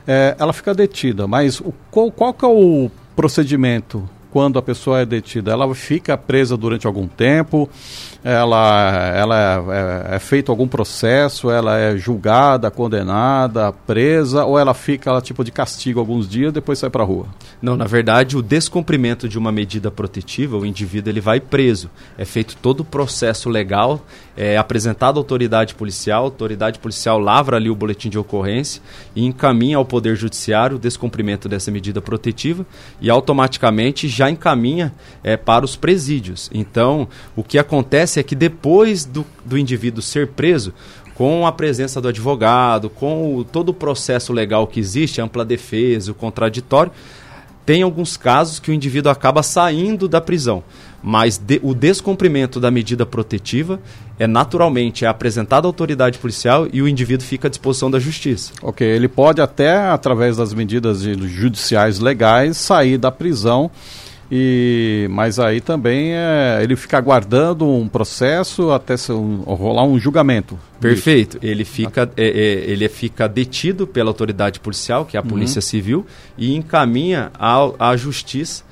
é, 0.07 0.37
ela 0.39 0.53
fica 0.53 0.75
detida, 0.75 1.27
mas 1.27 1.61
o, 1.61 1.73
qual, 1.91 2.11
qual 2.11 2.35
que 2.35 2.45
é 2.45 2.49
o 2.49 2.91
procedimento 3.17 4.09
quando 4.31 4.59
a 4.59 4.63
pessoa 4.63 5.01
é 5.01 5.07
detida? 5.07 5.53
Ela 5.53 5.73
fica 5.75 6.17
presa 6.17 6.57
durante 6.57 6.87
algum 6.87 7.07
tempo? 7.07 7.69
Ela, 8.25 9.13
ela 9.15 9.39
é, 9.39 10.13
é, 10.13 10.17
é, 10.17 10.19
feito 10.19 10.51
algum 10.51 10.67
processo, 10.67 11.51
ela 11.51 11.79
é 11.79 11.95
julgada, 11.99 12.71
condenada, 12.71 13.71
presa, 13.87 14.47
ou 14.47 14.59
ela 14.59 14.73
fica 14.73 15.11
ela, 15.11 15.21
tipo 15.21 15.45
de 15.45 15.53
castigo 15.53 16.01
alguns 16.01 16.27
dias 16.27 16.51
depois 16.51 16.79
sai 16.79 16.89
para 16.89 17.03
a 17.03 17.07
rua? 17.07 17.27
Não, 17.61 17.77
na 17.77 17.85
verdade, 17.85 18.35
o 18.35 18.43
descumprimento 18.43 19.29
de 19.29 19.39
uma 19.39 19.53
medida 19.53 19.91
protetiva, 19.91 20.57
o 20.57 20.65
indivíduo 20.65 21.13
ele 21.13 21.21
vai 21.21 21.39
preso. 21.39 21.91
É 22.17 22.25
feito 22.25 22.57
todo 22.57 22.81
o 22.81 22.85
processo 22.85 23.51
legal, 23.51 24.01
é 24.35 24.57
apresentado 24.57 25.19
à 25.19 25.21
autoridade 25.21 25.75
policial, 25.75 26.23
a 26.23 26.27
autoridade 26.27 26.79
policial 26.79 27.19
lavra 27.19 27.59
ali 27.59 27.69
o 27.69 27.75
boletim 27.75 28.09
de 28.09 28.19
ocorrência 28.19 28.81
e 29.15 29.25
encaminha 29.27 29.77
ao 29.77 29.85
Poder 29.85 30.17
Judiciário 30.17 30.77
o 30.77 30.81
descumprimento 30.81 31.47
dessa 31.47 31.71
medida 31.71 32.01
protetiva 32.01 32.65
e 33.03 33.11
automaticamente 33.11 34.09
já 34.09 34.31
encaminha 34.31 34.95
é, 35.23 35.37
para 35.37 35.65
os 35.65 35.77
presídios. 35.77 36.51
Então, 36.55 37.07
o 37.37 37.43
que 37.43 37.59
acontece 37.59 38.14
acontece 38.15 38.21
é 38.21 38.23
que 38.23 38.35
depois 38.35 39.05
do, 39.05 39.27
do 39.45 39.59
indivíduo 39.59 40.03
ser 40.03 40.29
preso, 40.29 40.73
com 41.15 41.47
a 41.47 41.53
presença 41.53 42.01
do 42.01 42.09
advogado, 42.09 42.91
com 42.91 43.37
o, 43.37 43.45
todo 43.45 43.69
o 43.71 43.75
processo 43.75 44.33
legal 44.33 44.67
que 44.67 44.81
existe, 44.81 45.21
ampla 45.21 45.45
defesa, 45.45 46.11
o 46.11 46.15
contraditório, 46.15 46.93
tem 47.65 47.83
alguns 47.83 48.17
casos 48.17 48.59
que 48.59 48.71
o 48.71 48.75
indivíduo 48.75 49.11
acaba 49.11 49.43
saindo 49.43 50.07
da 50.07 50.21
prisão. 50.21 50.63
Mas 51.03 51.39
de, 51.39 51.61
o 51.63 51.75
descumprimento 51.75 52.59
da 52.59 52.71
medida 52.71 53.07
protetiva 53.07 53.79
é 54.19 54.27
naturalmente 54.27 55.05
é 55.05 55.09
apresentado 55.09 55.67
à 55.67 55.69
autoridade 55.69 56.19
policial 56.19 56.67
e 56.73 56.81
o 56.81 56.89
indivíduo 56.89 57.27
fica 57.27 57.49
à 57.49 57.51
disposição 57.51 57.91
da 57.91 57.99
justiça. 57.99 58.53
Ok, 58.63 58.87
ele 58.87 59.09
pode 59.09 59.41
até, 59.41 59.77
através 59.77 60.37
das 60.37 60.53
medidas 60.55 61.03
judiciais 61.03 61.99
legais, 61.99 62.57
sair 62.57 62.99
da 62.99 63.11
prisão 63.11 63.71
e, 64.31 65.07
mas 65.11 65.39
aí 65.39 65.61
também 65.61 66.13
é, 66.13 66.61
ele 66.63 66.77
fica 66.77 66.97
aguardando 66.97 67.69
um 67.69 67.89
processo 67.89 68.71
até 68.71 68.95
um, 69.11 69.37
rolar 69.43 69.85
um 69.85 69.99
julgamento. 69.99 70.59
Perfeito. 70.81 71.39
Ele 71.43 71.65
fica, 71.65 72.11
é, 72.17 72.27
é, 72.27 72.71
ele 72.71 72.89
fica 72.89 73.29
detido 73.29 73.87
pela 73.87 74.11
autoridade 74.11 74.61
policial, 74.61 75.05
que 75.05 75.17
é 75.17 75.21
a 75.21 75.23
Polícia 75.23 75.59
uhum. 75.59 75.63
Civil, 75.63 76.07
e 76.37 76.55
encaminha 76.55 77.31
à 77.39 77.97
justiça, 77.97 78.65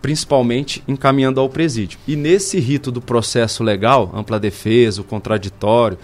principalmente 0.00 0.82
encaminhando 0.86 1.40
ao 1.40 1.48
presídio. 1.48 1.98
E 2.06 2.16
nesse 2.16 2.58
rito 2.58 2.90
do 2.90 3.00
processo 3.00 3.62
legal, 3.62 4.10
ampla 4.14 4.38
defesa, 4.38 5.00
o 5.00 5.04
contraditório, 5.04 5.98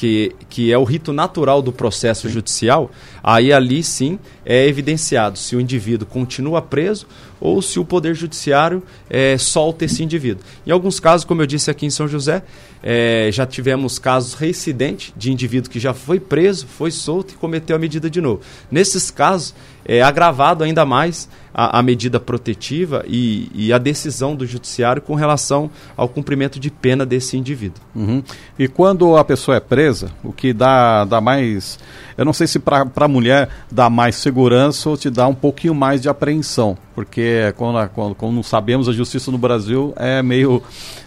que, 0.00 0.32
que 0.48 0.72
é 0.72 0.78
o 0.78 0.82
rito 0.82 1.12
natural 1.12 1.60
do 1.60 1.70
processo 1.70 2.26
sim. 2.26 2.32
judicial, 2.32 2.90
aí 3.22 3.52
ali 3.52 3.82
sim 3.82 4.18
é 4.46 4.66
evidenciado 4.66 5.38
se 5.38 5.54
o 5.54 5.60
indivíduo 5.60 6.08
continua 6.08 6.62
preso 6.62 7.06
ou 7.38 7.60
se 7.60 7.78
o 7.78 7.84
Poder 7.84 8.14
Judiciário 8.14 8.82
é, 9.10 9.36
solta 9.36 9.84
esse 9.84 10.02
indivíduo. 10.02 10.42
Em 10.66 10.70
alguns 10.70 10.98
casos, 10.98 11.26
como 11.26 11.42
eu 11.42 11.46
disse 11.46 11.70
aqui 11.70 11.84
em 11.84 11.90
São 11.90 12.08
José, 12.08 12.42
é, 12.82 13.28
já 13.32 13.46
tivemos 13.46 13.98
casos 13.98 14.34
reincidentes 14.34 15.12
de 15.16 15.30
indivíduo 15.30 15.70
que 15.70 15.78
já 15.78 15.92
foi 15.92 16.18
preso, 16.18 16.66
foi 16.66 16.90
solto 16.90 17.34
e 17.34 17.36
cometeu 17.36 17.76
a 17.76 17.78
medida 17.78 18.08
de 18.08 18.20
novo. 18.20 18.40
Nesses 18.70 19.10
casos, 19.10 19.54
é 19.84 20.02
agravado 20.02 20.62
ainda 20.62 20.84
mais 20.84 21.28
a, 21.52 21.78
a 21.78 21.82
medida 21.82 22.20
protetiva 22.20 23.04
e, 23.08 23.50
e, 23.54 23.72
a 23.72 23.78
decisão 23.78 24.36
do 24.36 24.46
judiciário 24.46 25.02
com 25.02 25.14
relação 25.14 25.70
ao 25.96 26.08
cumprimento 26.08 26.60
de 26.60 26.70
pena 26.70 27.04
desse 27.04 27.36
indivíduo. 27.36 27.82
Uhum. 27.94 28.22
E 28.58 28.68
quando 28.68 29.16
a 29.16 29.24
pessoa 29.24 29.56
é 29.56 29.60
presa, 29.60 30.10
o 30.22 30.32
que 30.32 30.52
dá, 30.52 31.04
dá 31.04 31.20
mais. 31.20 31.78
Eu 32.16 32.24
não 32.24 32.32
sei 32.32 32.46
se 32.46 32.58
para 32.58 32.88
a 32.94 33.08
mulher 33.08 33.48
dá 33.70 33.90
mais 33.90 34.16
segurança 34.16 34.88
ou 34.88 34.96
te 34.96 35.10
dá 35.10 35.26
um 35.26 35.34
pouquinho 35.34 35.74
mais 35.74 36.00
de 36.00 36.08
apreensão, 36.08 36.78
porque 36.94 37.52
quando, 37.56 37.88
quando, 37.88 38.14
quando 38.14 38.42
sabemos 38.44 38.88
a 38.88 38.92
justiça 38.92 39.30
no 39.30 39.38
Brasil 39.38 39.92
é 39.96 40.22
meio. 40.22 40.62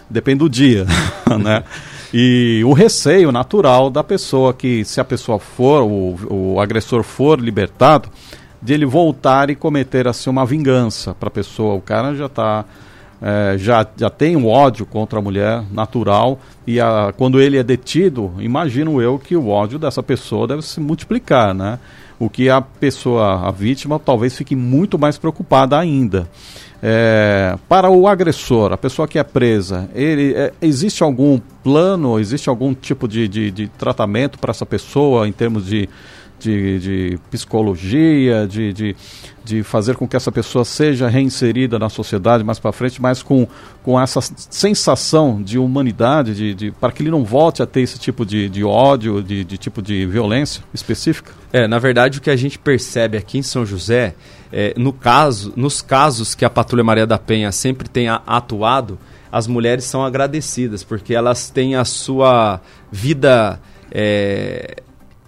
Depende 0.09 0.39
do 0.39 0.49
dia, 0.49 0.85
né? 1.41 1.63
E 2.13 2.61
o 2.65 2.73
receio 2.73 3.31
natural 3.31 3.89
da 3.89 4.03
pessoa 4.03 4.53
que, 4.53 4.85
se 4.85 5.01
a 5.01 5.03
pessoa 5.03 5.39
for, 5.39 5.81
o, 5.81 6.53
o 6.53 6.59
agressor 6.59 7.01
for 7.01 7.39
libertado, 7.39 8.09
de 8.61 8.73
ele 8.73 8.85
voltar 8.85 9.49
e 9.49 9.55
cometer 9.55 10.07
assim 10.07 10.29
uma 10.29 10.45
vingança 10.45 11.13
para 11.13 11.27
a 11.27 11.31
pessoa. 11.31 11.73
O 11.73 11.81
cara 11.81 12.15
já 12.15 12.27
está 12.27 12.65
é, 13.23 13.57
já, 13.57 13.87
já 13.95 14.09
tem 14.09 14.35
um 14.35 14.49
ódio 14.49 14.85
contra 14.85 15.17
a 15.17 15.21
mulher 15.21 15.63
natural 15.71 16.37
e 16.67 16.81
a, 16.81 17.13
quando 17.15 17.39
ele 17.39 17.57
é 17.57 17.63
detido, 17.63 18.33
imagino 18.39 19.01
eu 19.01 19.17
que 19.17 19.33
o 19.33 19.47
ódio 19.47 19.79
dessa 19.79 20.03
pessoa 20.03 20.45
deve 20.45 20.61
se 20.61 20.81
multiplicar, 20.81 21.53
né? 21.53 21.79
O 22.19 22.29
que 22.29 22.49
a 22.49 22.61
pessoa, 22.61 23.47
a 23.47 23.51
vítima, 23.51 23.97
talvez 23.97 24.35
fique 24.35 24.55
muito 24.55 24.99
mais 24.99 25.17
preocupada 25.17 25.79
ainda. 25.79 26.29
É, 26.81 27.57
para 27.69 27.89
o 27.89 28.09
agressor, 28.09 28.73
a 28.73 28.77
pessoa 28.77 29.07
que 29.07 29.17
é 29.17 29.23
presa, 29.23 29.89
ele, 29.95 30.33
é, 30.33 30.51
existe 30.61 31.01
algum 31.01 31.39
plano, 31.63 32.19
existe 32.19 32.49
algum 32.49 32.73
tipo 32.73 33.07
de, 33.07 33.25
de, 33.29 33.51
de 33.51 33.67
tratamento 33.69 34.37
para 34.37 34.51
essa 34.51 34.65
pessoa 34.65 35.27
em 35.29 35.31
termos 35.31 35.65
de 35.65 35.87
de, 36.43 36.79
de 36.79 37.19
psicologia, 37.31 38.45
de, 38.45 38.73
de, 38.73 38.95
de, 39.43 39.63
fazer 39.63 39.95
com 39.95 40.07
que 40.07 40.15
essa 40.15 40.31
pessoa 40.31 40.65
seja 40.65 41.07
reinserida 41.07 41.79
na 41.79 41.89
sociedade 41.89 42.43
mais 42.43 42.59
para 42.59 42.71
frente, 42.71 43.01
mas 43.01 43.23
com, 43.23 43.47
com 43.81 43.99
essa 43.99 44.19
sensação 44.21 45.41
de 45.41 45.57
humanidade, 45.57 46.35
de, 46.35 46.53
de, 46.53 46.71
para 46.71 46.91
que 46.91 47.01
ele 47.01 47.11
não 47.11 47.23
volte 47.23 47.63
a 47.63 47.65
ter 47.65 47.81
esse 47.81 47.97
tipo 47.97 48.25
de, 48.25 48.49
de 48.49 48.63
ódio, 48.63 49.23
de, 49.23 49.43
de 49.43 49.57
tipo 49.57 49.81
de 49.81 50.05
violência 50.05 50.63
específica? 50.73 51.31
É, 51.51 51.67
na 51.67 51.79
verdade, 51.79 52.19
o 52.19 52.21
que 52.21 52.29
a 52.29 52.35
gente 52.35 52.59
percebe 52.59 53.17
aqui 53.17 53.37
em 53.37 53.43
São 53.43 53.65
José, 53.65 54.15
é, 54.51 54.73
no 54.77 54.91
caso, 54.91 55.53
nos 55.55 55.81
casos 55.81 56.35
que 56.35 56.43
a 56.43 56.49
Patrulha 56.49 56.83
Maria 56.83 57.07
da 57.07 57.17
Penha 57.17 57.51
sempre 57.51 57.87
tem 57.87 58.09
atuado, 58.09 58.99
as 59.31 59.47
mulheres 59.47 59.85
são 59.85 60.05
agradecidas, 60.05 60.83
porque 60.83 61.15
elas 61.15 61.49
têm 61.49 61.75
a 61.75 61.83
sua 61.83 62.61
vida. 62.91 63.59
É, 63.91 64.75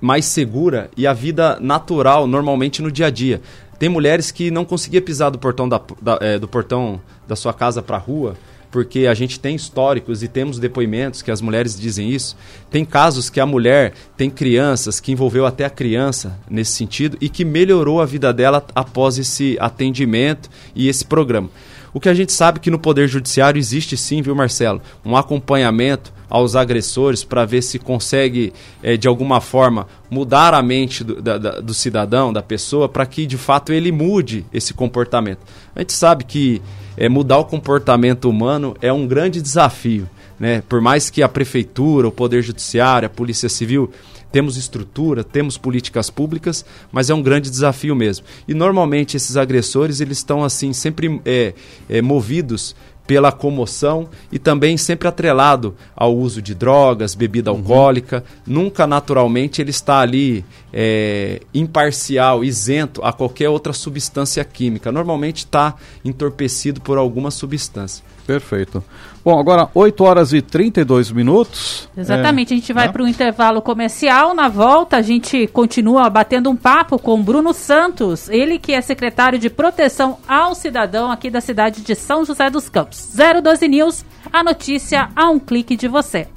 mais 0.05 0.25
segura 0.25 0.91
e 0.95 1.07
a 1.07 1.13
vida 1.13 1.57
natural, 1.59 2.27
normalmente 2.27 2.79
no 2.79 2.91
dia 2.91 3.07
a 3.07 3.09
dia. 3.09 3.41
Tem 3.79 3.89
mulheres 3.89 4.29
que 4.29 4.51
não 4.51 4.63
conseguiam 4.63 5.01
pisar 5.01 5.31
do 5.31 5.39
portão 5.39 5.67
da, 5.67 5.81
da 5.99 6.19
é, 6.21 6.37
do 6.37 6.47
portão 6.47 7.01
da 7.27 7.35
sua 7.35 7.51
casa 7.51 7.81
para 7.81 7.97
a 7.97 7.99
rua, 7.99 8.37
porque 8.69 9.07
a 9.07 9.15
gente 9.15 9.39
tem 9.39 9.55
históricos 9.55 10.21
e 10.21 10.27
temos 10.27 10.59
depoimentos 10.59 11.23
que 11.23 11.31
as 11.31 11.41
mulheres 11.41 11.79
dizem 11.79 12.11
isso. 12.11 12.37
Tem 12.69 12.85
casos 12.85 13.31
que 13.31 13.39
a 13.39 13.47
mulher 13.47 13.93
tem 14.15 14.29
crianças, 14.29 14.99
que 14.99 15.11
envolveu 15.11 15.43
até 15.43 15.65
a 15.65 15.71
criança 15.71 16.37
nesse 16.47 16.73
sentido 16.73 17.17
e 17.19 17.27
que 17.27 17.43
melhorou 17.43 17.99
a 17.99 18.05
vida 18.05 18.31
dela 18.31 18.63
após 18.75 19.17
esse 19.17 19.57
atendimento 19.59 20.51
e 20.75 20.87
esse 20.87 21.03
programa. 21.03 21.49
O 21.95 21.99
que 22.01 22.09
a 22.09 22.13
gente 22.13 22.33
sabe 22.33 22.59
que 22.59 22.69
no 22.69 22.77
Poder 22.77 23.07
Judiciário 23.07 23.57
existe 23.57 23.95
sim, 23.95 24.21
viu, 24.21 24.35
Marcelo? 24.35 24.81
Um 25.05 25.15
acompanhamento 25.15 26.11
aos 26.29 26.53
agressores 26.53 27.23
para 27.23 27.45
ver 27.45 27.61
se 27.61 27.79
consegue, 27.79 28.51
é, 28.83 28.97
de 28.97 29.07
alguma 29.07 29.39
forma, 29.39 29.87
mudar 30.09 30.53
a 30.53 30.61
mente 30.61 31.05
do, 31.05 31.21
da, 31.21 31.37
da, 31.37 31.61
do 31.61 31.73
cidadão, 31.73 32.33
da 32.33 32.41
pessoa, 32.41 32.89
para 32.89 33.05
que 33.05 33.25
de 33.25 33.37
fato 33.37 33.71
ele 33.71 33.93
mude 33.93 34.45
esse 34.51 34.73
comportamento. 34.73 35.39
A 35.73 35.79
gente 35.79 35.93
sabe 35.93 36.25
que 36.25 36.61
é, 36.97 37.09
mudar 37.09 37.39
o 37.39 37.45
comportamento 37.45 38.29
humano 38.29 38.75
é 38.81 38.91
um 38.91 39.07
grande 39.07 39.41
desafio. 39.41 40.09
Né? 40.39 40.61
Por 40.67 40.81
mais 40.81 41.09
que 41.09 41.23
a 41.23 41.29
prefeitura, 41.29 42.07
o 42.07 42.11
Poder 42.11 42.41
Judiciário, 42.41 43.05
a 43.05 43.09
Polícia 43.09 43.49
Civil 43.49 43.91
temos 44.31 44.57
estrutura, 44.57 45.23
temos 45.23 45.57
políticas 45.57 46.09
públicas, 46.09 46.65
mas 46.91 47.09
é 47.09 47.13
um 47.13 47.21
grande 47.21 47.49
desafio 47.49 47.95
mesmo. 47.95 48.25
E 48.45 48.53
normalmente 48.53 49.15
esses 49.15 49.37
agressores 49.37 50.01
eles 50.01 50.17
estão 50.17 50.43
assim 50.43 50.73
sempre 50.73 51.21
é, 51.23 51.53
é, 51.89 52.01
movidos 52.01 52.75
pela 53.07 53.31
comoção 53.31 54.09
e 54.31 54.39
também 54.39 54.77
sempre 54.77 55.07
atrelado 55.07 55.75
ao 55.95 56.15
uso 56.15 56.41
de 56.41 56.55
drogas, 56.55 57.15
bebida 57.15 57.51
uhum. 57.51 57.57
alcoólica. 57.59 58.23
Nunca 58.45 58.87
naturalmente 58.87 59.61
ele 59.61 59.69
está 59.69 59.99
ali 59.99 60.43
é, 60.73 61.41
imparcial, 61.53 62.43
isento 62.43 63.03
a 63.03 63.13
qualquer 63.13 63.49
outra 63.49 63.73
substância 63.73 64.43
química. 64.43 64.91
Normalmente 64.91 65.37
está 65.37 65.75
entorpecido 66.03 66.81
por 66.81 66.97
alguma 66.97 67.31
substância. 67.31 68.03
Perfeito. 68.25 68.83
Bom, 69.23 69.39
agora 69.39 69.69
8 69.73 70.03
horas 70.03 70.33
e 70.33 70.41
32 70.41 71.11
minutos. 71.11 71.89
Exatamente, 71.95 72.53
é, 72.53 72.55
a 72.55 72.59
gente 72.59 72.73
vai 72.73 72.87
né? 72.87 72.91
para 72.91 73.03
o 73.03 73.07
intervalo 73.07 73.61
comercial. 73.61 74.33
Na 74.33 74.47
volta, 74.47 74.97
a 74.97 75.01
gente 75.01 75.47
continua 75.47 76.09
batendo 76.09 76.49
um 76.49 76.55
papo 76.55 76.99
com 76.99 77.21
Bruno 77.21 77.53
Santos, 77.53 78.29
ele 78.29 78.59
que 78.59 78.73
é 78.73 78.81
secretário 78.81 79.39
de 79.39 79.49
Proteção 79.49 80.17
ao 80.27 80.53
Cidadão 80.53 81.11
aqui 81.11 81.29
da 81.29 81.41
cidade 81.41 81.81
de 81.81 81.95
São 81.95 82.25
José 82.25 82.49
dos 82.49 82.69
Campos. 82.69 83.09
012 83.15 83.67
News, 83.67 84.05
a 84.31 84.43
notícia 84.43 85.09
a 85.15 85.29
um 85.29 85.39
clique 85.39 85.75
de 85.75 85.87
você. 85.87 86.27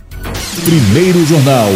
Primeiro 0.64 1.24
Jornal 1.24 1.70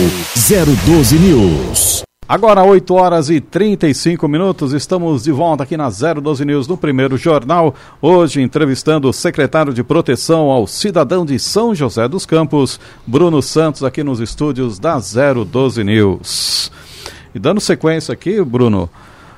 012 0.87 1.19
News. 1.19 2.12
Agora 2.33 2.65
8 2.65 2.95
horas 2.95 3.29
e 3.29 3.43
35 3.43 4.27
minutos, 4.27 4.73
estamos 4.73 5.23
de 5.23 5.31
volta 5.31 5.65
aqui 5.65 5.77
na 5.77 5.91
012 5.91 6.47
News 6.47 6.67
no 6.67 6.79
primeiro 6.79 7.19
jornal. 7.19 7.75
Hoje 8.01 8.41
entrevistando 8.41 9.07
o 9.07 9.13
secretário 9.13 9.75
de 9.75 9.85
Proteção 9.85 10.49
ao 10.49 10.67
Cidadão 10.67 11.27
de 11.27 11.39
São 11.39 11.75
José 11.75 12.09
dos 12.09 12.25
Campos, 12.25 12.81
Bruno 13.07 13.43
Santos, 13.43 13.85
aqui 13.85 14.03
nos 14.03 14.19
estúdios 14.19 14.79
da 14.79 14.99
012 14.99 15.85
News. 15.85 16.73
E 17.35 17.39
dando 17.39 17.61
sequência 17.61 18.15
aqui, 18.15 18.43
Bruno, 18.43 18.89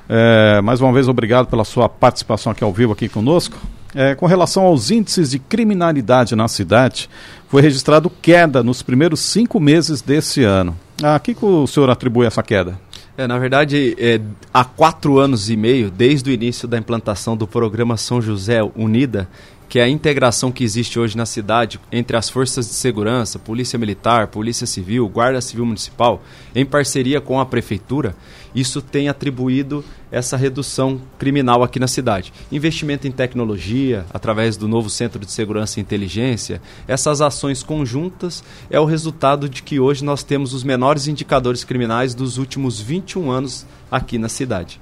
é, 0.07 0.61
mais 0.61 0.79
uma 0.79 0.93
vez 0.93 1.09
obrigado 1.09 1.47
pela 1.47 1.65
sua 1.65 1.89
participação 1.89 2.53
aqui 2.53 2.63
ao 2.63 2.71
vivo 2.71 2.93
aqui 2.93 3.09
conosco. 3.09 3.57
É, 3.93 4.15
com 4.15 4.25
relação 4.25 4.63
aos 4.63 4.89
índices 4.89 5.31
de 5.31 5.39
criminalidade 5.39 6.33
na 6.33 6.47
cidade, 6.47 7.09
foi 7.49 7.61
registrado 7.61 8.09
queda 8.09 8.63
nos 8.63 8.81
primeiros 8.81 9.19
cinco 9.19 9.59
meses 9.59 10.01
desse 10.01 10.45
ano. 10.45 10.84
A 11.03 11.19
que, 11.19 11.33
que 11.33 11.45
o 11.45 11.67
senhor 11.67 11.89
atribui 11.89 12.25
essa 12.25 12.41
queda? 12.41 12.79
É, 13.17 13.27
na 13.27 13.37
verdade, 13.37 13.95
é, 13.97 14.19
há 14.53 14.63
quatro 14.63 15.19
anos 15.19 15.49
e 15.49 15.55
meio, 15.55 15.89
desde 15.89 16.29
o 16.29 16.33
início 16.33 16.67
da 16.67 16.77
implantação 16.77 17.35
do 17.35 17.47
programa 17.47 17.95
São 17.95 18.21
José 18.21 18.61
Unida, 18.75 19.27
que 19.75 19.79
é 19.79 19.83
a 19.83 19.89
integração 19.89 20.53
que 20.53 20.63
existe 20.63 20.97
hoje 20.97 21.17
na 21.17 21.25
cidade 21.25 21.81
entre 21.91 22.15
as 22.15 22.29
forças 22.29 22.65
de 22.65 22.71
segurança, 22.71 23.37
Polícia 23.37 23.77
Militar, 23.77 24.27
Polícia 24.27 24.65
Civil, 24.65 25.05
Guarda 25.09 25.41
Civil 25.41 25.65
Municipal, 25.65 26.23
em 26.55 26.65
parceria 26.65 27.19
com 27.19 27.41
a 27.41 27.45
Prefeitura, 27.45 28.15
isso 28.55 28.81
tem 28.81 29.09
atribuído 29.09 29.83
essa 30.09 30.37
redução 30.37 31.01
criminal 31.19 31.61
aqui 31.61 31.77
na 31.77 31.89
cidade. 31.89 32.31
Investimento 32.49 33.05
em 33.05 33.11
tecnologia, 33.11 34.05
através 34.13 34.55
do 34.55 34.65
novo 34.65 34.89
Centro 34.89 35.19
de 35.19 35.29
Segurança 35.29 35.77
e 35.77 35.83
Inteligência, 35.83 36.61
essas 36.87 37.19
ações 37.19 37.61
conjuntas 37.61 38.45
é 38.69 38.79
o 38.79 38.85
resultado 38.85 39.49
de 39.49 39.61
que 39.61 39.77
hoje 39.77 40.05
nós 40.05 40.23
temos 40.23 40.53
os 40.53 40.63
menores 40.63 41.05
indicadores 41.05 41.65
criminais 41.65 42.15
dos 42.15 42.37
últimos 42.37 42.79
21 42.79 43.29
anos 43.29 43.65
aqui 43.91 44.17
na 44.17 44.29
cidade. 44.29 44.79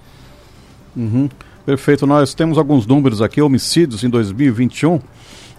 Uhum. 0.96 1.28
Perfeito, 1.66 2.06
nós 2.06 2.34
temos 2.34 2.58
alguns 2.58 2.86
números 2.86 3.22
aqui, 3.22 3.42
homicídios 3.42 4.04
em 4.04 4.10
2021. 4.10 5.00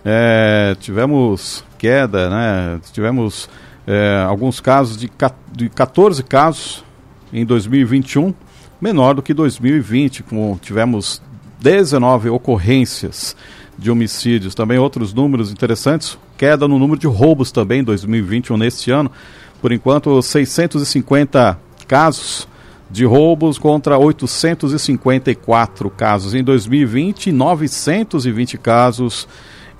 É, 0.05 0.77
tivemos 0.79 1.65
queda, 1.79 2.29
né? 2.29 2.79
Tivemos 2.93 3.49
é, 3.87 4.23
alguns 4.29 4.61
casos 4.61 4.99
de, 4.99 5.11
de 5.51 5.71
14 5.71 6.23
casos 6.23 6.85
em 7.33 7.43
2021, 7.47 8.35
menor 8.79 9.15
do 9.15 9.23
que 9.23 9.33
2020, 9.33 10.25
com, 10.25 10.59
tivemos 10.61 11.23
19 11.61 12.29
ocorrências 12.29 13.35
de 13.79 13.91
homicídios. 13.91 14.55
Também 14.55 14.77
outros 14.77 15.15
números 15.15 15.51
interessantes, 15.51 16.19
queda 16.37 16.69
no 16.69 16.79
número 16.79 17.01
de 17.01 17.07
roubos 17.07 17.51
também 17.51 17.81
em 17.81 17.85
2021, 17.85 18.59
neste 18.59 18.91
ano. 18.91 19.11
Por 19.59 19.73
enquanto, 19.73 20.21
650 20.21 21.59
casos 21.89 22.47
de 22.95 23.05
roubos 23.05 23.59
contra 23.59 23.99
854 23.99 25.91
casos 25.91 26.33
em 26.33 26.45
2020 26.45 27.27
e 27.27 27.33
920 27.33 28.57
casos 28.57 29.27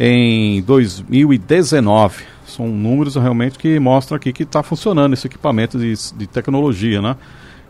em 0.01 0.61
2019. 0.63 2.25
São 2.45 2.67
números 2.67 3.15
realmente 3.15 3.57
que 3.57 3.79
mostram 3.79 4.17
aqui 4.17 4.33
que 4.33 4.43
está 4.43 4.65
funcionando 4.65 5.13
esse 5.13 5.29
equipamento 5.29 5.79
de, 5.79 5.95
de 6.17 6.27
tecnologia, 6.27 7.01
né? 7.01 7.15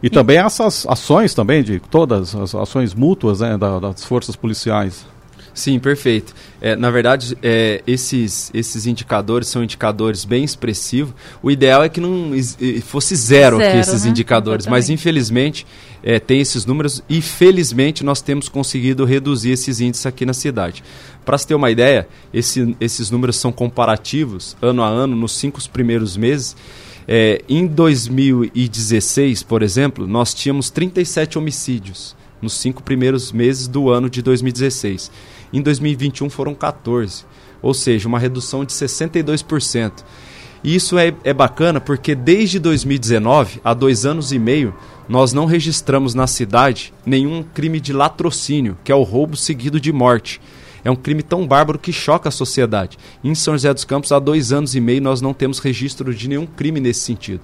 E, 0.02 0.08
também 0.08 0.38
essas 0.38 0.86
ações 0.86 1.34
também 1.34 1.62
de 1.62 1.78
todas 1.78 2.34
as 2.34 2.54
ações 2.54 2.94
mútuas 2.94 3.40
né, 3.40 3.58
da, 3.58 3.78
das 3.78 4.02
forças 4.02 4.34
policiais. 4.34 5.06
Sim, 5.54 5.78
perfeito. 5.78 6.34
É, 6.60 6.74
na 6.74 6.90
verdade, 6.90 7.38
é, 7.40 7.80
esses, 7.86 8.50
esses 8.52 8.86
indicadores 8.86 9.46
são 9.46 9.62
indicadores 9.62 10.24
bem 10.24 10.42
expressivos. 10.42 11.14
O 11.40 11.48
ideal 11.48 11.84
é 11.84 11.88
que 11.88 12.00
não 12.00 12.32
fosse 12.82 13.14
zero, 13.14 13.58
zero 13.58 13.68
aqui 13.70 13.78
esses 13.78 14.04
né? 14.04 14.10
indicadores, 14.10 14.66
mas 14.66 14.90
infelizmente 14.90 15.64
é, 16.02 16.18
tem 16.18 16.40
esses 16.40 16.66
números 16.66 17.02
e 17.08 17.22
felizmente 17.22 18.04
nós 18.04 18.20
temos 18.20 18.48
conseguido 18.48 19.04
reduzir 19.04 19.52
esses 19.52 19.80
índices 19.80 20.04
aqui 20.06 20.26
na 20.26 20.32
cidade. 20.32 20.82
Para 21.24 21.38
se 21.38 21.46
ter 21.46 21.54
uma 21.54 21.70
ideia, 21.70 22.08
esse, 22.32 22.76
esses 22.80 23.10
números 23.10 23.36
são 23.36 23.52
comparativos 23.52 24.56
ano 24.60 24.82
a 24.82 24.88
ano 24.88 25.14
nos 25.14 25.32
cinco 25.32 25.60
primeiros 25.70 26.16
meses. 26.16 26.56
É, 27.06 27.42
em 27.48 27.66
2016, 27.66 29.44
por 29.44 29.62
exemplo, 29.62 30.06
nós 30.06 30.34
tínhamos 30.34 30.68
37 30.68 31.38
homicídios 31.38 32.16
nos 32.42 32.54
cinco 32.54 32.82
primeiros 32.82 33.32
meses 33.32 33.66
do 33.66 33.90
ano 33.90 34.10
de 34.10 34.20
2016. 34.22 35.10
Em 35.54 35.62
2021 35.62 36.28
foram 36.28 36.52
14, 36.52 37.24
ou 37.62 37.72
seja, 37.72 38.08
uma 38.08 38.18
redução 38.18 38.64
de 38.64 38.72
62%. 38.72 40.04
E 40.64 40.74
isso 40.74 40.98
é, 40.98 41.14
é 41.22 41.32
bacana 41.32 41.80
porque 41.80 42.12
desde 42.12 42.58
2019, 42.58 43.60
há 43.62 43.72
dois 43.72 44.04
anos 44.04 44.32
e 44.32 44.38
meio, 44.38 44.74
nós 45.08 45.32
não 45.32 45.44
registramos 45.44 46.12
na 46.12 46.26
cidade 46.26 46.92
nenhum 47.06 47.44
crime 47.44 47.78
de 47.78 47.92
latrocínio, 47.92 48.76
que 48.82 48.90
é 48.90 48.94
o 48.96 49.04
roubo 49.04 49.36
seguido 49.36 49.78
de 49.78 49.92
morte. 49.92 50.40
É 50.84 50.90
um 50.90 50.96
crime 50.96 51.22
tão 51.22 51.46
bárbaro 51.46 51.78
que 51.78 51.92
choca 51.92 52.30
a 52.30 52.32
sociedade. 52.32 52.98
Em 53.22 53.32
São 53.32 53.54
José 53.54 53.72
dos 53.72 53.84
Campos, 53.84 54.10
há 54.10 54.18
dois 54.18 54.52
anos 54.52 54.74
e 54.74 54.80
meio, 54.80 55.00
nós 55.00 55.20
não 55.20 55.32
temos 55.32 55.60
registro 55.60 56.12
de 56.12 56.28
nenhum 56.28 56.46
crime 56.46 56.80
nesse 56.80 57.00
sentido. 57.00 57.42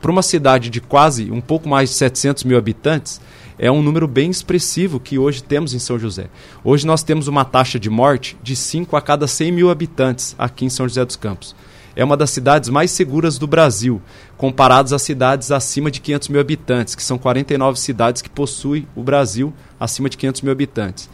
Para 0.00 0.12
uma 0.12 0.22
cidade 0.22 0.70
de 0.70 0.80
quase 0.80 1.28
um 1.28 1.40
pouco 1.40 1.68
mais 1.68 1.90
de 1.90 1.96
700 1.96 2.44
mil 2.44 2.56
habitantes, 2.56 3.20
é 3.58 3.70
um 3.70 3.82
número 3.82 4.06
bem 4.06 4.30
expressivo 4.30 5.00
que 5.00 5.18
hoje 5.18 5.42
temos 5.42 5.74
em 5.74 5.78
São 5.78 5.98
José. 5.98 6.28
Hoje 6.62 6.86
nós 6.86 7.02
temos 7.02 7.26
uma 7.26 7.44
taxa 7.44 7.78
de 7.78 7.90
morte 7.90 8.36
de 8.42 8.54
5 8.54 8.96
a 8.96 9.00
cada 9.02 9.26
100 9.26 9.50
mil 9.50 9.70
habitantes 9.70 10.36
aqui 10.38 10.64
em 10.64 10.70
São 10.70 10.86
José 10.86 11.04
dos 11.04 11.16
Campos. 11.16 11.56
É 11.96 12.04
uma 12.04 12.16
das 12.16 12.30
cidades 12.30 12.68
mais 12.68 12.92
seguras 12.92 13.38
do 13.38 13.48
Brasil, 13.48 14.00
comparados 14.36 14.92
às 14.92 15.02
cidades 15.02 15.50
acima 15.50 15.90
de 15.90 16.00
500 16.00 16.28
mil 16.28 16.40
habitantes, 16.40 16.94
que 16.94 17.02
são 17.02 17.18
49 17.18 17.80
cidades 17.80 18.22
que 18.22 18.30
possuem 18.30 18.86
o 18.94 19.02
Brasil 19.02 19.52
acima 19.80 20.08
de 20.08 20.16
500 20.16 20.42
mil 20.42 20.52
habitantes. 20.52 21.10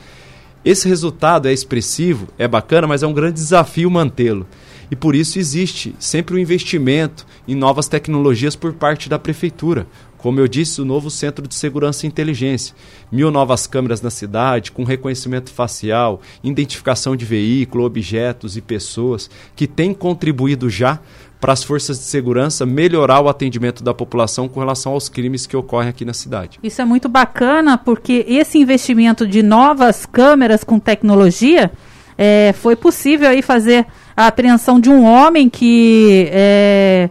Esse 0.62 0.86
resultado 0.86 1.48
é 1.48 1.52
expressivo, 1.52 2.28
é 2.38 2.46
bacana, 2.46 2.86
mas 2.86 3.02
é 3.02 3.06
um 3.06 3.14
grande 3.14 3.34
desafio 3.34 3.90
mantê-lo. 3.90 4.46
E 4.90 4.96
por 4.96 5.14
isso 5.14 5.38
existe 5.38 5.94
sempre 5.98 6.34
o 6.34 6.38
um 6.38 6.40
investimento 6.40 7.26
em 7.48 7.54
novas 7.54 7.88
tecnologias 7.88 8.54
por 8.54 8.74
parte 8.74 9.08
da 9.08 9.18
prefeitura. 9.18 9.86
Como 10.24 10.40
eu 10.40 10.48
disse, 10.48 10.80
o 10.80 10.86
novo 10.86 11.10
Centro 11.10 11.46
de 11.46 11.54
Segurança 11.54 12.06
e 12.06 12.08
Inteligência. 12.08 12.74
Mil 13.12 13.30
novas 13.30 13.66
câmeras 13.66 14.00
na 14.00 14.08
cidade, 14.08 14.72
com 14.72 14.82
reconhecimento 14.82 15.50
facial, 15.50 16.22
identificação 16.42 17.14
de 17.14 17.26
veículo, 17.26 17.84
objetos 17.84 18.56
e 18.56 18.62
pessoas, 18.62 19.28
que 19.54 19.66
tem 19.66 19.92
contribuído 19.92 20.70
já 20.70 20.98
para 21.38 21.52
as 21.52 21.62
forças 21.62 21.98
de 21.98 22.04
segurança 22.04 22.64
melhorar 22.64 23.20
o 23.20 23.28
atendimento 23.28 23.84
da 23.84 23.92
população 23.92 24.48
com 24.48 24.60
relação 24.60 24.92
aos 24.92 25.10
crimes 25.10 25.46
que 25.46 25.58
ocorrem 25.58 25.90
aqui 25.90 26.06
na 26.06 26.14
cidade. 26.14 26.58
Isso 26.62 26.80
é 26.80 26.86
muito 26.86 27.06
bacana, 27.06 27.76
porque 27.76 28.24
esse 28.26 28.56
investimento 28.56 29.28
de 29.28 29.42
novas 29.42 30.06
câmeras 30.06 30.64
com 30.64 30.78
tecnologia 30.78 31.70
é, 32.16 32.54
foi 32.54 32.76
possível 32.76 33.28
aí 33.28 33.42
fazer 33.42 33.84
a 34.16 34.28
apreensão 34.28 34.80
de 34.80 34.88
um 34.88 35.04
homem 35.04 35.50
que 35.50 36.30
é, 36.32 37.10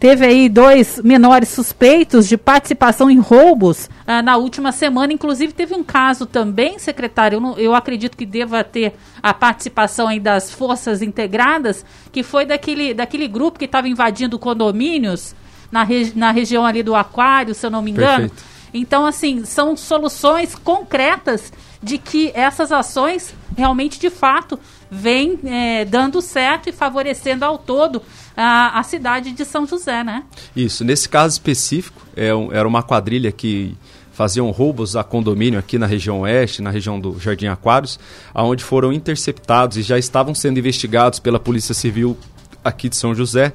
teve 0.00 0.24
aí 0.24 0.48
dois 0.48 0.98
menores 1.04 1.50
suspeitos 1.50 2.26
de 2.26 2.38
participação 2.38 3.10
em 3.10 3.18
roubos 3.18 3.90
ah, 4.06 4.22
na 4.22 4.38
última 4.38 4.72
semana. 4.72 5.12
Inclusive, 5.12 5.52
teve 5.52 5.74
um 5.74 5.84
caso 5.84 6.24
também, 6.24 6.78
secretário, 6.78 7.36
eu, 7.36 7.40
não, 7.40 7.58
eu, 7.58 7.74
acredito 7.74 8.16
que 8.16 8.24
deva 8.24 8.64
ter 8.64 8.94
a 9.22 9.34
participação 9.34 10.08
aí 10.08 10.18
das 10.18 10.50
forças 10.50 11.02
integradas, 11.02 11.84
que 12.10 12.22
foi 12.22 12.46
daquele, 12.46 12.94
daquele 12.94 13.28
grupo 13.28 13.58
que 13.58 13.66
estava 13.66 13.88
invadindo 13.88 14.38
condomínios 14.38 15.34
na, 15.70 15.84
regi 15.84 16.16
na 16.16 16.30
região 16.30 16.64
ali 16.64 16.82
do 16.82 16.94
Aquário, 16.94 17.54
se 17.54 17.66
eu 17.66 17.70
não 17.70 17.82
me 17.82 17.90
engano. 17.90 18.30
Perfeito. 18.30 18.50
Então, 18.72 19.04
assim, 19.04 19.44
são 19.44 19.76
soluções 19.76 20.54
concretas 20.54 21.52
de 21.82 21.98
que 21.98 22.30
essas 22.34 22.72
ações 22.72 23.34
realmente, 23.56 23.98
de 23.98 24.10
fato, 24.10 24.58
vêm 24.90 25.38
é, 25.44 25.84
dando 25.84 26.20
certo 26.20 26.68
e 26.68 26.72
favorecendo 26.72 27.44
ao 27.44 27.56
todo 27.56 28.02
a, 28.36 28.78
a 28.78 28.82
cidade 28.82 29.32
de 29.32 29.44
São 29.44 29.66
José, 29.66 30.02
né? 30.02 30.24
Isso. 30.54 30.84
Nesse 30.84 31.08
caso 31.08 31.34
específico, 31.34 32.02
é 32.16 32.34
um, 32.34 32.52
era 32.52 32.66
uma 32.66 32.82
quadrilha 32.82 33.30
que 33.30 33.76
faziam 34.12 34.50
roubos 34.50 34.96
a 34.96 35.04
condomínio 35.04 35.58
aqui 35.58 35.78
na 35.78 35.86
região 35.86 36.20
oeste, 36.20 36.60
na 36.60 36.70
região 36.70 37.00
do 37.00 37.18
Jardim 37.18 37.46
Aquários, 37.46 37.98
aonde 38.34 38.62
foram 38.62 38.92
interceptados 38.92 39.78
e 39.78 39.82
já 39.82 39.98
estavam 39.98 40.34
sendo 40.34 40.58
investigados 40.58 41.18
pela 41.18 41.40
Polícia 41.40 41.74
Civil 41.74 42.18
aqui 42.62 42.88
de 42.88 42.96
São 42.96 43.14
José. 43.14 43.52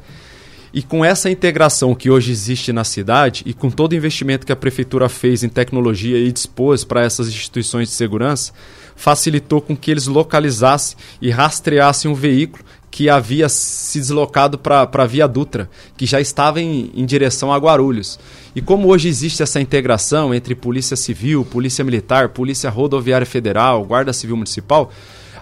E 0.73 0.81
com 0.81 1.05
essa 1.05 1.29
integração 1.29 1.95
que 1.95 2.09
hoje 2.09 2.31
existe 2.31 2.73
na 2.73 2.83
cidade 2.83 3.43
e 3.45 3.53
com 3.53 3.69
todo 3.69 3.93
o 3.93 3.95
investimento 3.95 4.45
que 4.45 4.51
a 4.51 4.55
prefeitura 4.55 5.07
fez 5.07 5.43
em 5.43 5.49
tecnologia 5.49 6.17
e 6.17 6.31
dispôs 6.31 6.83
para 6.83 7.01
essas 7.01 7.27
instituições 7.29 7.87
de 7.87 7.93
segurança, 7.93 8.51
facilitou 8.95 9.61
com 9.61 9.75
que 9.75 9.91
eles 9.91 10.07
localizassem 10.07 10.97
e 11.21 11.29
rastreassem 11.29 12.09
um 12.09 12.15
veículo 12.15 12.63
que 12.95 13.09
havia 13.09 13.49
se 13.49 13.99
deslocado 13.99 14.57
para 14.57 14.89
a 14.89 15.05
Via 15.05 15.27
Dutra, 15.27 15.69
que 15.97 16.05
já 16.05 16.21
estava 16.21 16.61
em, 16.61 16.91
em 16.95 17.05
direção 17.05 17.51
a 17.51 17.57
Guarulhos. 17.57 18.17
E 18.55 18.61
como 18.61 18.87
hoje 18.87 19.09
existe 19.09 19.43
essa 19.43 19.59
integração 19.59 20.33
entre 20.33 20.55
Polícia 20.55 20.95
Civil, 20.95 21.43
Polícia 21.43 21.83
Militar, 21.83 22.29
Polícia 22.29 22.69
Rodoviária 22.69 23.27
Federal, 23.27 23.83
Guarda 23.83 24.13
Civil 24.13 24.37
Municipal, 24.37 24.89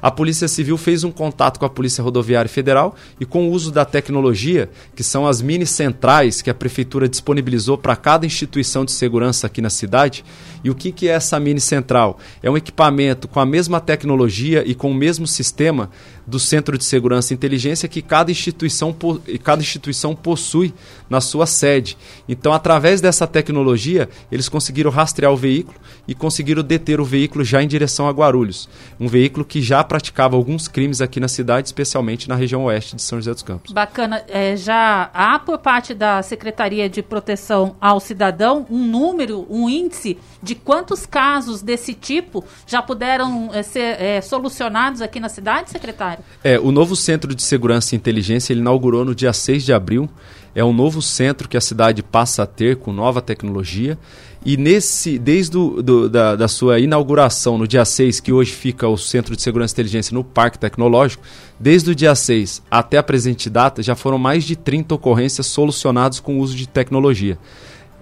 a 0.04 0.12
Polícia 0.12 0.50
Civil 0.50 0.78
fez 0.78 1.06
um 1.06 1.12
contato 1.12 1.58
com 1.58 1.66
a 1.66 1.70
Polícia 1.70 2.04
Rodoviária 2.04 2.50
Federal 2.50 2.94
e, 3.22 3.26
com 3.26 3.48
o 3.48 3.52
uso 3.52 3.72
da 3.72 3.86
tecnologia, 3.86 4.70
que 4.94 5.02
são 5.02 5.26
as 5.26 5.42
mini 5.42 5.66
centrais 5.66 6.42
que 6.42 6.50
a 6.50 6.54
Prefeitura 6.54 7.08
disponibilizou 7.08 7.78
para 7.78 7.96
cada 7.96 8.26
instituição 8.26 8.84
de 8.84 8.92
segurança 8.92 9.48
aqui 9.48 9.62
na 9.62 9.70
cidade. 9.70 10.26
E 10.62 10.70
o 10.70 10.76
que, 10.76 10.92
que 10.92 11.08
é 11.08 11.14
essa 11.14 11.40
mini 11.40 11.62
central? 11.62 12.20
É 12.42 12.52
um 12.52 12.58
equipamento 12.58 13.30
com 13.30 13.40
a 13.40 13.46
mesma 13.46 13.80
tecnologia 13.80 14.62
e 14.66 14.76
com 14.76 14.92
o 14.92 14.94
mesmo 14.94 15.26
sistema 15.26 15.90
do 16.26 16.40
Centro 16.40 16.78
de 16.78 16.84
Segurança 16.84 17.34
e 17.34 17.36
Inteligência 17.36 17.88
que 17.88 18.02
cada 18.02 18.32
instituição, 18.32 18.96
cada 19.44 19.62
instituição 19.62 20.16
possui 20.16 20.74
na 21.10 21.22
sua 21.22 21.46
sede. 21.46 21.98
Então, 22.28 22.54
através 22.54 23.02
dessa 23.02 23.28
tecnologia, 23.28 24.10
eles 24.32 24.50
conseguiram 24.50 24.92
rastrear 24.92 25.32
o 25.32 25.38
veículo 25.38 25.78
e 26.08 26.16
conseguiram 26.16 26.64
deter 26.64 27.00
o 27.00 27.06
veículo 27.06 27.44
já 27.44 27.62
em 27.62 27.68
direção 27.68 28.08
a 28.08 28.12
Guarulhos. 28.12 28.70
Um 29.00 29.08
veículo 29.08 29.46
que 29.46 29.62
já 29.62 29.84
praticava 29.94 30.36
alguns 30.36 30.68
crimes 30.68 31.02
aqui 31.02 31.20
na 31.20 31.28
cidade, 31.28 31.68
especialmente 31.68 32.28
na 32.28 32.34
região 32.34 32.64
oeste 32.64 32.96
de 32.96 33.02
São 33.04 33.20
José 33.20 33.32
dos 33.32 33.44
Campos. 33.44 33.72
Bacana. 33.72 34.24
É, 34.28 34.58
já 34.58 35.12
há 35.14 35.38
por 35.38 35.60
parte 35.60 35.94
da 35.94 36.24
Secretaria 36.24 36.90
de 36.90 37.04
Proteção 37.04 37.76
ao 37.80 38.00
Cidadão 38.00 38.66
um 38.72 38.88
número, 38.88 39.46
um 39.48 39.70
índice 39.70 40.18
de 40.42 40.56
quantos 40.56 41.06
casos 41.06 41.62
desse 41.62 41.94
tipo 41.94 42.44
já 42.66 42.82
puderam 42.82 43.52
é, 43.54 43.62
ser 43.62 44.02
é, 44.02 44.20
solucionados 44.20 45.00
aqui 45.00 45.20
na 45.20 45.30
cidade, 45.30 45.70
secretário? 45.70 46.24
É, 46.44 46.60
o 46.60 46.72
novo 46.72 46.96
Centro 46.96 47.36
de 47.36 47.44
Segurança 47.44 47.94
e 47.94 47.96
Inteligência 47.96 48.52
ele 48.52 48.62
inaugurou 48.62 49.06
no 49.06 49.14
dia 49.14 49.32
6 49.32 49.64
de 49.64 49.74
abril. 49.74 50.10
É 50.56 50.64
um 50.64 50.74
novo 50.74 51.02
centro 51.02 51.50
que 51.50 51.58
a 51.58 51.62
cidade 51.62 52.04
passa 52.04 52.44
a 52.44 52.46
ter 52.46 52.78
com 52.78 52.94
nova 52.94 53.22
tecnologia. 53.22 53.98
E 54.46 54.58
nesse, 54.58 55.18
desde 55.18 55.52
do, 55.52 55.82
do, 55.82 56.10
da, 56.10 56.36
da, 56.36 56.48
sua 56.50 56.80
inauguração 56.80 57.58
no 57.58 57.66
dia 57.66 57.86
6, 57.86 58.20
que 58.20 58.34
hoje 58.34 58.52
fica 58.52 58.88
o 58.88 58.98
Centro 58.98 59.36
de 59.36 59.42
Segurança 59.42 59.72
e 59.72 59.76
Inteligência 59.76 60.14
no 60.14 60.24
Parque 60.24 60.60
Tecnológico, 60.60 61.24
desde 61.58 61.92
o 61.92 61.96
dia 61.96 62.14
6 62.14 62.62
até 62.70 62.98
a 62.98 63.04
presente 63.04 63.50
data, 63.50 63.82
já 63.82 63.96
foram 63.96 64.18
mais 64.18 64.44
de 64.44 64.58
30 64.58 64.96
ocorrências 64.96 65.48
solucionadas 65.48 66.20
com 66.20 66.38
o 66.38 66.40
uso 66.40 66.58
de 66.58 66.68
tecnologia 66.68 67.38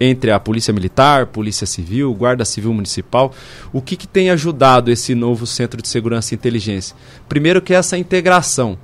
entre 0.04 0.32
a 0.32 0.39
Polícia 0.39 0.73
Militar, 0.73 1.27
Polícia 1.27 1.67
Civil, 1.67 2.12
Guarda 2.15 2.43
Civil 2.43 2.73
Municipal. 2.73 3.32
O 3.71 3.84
que, 3.84 3.95
que 3.95 4.08
tem 4.08 4.32
ajudado 4.32 4.89
esse 4.89 5.13
novo 5.13 5.45
Centro 5.45 5.80
de 5.80 5.88
Segurança 5.88 6.34
e 6.34 6.38
Inteligência? 6.38 6.95
Primeiro 7.30 7.62
que 7.62 7.71
é 7.71 7.77
essa 7.77 7.99
integração. 7.99 8.80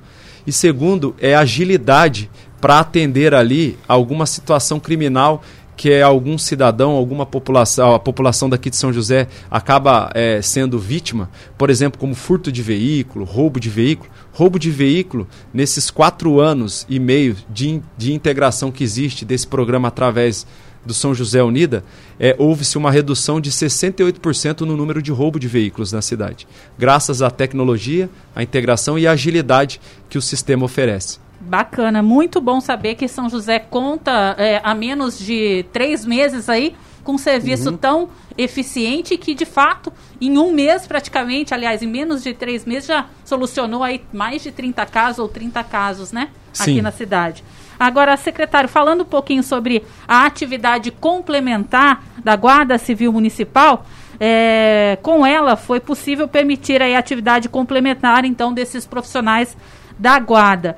E 0.46 0.52
segundo, 0.52 1.16
é 1.18 1.34
agilidade 1.34 2.30
para 2.60 2.78
atender 2.78 3.34
ali 3.34 3.76
alguma 3.88 4.26
situação 4.26 4.78
criminal 4.78 5.42
que 5.78 5.92
é 5.92 6.02
algum 6.02 6.36
cidadão, 6.36 6.90
alguma 6.90 7.24
população, 7.24 7.94
a 7.94 8.00
população 8.00 8.50
daqui 8.50 8.68
de 8.68 8.76
São 8.76 8.92
José 8.92 9.28
acaba 9.48 10.10
é, 10.12 10.42
sendo 10.42 10.76
vítima, 10.76 11.30
por 11.56 11.70
exemplo, 11.70 12.00
como 12.00 12.16
furto 12.16 12.50
de 12.50 12.64
veículo, 12.64 13.24
roubo 13.24 13.60
de 13.60 13.70
veículo. 13.70 14.10
Roubo 14.32 14.58
de 14.58 14.72
veículo, 14.72 15.26
nesses 15.54 15.88
quatro 15.88 16.40
anos 16.40 16.84
e 16.88 16.98
meio 16.98 17.36
de, 17.48 17.80
de 17.96 18.12
integração 18.12 18.72
que 18.72 18.82
existe 18.82 19.24
desse 19.24 19.46
programa 19.46 19.86
através 19.86 20.44
do 20.84 20.92
São 20.92 21.14
José 21.14 21.40
Unida, 21.44 21.84
é, 22.18 22.34
houve-se 22.38 22.76
uma 22.76 22.90
redução 22.90 23.40
de 23.40 23.52
68% 23.52 24.62
no 24.62 24.76
número 24.76 25.00
de 25.00 25.12
roubo 25.12 25.38
de 25.38 25.46
veículos 25.46 25.92
na 25.92 26.02
cidade, 26.02 26.48
graças 26.76 27.22
à 27.22 27.30
tecnologia, 27.30 28.10
à 28.34 28.42
integração 28.42 28.98
e 28.98 29.06
à 29.06 29.12
agilidade 29.12 29.80
que 30.08 30.18
o 30.18 30.22
sistema 30.22 30.64
oferece. 30.64 31.20
Bacana, 31.40 32.02
muito 32.02 32.40
bom 32.40 32.60
saber 32.60 32.96
que 32.96 33.06
São 33.06 33.28
José 33.28 33.58
conta 33.58 34.34
é, 34.38 34.60
há 34.62 34.74
menos 34.74 35.18
de 35.18 35.64
três 35.72 36.04
meses 36.04 36.48
aí 36.48 36.74
com 37.04 37.12
um 37.12 37.18
serviço 37.18 37.70
uhum. 37.70 37.76
tão 37.76 38.08
eficiente 38.36 39.16
que, 39.16 39.34
de 39.34 39.46
fato, 39.46 39.92
em 40.20 40.36
um 40.36 40.52
mês 40.52 40.86
praticamente, 40.86 41.54
aliás, 41.54 41.82
em 41.82 41.86
menos 41.86 42.22
de 42.22 42.34
três 42.34 42.66
meses, 42.66 42.86
já 42.86 43.06
solucionou 43.24 43.82
aí 43.82 44.04
mais 44.12 44.42
de 44.42 44.52
30 44.52 44.84
casos 44.84 45.18
ou 45.18 45.28
30 45.28 45.64
casos, 45.64 46.12
né? 46.12 46.28
Sim. 46.52 46.72
Aqui 46.72 46.82
na 46.82 46.90
cidade. 46.90 47.42
Agora, 47.78 48.16
secretário, 48.16 48.68
falando 48.68 49.02
um 49.02 49.06
pouquinho 49.06 49.42
sobre 49.42 49.84
a 50.06 50.26
atividade 50.26 50.90
complementar 50.90 52.04
da 52.22 52.34
Guarda 52.36 52.76
Civil 52.76 53.12
Municipal, 53.12 53.86
é, 54.20 54.98
com 55.00 55.24
ela 55.24 55.56
foi 55.56 55.78
possível 55.78 56.26
permitir 56.26 56.82
a 56.82 56.98
atividade 56.98 57.48
complementar, 57.48 58.24
então, 58.24 58.52
desses 58.52 58.84
profissionais 58.84 59.56
da 59.98 60.18
Guarda. 60.18 60.76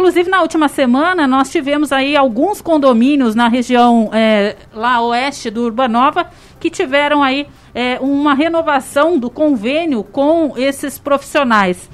Inclusive, 0.00 0.30
na 0.30 0.40
última 0.40 0.66
semana, 0.66 1.26
nós 1.26 1.52
tivemos 1.52 1.92
aí 1.92 2.16
alguns 2.16 2.62
condomínios 2.62 3.34
na 3.34 3.48
região 3.48 4.08
é, 4.14 4.56
lá 4.72 4.98
oeste 5.02 5.50
do 5.50 5.62
Urbanova 5.62 6.30
que 6.58 6.70
tiveram 6.70 7.22
aí 7.22 7.46
é, 7.74 7.98
uma 8.00 8.32
renovação 8.32 9.18
do 9.18 9.28
convênio 9.28 10.02
com 10.02 10.54
esses 10.56 10.98
profissionais. 10.98 11.90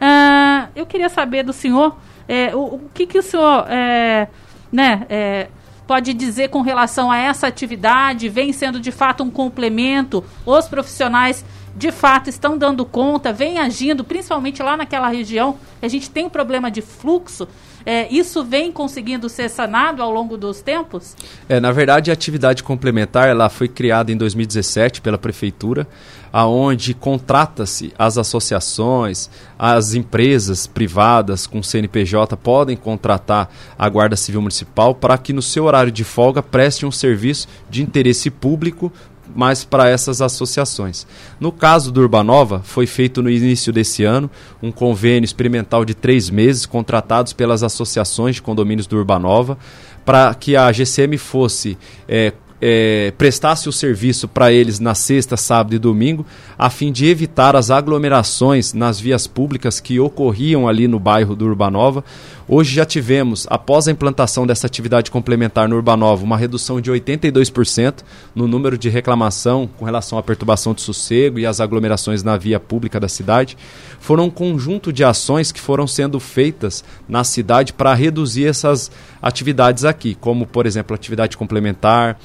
Ah, 0.00 0.68
eu 0.74 0.86
queria 0.86 1.10
saber 1.10 1.42
do 1.42 1.52
senhor 1.52 1.98
é, 2.26 2.56
o, 2.56 2.76
o, 2.76 2.80
que, 2.94 3.04
que 3.04 3.18
o 3.18 3.22
senhor 3.22 3.66
é, 3.68 4.28
né, 4.72 5.04
é, 5.10 5.48
pode 5.90 6.14
dizer 6.14 6.50
com 6.50 6.60
relação 6.60 7.10
a 7.10 7.18
essa 7.18 7.48
atividade? 7.48 8.28
Vem 8.28 8.52
sendo 8.52 8.78
de 8.78 8.92
fato 8.92 9.24
um 9.24 9.28
complemento? 9.28 10.22
Os 10.46 10.68
profissionais 10.68 11.44
de 11.74 11.90
fato 11.90 12.30
estão 12.30 12.56
dando 12.56 12.84
conta, 12.84 13.32
vêm 13.32 13.58
agindo, 13.58 14.04
principalmente 14.04 14.62
lá 14.62 14.76
naquela 14.76 15.08
região, 15.08 15.56
a 15.82 15.88
gente 15.88 16.08
tem 16.08 16.28
problema 16.28 16.70
de 16.70 16.80
fluxo. 16.80 17.48
É, 17.84 18.06
isso 18.08 18.44
vem 18.44 18.70
conseguindo 18.70 19.28
ser 19.28 19.48
sanado 19.48 20.02
ao 20.02 20.12
longo 20.12 20.36
dos 20.36 20.60
tempos? 20.60 21.16
É, 21.48 21.58
na 21.58 21.72
verdade, 21.72 22.10
a 22.10 22.14
atividade 22.14 22.62
complementar 22.62 23.28
ela 23.28 23.48
foi 23.48 23.66
criada 23.66 24.12
em 24.12 24.16
2017 24.16 25.00
pela 25.00 25.18
prefeitura, 25.18 25.88
aonde 26.32 26.94
contrata-se 26.94 27.92
as 27.98 28.16
associações, 28.16 29.28
as 29.58 29.94
empresas 29.94 30.66
privadas 30.66 31.46
com 31.46 31.62
CNPJ 31.62 32.36
podem 32.36 32.76
contratar 32.76 33.50
a 33.78 33.88
Guarda 33.88 34.16
Civil 34.16 34.40
Municipal 34.40 34.94
para 34.94 35.18
que 35.18 35.32
no 35.32 35.42
seu 35.42 35.64
horário 35.64 35.92
de 35.92 36.04
folga 36.04 36.42
preste 36.42 36.86
um 36.86 36.92
serviço 36.92 37.48
de 37.68 37.82
interesse 37.82 38.30
público 38.30 38.92
mas 39.34 39.64
para 39.64 39.88
essas 39.88 40.20
associações. 40.20 41.06
No 41.38 41.52
caso 41.52 41.92
do 41.92 42.00
Urbanova, 42.00 42.62
foi 42.64 42.86
feito 42.86 43.22
no 43.22 43.30
início 43.30 43.72
desse 43.72 44.04
ano 44.04 44.30
um 44.62 44.72
convênio 44.72 45.24
experimental 45.24 45.84
de 45.84 45.94
três 45.94 46.28
meses, 46.30 46.66
contratados 46.66 47.32
pelas 47.32 47.62
associações 47.62 48.36
de 48.36 48.42
condomínios 48.42 48.86
do 48.86 48.96
Urbanova, 48.96 49.56
para 50.04 50.34
que 50.34 50.56
a 50.56 50.70
GCM 50.72 51.16
fosse 51.18 51.78
é, 52.08 52.32
é, 52.60 53.12
prestasse 53.16 53.68
o 53.68 53.72
serviço 53.72 54.28
para 54.28 54.52
eles 54.52 54.78
na 54.78 54.94
sexta, 54.94 55.36
sábado 55.36 55.74
e 55.74 55.78
domingo, 55.78 56.26
a 56.58 56.68
fim 56.68 56.92
de 56.92 57.06
evitar 57.06 57.56
as 57.56 57.70
aglomerações 57.70 58.74
nas 58.74 59.00
vias 59.00 59.26
públicas 59.26 59.80
que 59.80 59.98
ocorriam 59.98 60.68
ali 60.68 60.86
no 60.86 60.98
bairro 60.98 61.34
do 61.34 61.46
Urbanova. 61.46 62.04
Hoje 62.46 62.74
já 62.74 62.84
tivemos, 62.84 63.46
após 63.48 63.86
a 63.86 63.92
implantação 63.92 64.44
dessa 64.44 64.66
atividade 64.66 65.10
complementar 65.10 65.68
no 65.68 65.76
Urbanova, 65.76 66.24
uma 66.24 66.36
redução 66.36 66.80
de 66.80 66.90
82% 66.90 68.02
no 68.34 68.48
número 68.48 68.76
de 68.76 68.88
reclamação 68.88 69.70
com 69.78 69.84
relação 69.84 70.18
à 70.18 70.22
perturbação 70.22 70.74
de 70.74 70.80
sossego 70.80 71.38
e 71.38 71.46
às 71.46 71.60
aglomerações 71.60 72.24
na 72.24 72.36
via 72.36 72.58
pública 72.58 72.98
da 72.98 73.08
cidade. 73.08 73.56
Foram 74.00 74.24
um 74.24 74.30
conjunto 74.30 74.92
de 74.92 75.04
ações 75.04 75.52
que 75.52 75.60
foram 75.60 75.86
sendo 75.86 76.18
feitas 76.18 76.84
na 77.08 77.22
cidade 77.22 77.72
para 77.72 77.94
reduzir 77.94 78.46
essas 78.46 78.90
atividades 79.22 79.84
aqui, 79.84 80.16
como, 80.16 80.44
por 80.44 80.66
exemplo, 80.66 80.94
atividade 80.94 81.36
complementar, 81.36 82.18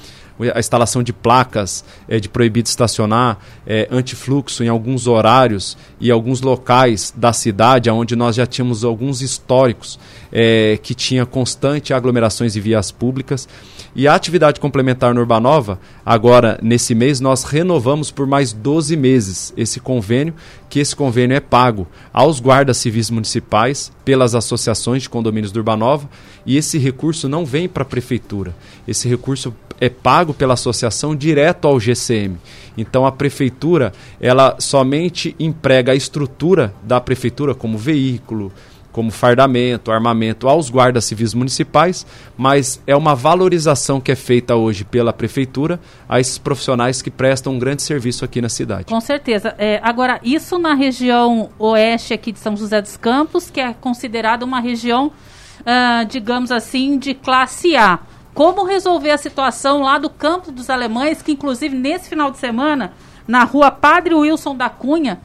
a 0.54 0.58
instalação 0.58 1.02
de 1.02 1.12
placas 1.12 1.84
é, 2.08 2.20
de 2.20 2.28
proibido 2.28 2.68
estacionar, 2.68 3.38
é, 3.66 3.88
antifluxo 3.90 4.62
em 4.62 4.68
alguns 4.68 5.06
horários 5.06 5.76
e 6.00 6.10
alguns 6.10 6.40
locais 6.40 7.12
da 7.16 7.32
cidade, 7.32 7.90
onde 7.90 8.14
nós 8.14 8.36
já 8.36 8.46
tínhamos 8.46 8.84
alguns 8.84 9.22
históricos 9.22 9.98
é, 10.30 10.78
que 10.82 10.94
tinha 10.94 11.24
constante 11.24 11.94
aglomerações 11.94 12.56
e 12.56 12.60
vias 12.60 12.90
públicas. 12.90 13.48
E 13.94 14.06
a 14.06 14.14
atividade 14.14 14.60
complementar 14.60 15.14
no 15.14 15.20
Urbanova, 15.20 15.80
agora 16.04 16.58
nesse 16.62 16.94
mês, 16.94 17.18
nós 17.18 17.44
renovamos 17.44 18.10
por 18.10 18.26
mais 18.26 18.52
12 18.52 18.94
meses 18.94 19.54
esse 19.56 19.80
convênio, 19.80 20.34
que 20.68 20.78
esse 20.78 20.94
convênio 20.94 21.34
é 21.34 21.40
pago 21.40 21.86
aos 22.12 22.38
guardas 22.38 22.76
civis 22.76 23.08
municipais 23.08 23.90
pelas 24.04 24.34
associações 24.34 25.04
de 25.04 25.08
condomínios 25.08 25.50
do 25.50 25.56
Urbanova, 25.56 26.10
e 26.44 26.58
esse 26.58 26.76
recurso 26.76 27.26
não 27.26 27.46
vem 27.46 27.66
para 27.66 27.84
a 27.84 27.86
prefeitura. 27.86 28.54
Esse 28.86 29.08
recurso 29.08 29.54
é 29.80 29.88
pago 29.88 30.34
pela 30.34 30.54
associação 30.54 31.14
direto 31.14 31.66
ao 31.66 31.78
GCM. 31.78 32.36
Então 32.76 33.06
a 33.06 33.12
prefeitura, 33.12 33.92
ela 34.20 34.56
somente 34.58 35.34
emprega 35.38 35.92
a 35.92 35.94
estrutura 35.94 36.74
da 36.82 37.00
prefeitura 37.00 37.54
como 37.54 37.78
veículo, 37.78 38.52
como 38.96 39.10
fardamento, 39.10 39.92
armamento 39.92 40.48
aos 40.48 40.70
guardas 40.70 41.04
civis 41.04 41.34
municipais, 41.34 42.06
mas 42.34 42.80
é 42.86 42.96
uma 42.96 43.14
valorização 43.14 44.00
que 44.00 44.10
é 44.10 44.16
feita 44.16 44.56
hoje 44.56 44.84
pela 44.84 45.12
prefeitura 45.12 45.78
a 46.08 46.18
esses 46.18 46.38
profissionais 46.38 47.02
que 47.02 47.10
prestam 47.10 47.52
um 47.52 47.58
grande 47.58 47.82
serviço 47.82 48.24
aqui 48.24 48.40
na 48.40 48.48
cidade. 48.48 48.86
Com 48.86 49.00
certeza. 49.02 49.54
É, 49.58 49.78
agora, 49.82 50.18
isso 50.24 50.58
na 50.58 50.72
região 50.72 51.50
oeste 51.58 52.14
aqui 52.14 52.32
de 52.32 52.38
São 52.38 52.56
José 52.56 52.80
dos 52.80 52.96
Campos, 52.96 53.50
que 53.50 53.60
é 53.60 53.74
considerada 53.74 54.46
uma 54.46 54.60
região, 54.60 55.08
uh, 55.08 56.06
digamos 56.08 56.50
assim, 56.50 56.98
de 56.98 57.12
classe 57.12 57.76
A 57.76 57.98
como 58.36 58.64
resolver 58.64 59.12
a 59.12 59.16
situação 59.16 59.80
lá 59.80 59.96
do 59.96 60.10
Campo 60.10 60.52
dos 60.52 60.68
Alemães, 60.68 61.22
que 61.22 61.32
inclusive 61.32 61.74
nesse 61.74 62.10
final 62.10 62.30
de 62.30 62.36
semana, 62.36 62.92
na 63.26 63.44
rua 63.44 63.70
Padre 63.70 64.14
Wilson 64.14 64.54
da 64.54 64.68
Cunha, 64.68 65.22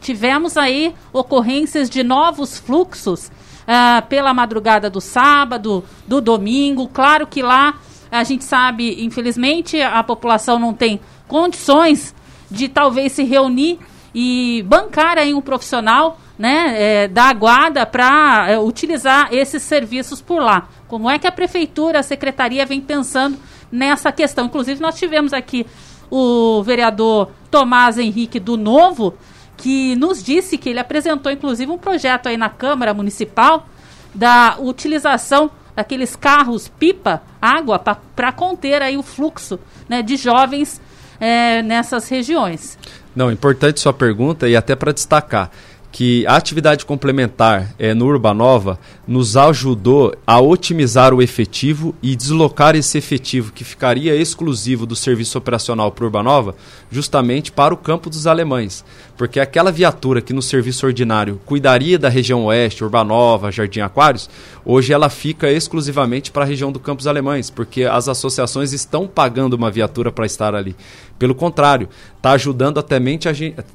tivemos 0.00 0.56
aí 0.56 0.94
ocorrências 1.12 1.90
de 1.90 2.02
novos 2.02 2.56
fluxos 2.58 3.26
uh, 3.26 4.00
pela 4.08 4.32
madrugada 4.32 4.88
do 4.88 5.02
sábado, 5.02 5.84
do 6.08 6.18
domingo. 6.18 6.88
Claro 6.88 7.26
que 7.26 7.42
lá 7.42 7.74
a 8.10 8.24
gente 8.24 8.42
sabe, 8.42 9.04
infelizmente, 9.04 9.82
a 9.82 10.02
população 10.02 10.58
não 10.58 10.72
tem 10.72 10.98
condições 11.28 12.14
de 12.50 12.70
talvez 12.70 13.12
se 13.12 13.22
reunir 13.22 13.78
e 14.14 14.64
bancar 14.66 15.18
aí 15.18 15.34
um 15.34 15.42
profissional 15.42 16.18
né, 16.38 16.74
é, 16.74 17.08
da 17.08 17.30
guarda 17.34 17.84
para 17.84 18.46
é, 18.48 18.58
utilizar 18.58 19.28
esses 19.30 19.62
serviços 19.62 20.22
por 20.22 20.40
lá. 20.40 20.68
Como 20.88 21.10
é 21.10 21.18
que 21.18 21.26
a 21.26 21.32
prefeitura, 21.32 22.00
a 22.00 22.02
secretaria 22.02 22.64
vem 22.64 22.80
pensando 22.80 23.38
nessa 23.70 24.12
questão? 24.12 24.46
Inclusive, 24.46 24.80
nós 24.80 24.96
tivemos 24.98 25.32
aqui 25.32 25.66
o 26.10 26.62
vereador 26.62 27.30
Tomás 27.50 27.98
Henrique 27.98 28.38
do 28.38 28.56
Novo, 28.56 29.14
que 29.56 29.96
nos 29.96 30.22
disse 30.22 30.58
que 30.58 30.68
ele 30.68 30.78
apresentou, 30.78 31.32
inclusive, 31.32 31.70
um 31.70 31.78
projeto 31.78 32.28
aí 32.28 32.36
na 32.36 32.48
Câmara 32.48 32.94
Municipal 32.94 33.66
da 34.14 34.56
utilização 34.58 35.50
daqueles 35.74 36.16
carros 36.16 36.68
pipa, 36.68 37.22
água, 37.40 37.78
para 37.78 38.32
conter 38.32 38.80
aí 38.80 38.96
o 38.96 39.02
fluxo 39.02 39.58
né, 39.88 40.02
de 40.02 40.16
jovens 40.16 40.80
é, 41.20 41.62
nessas 41.62 42.08
regiões. 42.08 42.78
Não, 43.14 43.30
importante 43.30 43.80
sua 43.80 43.92
pergunta 43.92 44.48
e 44.48 44.56
até 44.56 44.74
para 44.74 44.92
destacar 44.92 45.50
que 45.96 46.26
a 46.26 46.36
atividade 46.36 46.84
complementar 46.84 47.74
é, 47.78 47.94
no 47.94 48.04
Urbanova 48.04 48.78
nos 49.08 49.34
ajudou 49.34 50.14
a 50.26 50.38
otimizar 50.38 51.14
o 51.14 51.22
efetivo 51.22 51.94
e 52.02 52.14
deslocar 52.14 52.76
esse 52.76 52.98
efetivo 52.98 53.50
que 53.50 53.64
ficaria 53.64 54.14
exclusivo 54.14 54.84
do 54.84 54.94
serviço 54.94 55.38
operacional 55.38 55.90
para 55.90 56.04
Urbanova 56.04 56.54
justamente 56.90 57.50
para 57.50 57.72
o 57.72 57.78
campo 57.78 58.10
dos 58.10 58.26
alemães. 58.26 58.84
Porque 59.16 59.40
aquela 59.40 59.72
viatura 59.72 60.20
que 60.20 60.34
no 60.34 60.42
serviço 60.42 60.84
ordinário 60.84 61.40
cuidaria 61.46 61.98
da 61.98 62.10
região 62.10 62.44
oeste, 62.44 62.84
Urbanova, 62.84 63.50
Jardim 63.50 63.80
Aquários, 63.80 64.28
hoje 64.66 64.92
ela 64.92 65.08
fica 65.08 65.50
exclusivamente 65.50 66.30
para 66.30 66.44
a 66.44 66.46
região 66.46 66.70
do 66.70 66.78
Campos 66.78 67.06
Alemães, 67.06 67.48
porque 67.48 67.84
as 67.84 68.06
associações 68.06 68.74
estão 68.74 69.08
pagando 69.08 69.54
uma 69.54 69.70
viatura 69.70 70.12
para 70.12 70.26
estar 70.26 70.54
ali. 70.54 70.76
Pelo 71.18 71.34
contrário, 71.34 71.88
está 72.18 72.32
ajudando 72.32 72.78
até 72.78 73.00
mente 73.00 73.26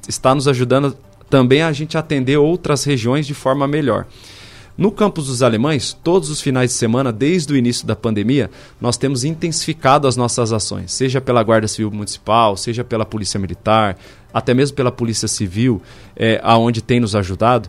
está 0.06 0.32
nos 0.32 0.46
ajudando 0.46 0.96
também 1.32 1.62
a 1.62 1.72
gente 1.72 1.96
atender 1.96 2.36
outras 2.36 2.84
regiões 2.84 3.26
de 3.26 3.32
forma 3.32 3.66
melhor. 3.66 4.06
No 4.76 4.92
campus 4.92 5.28
dos 5.28 5.42
alemães, 5.42 5.96
todos 6.04 6.28
os 6.28 6.42
finais 6.42 6.72
de 6.72 6.76
semana, 6.76 7.10
desde 7.10 7.54
o 7.54 7.56
início 7.56 7.86
da 7.86 7.96
pandemia, 7.96 8.50
nós 8.78 8.98
temos 8.98 9.24
intensificado 9.24 10.06
as 10.06 10.14
nossas 10.14 10.52
ações, 10.52 10.92
seja 10.92 11.22
pela 11.22 11.42
Guarda 11.42 11.66
Civil 11.66 11.90
Municipal, 11.90 12.54
seja 12.54 12.84
pela 12.84 13.06
Polícia 13.06 13.40
Militar, 13.40 13.96
até 14.32 14.52
mesmo 14.52 14.76
pela 14.76 14.92
Polícia 14.92 15.26
Civil, 15.26 15.80
é, 16.14 16.38
aonde 16.44 16.82
tem 16.82 17.00
nos 17.00 17.16
ajudado. 17.16 17.66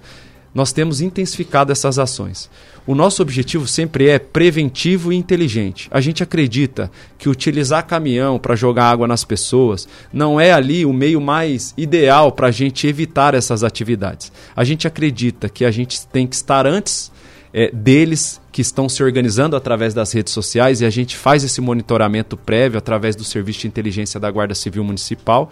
Nós 0.53 0.73
temos 0.73 0.99
intensificado 0.99 1.71
essas 1.71 1.97
ações. 1.97 2.49
O 2.85 2.93
nosso 2.93 3.21
objetivo 3.21 3.65
sempre 3.65 4.09
é 4.09 4.19
preventivo 4.19 5.13
e 5.13 5.15
inteligente. 5.15 5.87
A 5.89 6.01
gente 6.01 6.21
acredita 6.21 6.91
que 7.17 7.29
utilizar 7.29 7.87
caminhão 7.87 8.37
para 8.37 8.55
jogar 8.55 8.89
água 8.89 9.07
nas 9.07 9.23
pessoas 9.23 9.87
não 10.11 10.39
é 10.39 10.51
ali 10.51 10.85
o 10.85 10.91
meio 10.91 11.21
mais 11.21 11.73
ideal 11.77 12.31
para 12.31 12.47
a 12.47 12.51
gente 12.51 12.85
evitar 12.85 13.33
essas 13.33 13.63
atividades. 13.63 14.31
A 14.53 14.65
gente 14.65 14.85
acredita 14.85 15.47
que 15.47 15.63
a 15.63 15.71
gente 15.71 16.05
tem 16.07 16.27
que 16.27 16.35
estar 16.35 16.67
antes 16.67 17.09
é, 17.53 17.71
deles 17.71 18.41
que 18.53 18.61
estão 18.61 18.87
se 18.87 19.03
organizando 19.03 19.55
através 19.55 19.95
das 19.95 20.13
redes 20.13 20.31
sociais 20.31 20.79
e 20.79 20.85
a 20.85 20.89
gente 20.91 21.17
faz 21.17 21.43
esse 21.43 21.59
monitoramento 21.59 22.37
prévio 22.37 22.77
através 22.77 23.15
do 23.15 23.23
Serviço 23.23 23.61
de 23.61 23.67
Inteligência 23.67 24.19
da 24.19 24.29
Guarda 24.29 24.53
Civil 24.53 24.83
Municipal 24.83 25.51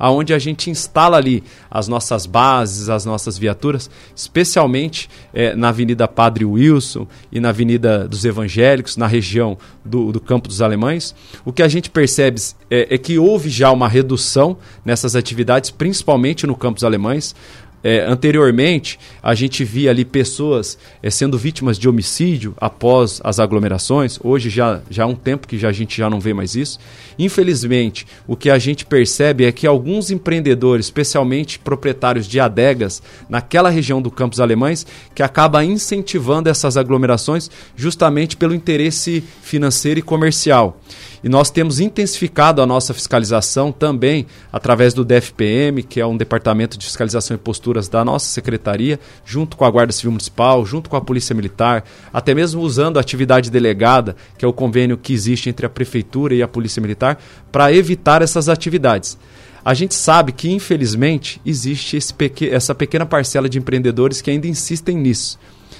aonde 0.00 0.32
a 0.32 0.38
gente 0.38 0.70
instala 0.70 1.18
ali 1.18 1.44
as 1.70 1.86
nossas 1.86 2.24
bases, 2.24 2.88
as 2.88 3.04
nossas 3.04 3.36
viaturas, 3.36 3.90
especialmente 4.16 5.10
é, 5.32 5.54
na 5.54 5.68
Avenida 5.68 6.08
Padre 6.08 6.46
Wilson 6.46 7.06
e 7.30 7.38
na 7.38 7.50
Avenida 7.50 8.08
dos 8.08 8.24
Evangélicos, 8.24 8.96
na 8.96 9.06
região 9.06 9.58
do, 9.84 10.10
do 10.10 10.18
Campo 10.18 10.48
dos 10.48 10.62
Alemães. 10.62 11.14
O 11.44 11.52
que 11.52 11.62
a 11.62 11.68
gente 11.68 11.90
percebe 11.90 12.40
é, 12.70 12.94
é 12.94 12.96
que 12.96 13.18
houve 13.18 13.50
já 13.50 13.70
uma 13.70 13.86
redução 13.86 14.56
nessas 14.82 15.14
atividades, 15.14 15.70
principalmente 15.70 16.46
no 16.46 16.56
Campo 16.56 16.76
dos 16.76 16.84
Alemães 16.84 17.34
É, 17.82 18.00
anteriormente, 18.06 18.98
a 19.22 19.34
gente 19.34 19.64
via 19.64 19.90
ali 19.90 20.04
pessoas 20.04 20.78
é, 21.02 21.08
sendo 21.10 21.38
vítimas 21.38 21.78
de 21.78 21.88
homicídio 21.88 22.54
após 22.60 23.20
as 23.24 23.40
aglomerações. 23.40 24.18
Hoje 24.22 24.50
já, 24.50 24.80
já 24.90 25.04
há 25.04 25.06
um 25.06 25.14
tempo 25.14 25.48
que 25.48 25.58
já, 25.58 25.68
a 25.68 25.72
gente 25.72 25.96
já 25.96 26.10
não 26.10 26.20
vê 26.20 26.34
mais 26.34 26.54
isso. 26.54 26.78
Infelizmente, 27.18 28.06
o 28.26 28.36
que 28.36 28.50
a 28.50 28.58
gente 28.58 28.84
percebe 28.84 29.44
é 29.44 29.52
que 29.52 29.66
alguns 29.66 30.10
empreendedores, 30.10 30.86
especialmente 30.86 31.58
proprietários 31.58 32.26
de 32.26 32.38
adegas 32.38 33.02
naquela 33.28 33.70
região 33.70 34.00
do 34.00 34.10
Campos 34.10 34.40
Alemães, 34.40 34.86
que 35.14 35.22
acaba 35.22 35.64
incentivando 35.64 36.48
essas 36.48 36.76
aglomerações 36.76 37.50
justamente 37.76 38.36
pelo 38.36 38.54
interesse 38.54 39.24
financeiro 39.42 40.00
e 40.00 40.02
comercial. 40.02 40.80
E 41.22 41.28
nós 41.28 41.50
temos 41.50 41.80
intensificado 41.80 42.62
a 42.62 42.66
nossa 42.66 42.94
fiscalização 42.94 43.70
também 43.70 44.26
através 44.50 44.94
do 44.94 45.04
DFPM, 45.04 45.82
que 45.82 46.00
é 46.00 46.06
um 46.06 46.16
departamento 46.16 46.78
de 46.78 46.86
fiscalização 46.86 47.34
e 47.34 47.38
posturas 47.38 47.88
da 47.88 48.02
nossa 48.04 48.26
secretaria, 48.26 48.98
junto 49.24 49.56
com 49.56 49.66
a 49.66 49.70
Guarda 49.70 49.92
Civil 49.92 50.12
Municipal, 50.12 50.64
junto 50.64 50.88
com 50.88 50.96
a 50.96 51.00
Polícia 51.00 51.34
Militar, 51.34 51.84
até 52.12 52.34
mesmo 52.34 52.62
usando 52.62 52.96
a 52.96 53.00
atividade 53.00 53.50
delegada, 53.50 54.16
que 54.38 54.44
é 54.44 54.48
o 54.48 54.52
convênio 54.52 54.96
que 54.96 55.12
existe 55.12 55.50
entre 55.50 55.66
a 55.66 55.70
prefeitura 55.70 56.34
e 56.34 56.42
a 56.42 56.48
Polícia 56.48 56.80
Militar, 56.80 57.20
para 57.52 57.72
evitar 57.72 58.22
essas 58.22 58.48
atividades. 58.48 59.18
A 59.62 59.74
gente 59.74 59.94
sabe 59.94 60.32
que, 60.32 60.50
infelizmente, 60.50 61.38
existe 61.44 61.98
pequ 62.14 62.46
essa 62.46 62.74
pequena 62.74 63.04
parcela 63.04 63.46
de 63.46 63.58
empreendedores 63.58 64.22
que 64.22 64.30
ainda 64.30 64.46
insistem 64.46 64.96
nisso 64.96 65.38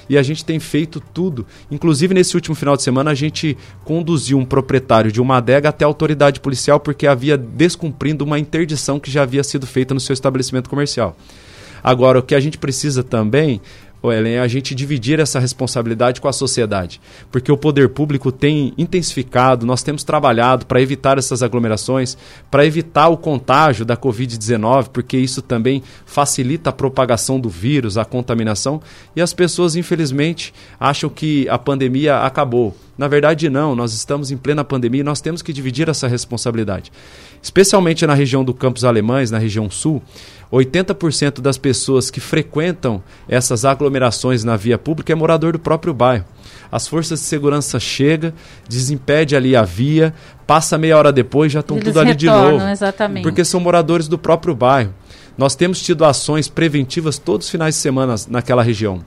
e 0.09 0.17
a 0.17 0.23
gente 0.23 0.43
tem 0.43 0.59
feito 0.59 0.99
tudo. 1.13 1.45
Inclusive, 1.69 2.13
nesse 2.13 2.35
último 2.35 2.55
final 2.55 2.75
de 2.75 2.83
semana, 2.83 3.11
a 3.11 3.15
gente 3.15 3.57
conduziu 3.83 4.37
um 4.37 4.45
proprietário 4.45 5.11
de 5.11 5.21
uma 5.21 5.37
adega 5.37 5.69
até 5.69 5.85
a 5.85 5.87
autoridade 5.87 6.39
policial 6.39 6.79
porque 6.79 7.07
havia 7.07 7.37
descumprindo 7.37 8.23
uma 8.23 8.39
interdição 8.39 8.99
que 8.99 9.11
já 9.11 9.23
havia 9.23 9.43
sido 9.43 9.65
feita 9.65 9.93
no 9.93 9.99
seu 9.99 10.13
estabelecimento 10.13 10.69
comercial. 10.69 11.15
Agora, 11.83 12.19
o 12.19 12.23
que 12.23 12.35
a 12.35 12.39
gente 12.39 12.57
precisa 12.57 13.03
também 13.03 13.59
Ellen, 14.09 14.35
é 14.35 14.39
a 14.39 14.47
gente 14.47 14.73
dividir 14.73 15.19
essa 15.19 15.37
responsabilidade 15.37 16.21
com 16.21 16.29
a 16.29 16.33
sociedade. 16.33 17.01
Porque 17.29 17.51
o 17.51 17.57
poder 17.57 17.89
público 17.89 18.31
tem 18.31 18.73
intensificado, 18.77 19.65
nós 19.65 19.83
temos 19.83 20.05
trabalhado 20.05 20.65
para 20.65 20.81
evitar 20.81 21.17
essas 21.17 21.43
aglomerações, 21.43 22.17
para 22.49 22.65
evitar 22.65 23.09
o 23.09 23.17
contágio 23.17 23.83
da 23.83 23.97
Covid-19, 23.97 24.87
porque 24.87 25.17
isso 25.17 25.41
também 25.41 25.83
facilita 26.05 26.69
a 26.69 26.73
propagação 26.73 27.39
do 27.39 27.49
vírus, 27.49 27.97
a 27.97 28.05
contaminação, 28.05 28.81
e 29.15 29.21
as 29.21 29.33
pessoas, 29.33 29.75
infelizmente, 29.75 30.53
acham 30.79 31.09
que 31.09 31.47
a 31.49 31.57
pandemia 31.57 32.19
acabou. 32.19 32.75
Na 32.97 33.07
verdade, 33.07 33.49
não, 33.49 33.75
nós 33.75 33.93
estamos 33.93 34.29
em 34.29 34.37
plena 34.37 34.63
pandemia 34.63 35.01
e 35.01 35.03
nós 35.03 35.19
temos 35.19 35.41
que 35.41 35.51
dividir 35.51 35.89
essa 35.89 36.07
responsabilidade. 36.07 36.91
Especialmente 37.41 38.05
na 38.05 38.13
região 38.13 38.43
do 38.43 38.53
Campos 38.53 38.85
Alemães, 38.85 39.31
na 39.31 39.39
região 39.39 39.71
sul, 39.71 40.03
80% 40.51 41.39
das 41.39 41.57
pessoas 41.57 42.09
que 42.09 42.19
frequentam 42.19 43.01
essas 43.27 43.63
aglomerações 43.63 44.43
na 44.43 44.57
via 44.57 44.77
pública 44.77 45.13
é 45.13 45.15
morador 45.15 45.53
do 45.53 45.59
próprio 45.59 45.93
bairro. 45.93 46.25
As 46.71 46.87
forças 46.87 47.19
de 47.19 47.25
segurança 47.25 47.79
chegam, 47.79 48.33
desimpede 48.67 49.35
ali 49.35 49.55
a 49.55 49.63
via, 49.63 50.13
passa 50.45 50.77
meia 50.77 50.97
hora 50.97 51.11
depois 51.11 51.51
já 51.51 51.61
estão 51.61 51.79
tudo 51.79 51.99
ali 51.99 52.15
de 52.15 52.27
novo. 52.27 52.65
Exatamente. 52.67 53.23
Porque 53.23 53.43
são 53.45 53.59
moradores 53.59 54.07
do 54.07 54.17
próprio 54.17 54.55
bairro. 54.55 54.93
Nós 55.37 55.55
temos 55.55 55.81
tido 55.81 56.03
ações 56.03 56.47
preventivas 56.47 57.17
todos 57.17 57.47
os 57.47 57.51
finais 57.51 57.75
de 57.75 57.81
semana 57.81 58.15
naquela 58.29 58.61
região 58.61 59.03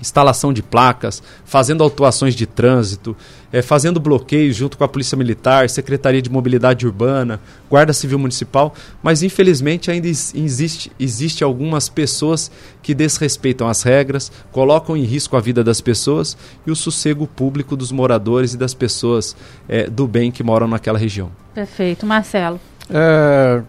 instalação 0.00 0.52
de 0.52 0.62
placas, 0.62 1.22
fazendo 1.44 1.82
autuações 1.82 2.34
de 2.34 2.46
trânsito, 2.46 3.16
é, 3.52 3.62
fazendo 3.62 3.98
bloqueios 3.98 4.56
junto 4.56 4.76
com 4.76 4.84
a 4.84 4.88
Polícia 4.88 5.16
Militar, 5.16 5.68
Secretaria 5.70 6.20
de 6.20 6.30
Mobilidade 6.30 6.86
Urbana, 6.86 7.40
Guarda 7.70 7.92
Civil 7.92 8.18
Municipal, 8.18 8.74
mas 9.02 9.22
infelizmente 9.22 9.90
ainda 9.90 10.08
existe, 10.08 10.92
existe 10.98 11.42
algumas 11.42 11.88
pessoas 11.88 12.50
que 12.82 12.94
desrespeitam 12.94 13.68
as 13.68 13.82
regras, 13.82 14.30
colocam 14.52 14.96
em 14.96 15.04
risco 15.04 15.36
a 15.36 15.40
vida 15.40 15.64
das 15.64 15.80
pessoas 15.80 16.36
e 16.66 16.70
o 16.70 16.76
sossego 16.76 17.26
público 17.26 17.76
dos 17.76 17.90
moradores 17.90 18.54
e 18.54 18.56
das 18.56 18.74
pessoas 18.74 19.36
é, 19.68 19.88
do 19.88 20.06
bem 20.06 20.30
que 20.30 20.42
moram 20.42 20.68
naquela 20.68 20.98
região. 20.98 21.30
Perfeito. 21.54 22.04
Marcelo. 22.04 22.60
É, 22.90 23.62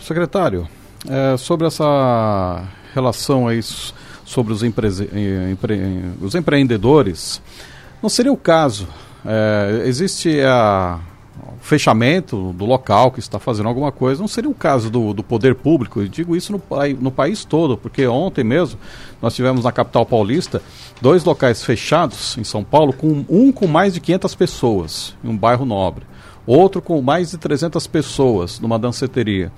secretário, 0.00 0.68
é, 1.08 1.36
sobre 1.36 1.66
essa 1.66 2.64
relação 2.94 3.48
a 3.48 3.54
isso 3.54 3.92
sobre 4.26 4.52
os, 4.52 4.62
empre 4.62 4.88
empre 5.50 6.04
os 6.20 6.34
empreendedores, 6.34 7.40
não 8.02 8.10
seria 8.10 8.32
o 8.32 8.36
caso. 8.36 8.86
É, 9.24 9.84
existe 9.86 10.40
a 10.42 11.00
fechamento 11.60 12.52
do 12.52 12.64
local 12.64 13.10
que 13.10 13.18
está 13.18 13.38
fazendo 13.38 13.68
alguma 13.68 13.90
coisa, 13.90 14.20
não 14.20 14.28
seria 14.28 14.50
o 14.50 14.54
caso 14.54 14.88
do, 14.88 15.12
do 15.12 15.22
poder 15.22 15.54
público, 15.54 16.00
eu 16.00 16.08
digo 16.08 16.36
isso 16.36 16.52
no, 16.52 16.62
no 17.00 17.10
país 17.10 17.44
todo, 17.44 17.76
porque 17.76 18.06
ontem 18.06 18.44
mesmo 18.44 18.78
nós 19.20 19.34
tivemos 19.34 19.64
na 19.64 19.72
capital 19.72 20.06
paulista 20.06 20.62
dois 21.00 21.24
locais 21.24 21.64
fechados 21.64 22.38
em 22.38 22.44
São 22.44 22.62
Paulo, 22.62 22.92
com 22.92 23.24
um 23.28 23.50
com 23.50 23.66
mais 23.66 23.94
de 23.94 24.00
500 24.00 24.34
pessoas, 24.34 25.14
em 25.24 25.28
um 25.28 25.36
bairro 25.36 25.64
nobre, 25.64 26.04
outro 26.46 26.80
com 26.80 27.02
mais 27.02 27.32
de 27.32 27.38
300 27.38 27.84
pessoas, 27.86 28.60
numa 28.60 28.78
danceteria. 28.78 29.50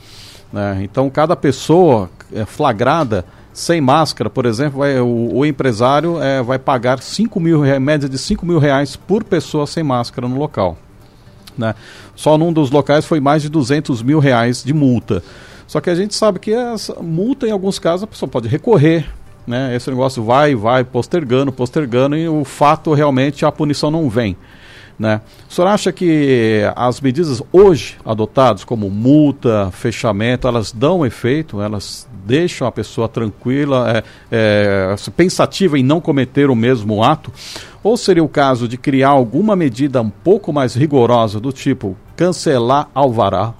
Né? 0.52 0.80
Então, 0.82 1.10
cada 1.10 1.36
pessoa 1.36 2.10
é 2.32 2.46
flagrada 2.46 3.24
sem 3.58 3.80
máscara, 3.80 4.30
por 4.30 4.46
exemplo, 4.46 4.78
vai, 4.78 5.00
o, 5.00 5.34
o, 5.34 5.44
empresário 5.44 6.22
é, 6.22 6.40
vai 6.40 6.60
pagar 6.60 7.02
5 7.02 7.40
mil, 7.40 7.60
média 7.80 8.08
de 8.08 8.16
5 8.16 8.46
mil 8.46 8.58
reais 8.60 8.94
por 8.94 9.24
pessoa 9.24 9.66
sem 9.66 9.82
máscara 9.82 10.28
no 10.28 10.38
local. 10.38 10.78
Né? 11.56 11.74
Só 12.14 12.38
num 12.38 12.52
dos 12.52 12.70
locais 12.70 13.04
foi 13.04 13.18
mais 13.18 13.42
de 13.42 13.48
200 13.48 14.00
mil 14.00 14.20
reais 14.20 14.62
de 14.62 14.72
multa. 14.72 15.24
Só 15.66 15.80
que 15.80 15.90
a 15.90 15.94
gente 15.96 16.14
sabe 16.14 16.38
que 16.38 16.52
essa 16.52 17.02
multa, 17.02 17.48
em 17.48 17.50
alguns 17.50 17.80
casos, 17.80 18.04
a 18.04 18.06
pessoa 18.06 18.30
pode 18.30 18.46
recorrer. 18.46 19.10
Né? 19.44 19.74
Esse 19.74 19.90
negócio 19.90 20.22
vai, 20.22 20.54
vai, 20.54 20.84
postergando, 20.84 21.50
postergando, 21.50 22.16
e 22.16 22.28
o 22.28 22.44
fato 22.44 22.94
realmente 22.94 23.44
a 23.44 23.50
punição 23.50 23.90
não 23.90 24.08
vem. 24.08 24.36
Né? 24.98 25.20
O 25.48 25.52
senhor 25.52 25.68
acha 25.68 25.92
que 25.92 26.62
as 26.74 27.00
medidas 27.00 27.40
hoje 27.52 27.96
adotadas, 28.04 28.64
como 28.64 28.90
multa, 28.90 29.70
fechamento, 29.70 30.48
elas 30.48 30.72
dão 30.72 31.06
efeito, 31.06 31.62
elas 31.62 32.08
deixam 32.26 32.66
a 32.66 32.72
pessoa 32.72 33.08
tranquila, 33.08 33.92
é, 33.96 34.04
é, 34.30 34.96
pensativa 35.16 35.78
em 35.78 35.84
não 35.84 36.00
cometer 36.00 36.50
o 36.50 36.56
mesmo 36.56 37.02
ato? 37.02 37.32
Ou 37.82 37.96
seria 37.96 38.24
o 38.24 38.28
caso 38.28 38.66
de 38.66 38.76
criar 38.76 39.10
alguma 39.10 39.54
medida 39.54 40.02
um 40.02 40.10
pouco 40.10 40.52
mais 40.52 40.74
rigorosa, 40.74 41.38
do 41.38 41.52
tipo 41.52 41.96
cancelar 42.16 42.88
alvará, 42.92 43.54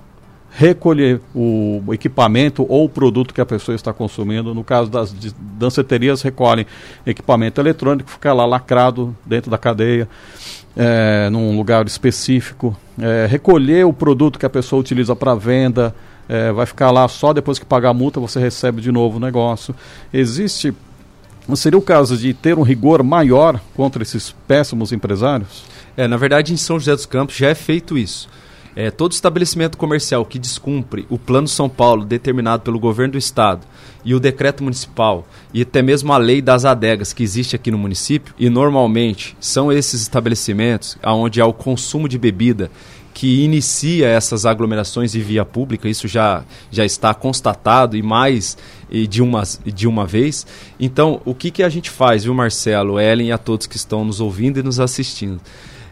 recolher 0.51 1.20
o 1.32 1.82
equipamento 1.93 2.66
ou 2.68 2.86
o 2.86 2.89
produto 2.89 3.32
que 3.32 3.41
a 3.41 3.47
pessoa 3.47 3.76
está 3.76 3.93
consumindo. 3.93 4.53
No 4.53 4.64
caso 4.64 4.91
das 4.91 5.14
danceterias, 5.57 6.20
recolhem 6.20 6.66
equipamento 7.07 7.61
eletrônico, 7.61 8.11
fica 8.11 8.32
lá 8.32 8.45
lacrado 8.45 9.16
dentro 9.24 9.51
da 9.51 9.57
cadeia 9.57 10.09
é, 10.77 11.29
num 11.31 11.57
lugar 11.57 11.87
específico, 11.87 12.77
é, 13.01 13.27
recolher 13.29 13.85
o 13.87 13.93
produto 13.93 14.39
que 14.39 14.47
a 14.47 14.51
pessoa 14.51 14.81
utiliza 14.81 15.14
para 15.16 15.35
venda, 15.35 15.95
é, 16.29 16.53
vai 16.53 16.66
ficar 16.66 16.91
lá 16.91 17.09
só 17.09 17.33
depois 17.33 17.59
que 17.59 17.64
pagar 17.64 17.91
a 17.91 17.95
multa 17.95 18.21
você 18.21 18.39
recebe 18.39 18.81
de 18.81 18.93
novo 18.93 19.16
o 19.16 19.21
negócio. 19.21 19.75
Existe. 20.12 20.75
Seria 21.57 21.79
o 21.79 21.83
caso 21.83 22.16
de 22.16 22.35
ter 22.35 22.59
um 22.59 22.62
rigor 22.62 23.03
maior 23.03 23.59
contra 23.75 24.03
esses 24.03 24.35
péssimos 24.47 24.93
empresários? 24.93 25.64
É, 25.97 26.07
na 26.07 26.19
verdade, 26.19 26.53
em 26.53 26.59
São 26.59 26.79
José 26.79 26.95
dos 26.95 27.07
Campos 27.07 27.37
já 27.37 27.49
é 27.49 27.55
feito 27.55 27.97
isso. 27.97 28.29
É, 28.81 28.93
todo 28.93 29.11
estabelecimento 29.11 29.76
comercial 29.76 30.24
que 30.24 30.39
descumpre 30.39 31.05
o 31.11 31.18
Plano 31.18 31.49
São 31.49 31.68
Paulo 31.68 32.05
determinado 32.05 32.62
pelo 32.62 32.79
governo 32.79 33.14
do 33.14 33.18
estado 33.18 33.66
e 34.05 34.14
o 34.14 34.20
decreto 34.20 34.62
municipal 34.62 35.26
e 35.53 35.62
até 35.62 35.83
mesmo 35.83 36.12
a 36.12 36.16
lei 36.16 36.41
das 36.41 36.64
adegas 36.64 37.12
que 37.12 37.24
existe 37.24 37.57
aqui 37.57 37.72
no 37.72 37.76
município, 37.76 38.33
e 38.39 38.49
normalmente 38.49 39.37
são 39.41 39.72
esses 39.72 40.03
estabelecimentos 40.03 40.97
onde 41.05 41.41
há 41.41 41.47
o 41.47 41.53
consumo 41.53 42.09
de 42.09 42.16
bebida 42.16 42.70
que 43.12 43.43
inicia 43.43 44.07
essas 44.07 44.47
aglomerações 44.47 45.12
em 45.16 45.20
via 45.22 45.45
pública, 45.45 45.89
isso 45.89 46.07
já, 46.07 46.45
já 46.70 46.85
está 46.85 47.12
constatado 47.12 47.97
e 47.97 48.03
mais 48.03 48.57
e 48.89 49.09
de, 49.09 49.20
uma, 49.20 49.43
de 49.66 49.89
uma 49.89 50.07
vez. 50.07 50.47
Então, 50.79 51.20
o 51.24 51.35
que, 51.35 51.51
que 51.51 51.64
a 51.64 51.68
gente 51.68 51.91
faz, 51.91 52.22
viu, 52.22 52.33
Marcelo, 52.33 53.01
Ellen 53.01 53.26
e 53.26 53.33
a 53.33 53.39
todos 53.39 53.66
que 53.66 53.76
estão 53.76 54.05
nos 54.05 54.20
ouvindo 54.20 54.61
e 54.61 54.62
nos 54.62 54.79
assistindo? 54.79 55.41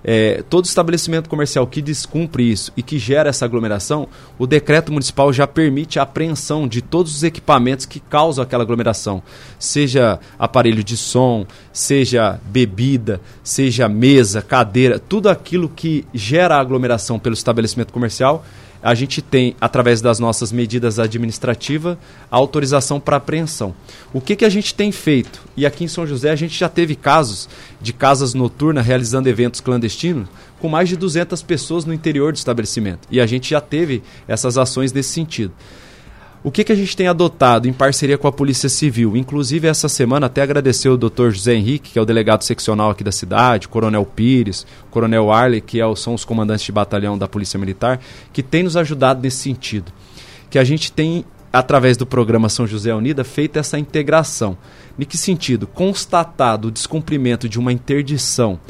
É, 0.08 0.44
todo 0.48 0.66
estabelecimento 0.66 1.28
comercial 1.28 1.66
que 1.66 1.82
descumpre 1.82 2.48
isso 2.48 2.72
e 2.76 2.82
que 2.82 2.96
gera 2.96 3.28
essa 3.28 3.44
aglomeração, 3.44 4.06
o 4.38 4.46
decreto 4.46 4.92
municipal 4.92 5.32
já 5.32 5.48
permite 5.48 5.98
a 5.98 6.02
apreensão 6.02 6.68
de 6.68 6.80
todos 6.80 7.16
os 7.16 7.22
equipamentos 7.24 7.86
que 7.86 7.98
causam 7.98 8.44
aquela 8.44 8.62
aglomeração, 8.62 9.20
seja 9.58 10.20
aparelho 10.38 10.84
de 10.84 10.96
som, 10.96 11.44
seja 11.72 12.38
bebida, 12.44 13.20
seja 13.42 13.88
mesa, 13.88 14.40
cadeira, 14.40 15.00
tudo 15.00 15.28
aquilo 15.28 15.68
que 15.68 16.06
gera 16.14 16.56
aglomeração 16.56 17.18
pelo 17.18 17.34
estabelecimento 17.34 17.92
comercial 17.92 18.44
a 18.82 18.94
gente 18.94 19.20
tem, 19.20 19.56
através 19.60 20.00
das 20.00 20.18
nossas 20.18 20.52
medidas 20.52 20.98
administrativas, 20.98 21.96
a 22.30 22.36
autorização 22.36 23.00
para 23.00 23.16
apreensão. 23.16 23.74
O 24.12 24.20
que, 24.20 24.36
que 24.36 24.44
a 24.44 24.48
gente 24.48 24.74
tem 24.74 24.92
feito? 24.92 25.42
E 25.56 25.66
aqui 25.66 25.84
em 25.84 25.88
São 25.88 26.06
José 26.06 26.30
a 26.30 26.36
gente 26.36 26.58
já 26.58 26.68
teve 26.68 26.94
casos 26.94 27.48
de 27.80 27.92
casas 27.92 28.34
noturnas 28.34 28.86
realizando 28.86 29.28
eventos 29.28 29.60
clandestinos 29.60 30.28
com 30.60 30.68
mais 30.68 30.88
de 30.88 30.96
200 30.96 31.42
pessoas 31.42 31.84
no 31.84 31.92
interior 31.92 32.32
do 32.32 32.36
estabelecimento. 32.36 33.06
E 33.10 33.20
a 33.20 33.26
gente 33.26 33.50
já 33.50 33.60
teve 33.60 34.02
essas 34.26 34.56
ações 34.56 34.92
nesse 34.92 35.10
sentido. 35.10 35.52
O 36.44 36.50
que, 36.50 36.62
que 36.62 36.72
a 36.72 36.76
gente 36.76 36.96
tem 36.96 37.08
adotado 37.08 37.68
em 37.68 37.72
parceria 37.72 38.16
com 38.16 38.28
a 38.28 38.32
Polícia 38.32 38.68
Civil? 38.68 39.16
Inclusive, 39.16 39.66
essa 39.66 39.88
semana, 39.88 40.26
até 40.26 40.42
agradecer 40.42 40.88
o 40.88 40.96
Dr. 40.96 41.30
José 41.30 41.54
Henrique, 41.54 41.92
que 41.92 41.98
é 41.98 42.02
o 42.02 42.04
delegado 42.04 42.42
seccional 42.42 42.90
aqui 42.90 43.02
da 43.02 43.10
cidade, 43.10 43.66
Coronel 43.66 44.04
Pires, 44.04 44.66
Coronel 44.90 45.32
Arley, 45.32 45.60
que 45.60 45.80
é, 45.80 45.96
são 45.96 46.14
os 46.14 46.24
comandantes 46.24 46.64
de 46.64 46.70
batalhão 46.70 47.18
da 47.18 47.26
Polícia 47.26 47.58
Militar, 47.58 48.00
que 48.32 48.42
tem 48.42 48.62
nos 48.62 48.76
ajudado 48.76 49.20
nesse 49.20 49.38
sentido. 49.38 49.92
Que 50.48 50.58
a 50.58 50.64
gente 50.64 50.92
tem, 50.92 51.24
através 51.52 51.96
do 51.96 52.06
programa 52.06 52.48
São 52.48 52.66
José 52.66 52.94
Unida, 52.94 53.24
feito 53.24 53.58
essa 53.58 53.78
integração. 53.78 54.56
Em 54.98 55.04
que 55.04 55.18
sentido? 55.18 55.66
Constatado 55.66 56.68
o 56.68 56.70
descumprimento 56.70 57.48
de 57.48 57.58
uma 57.58 57.72
interdição 57.72 58.60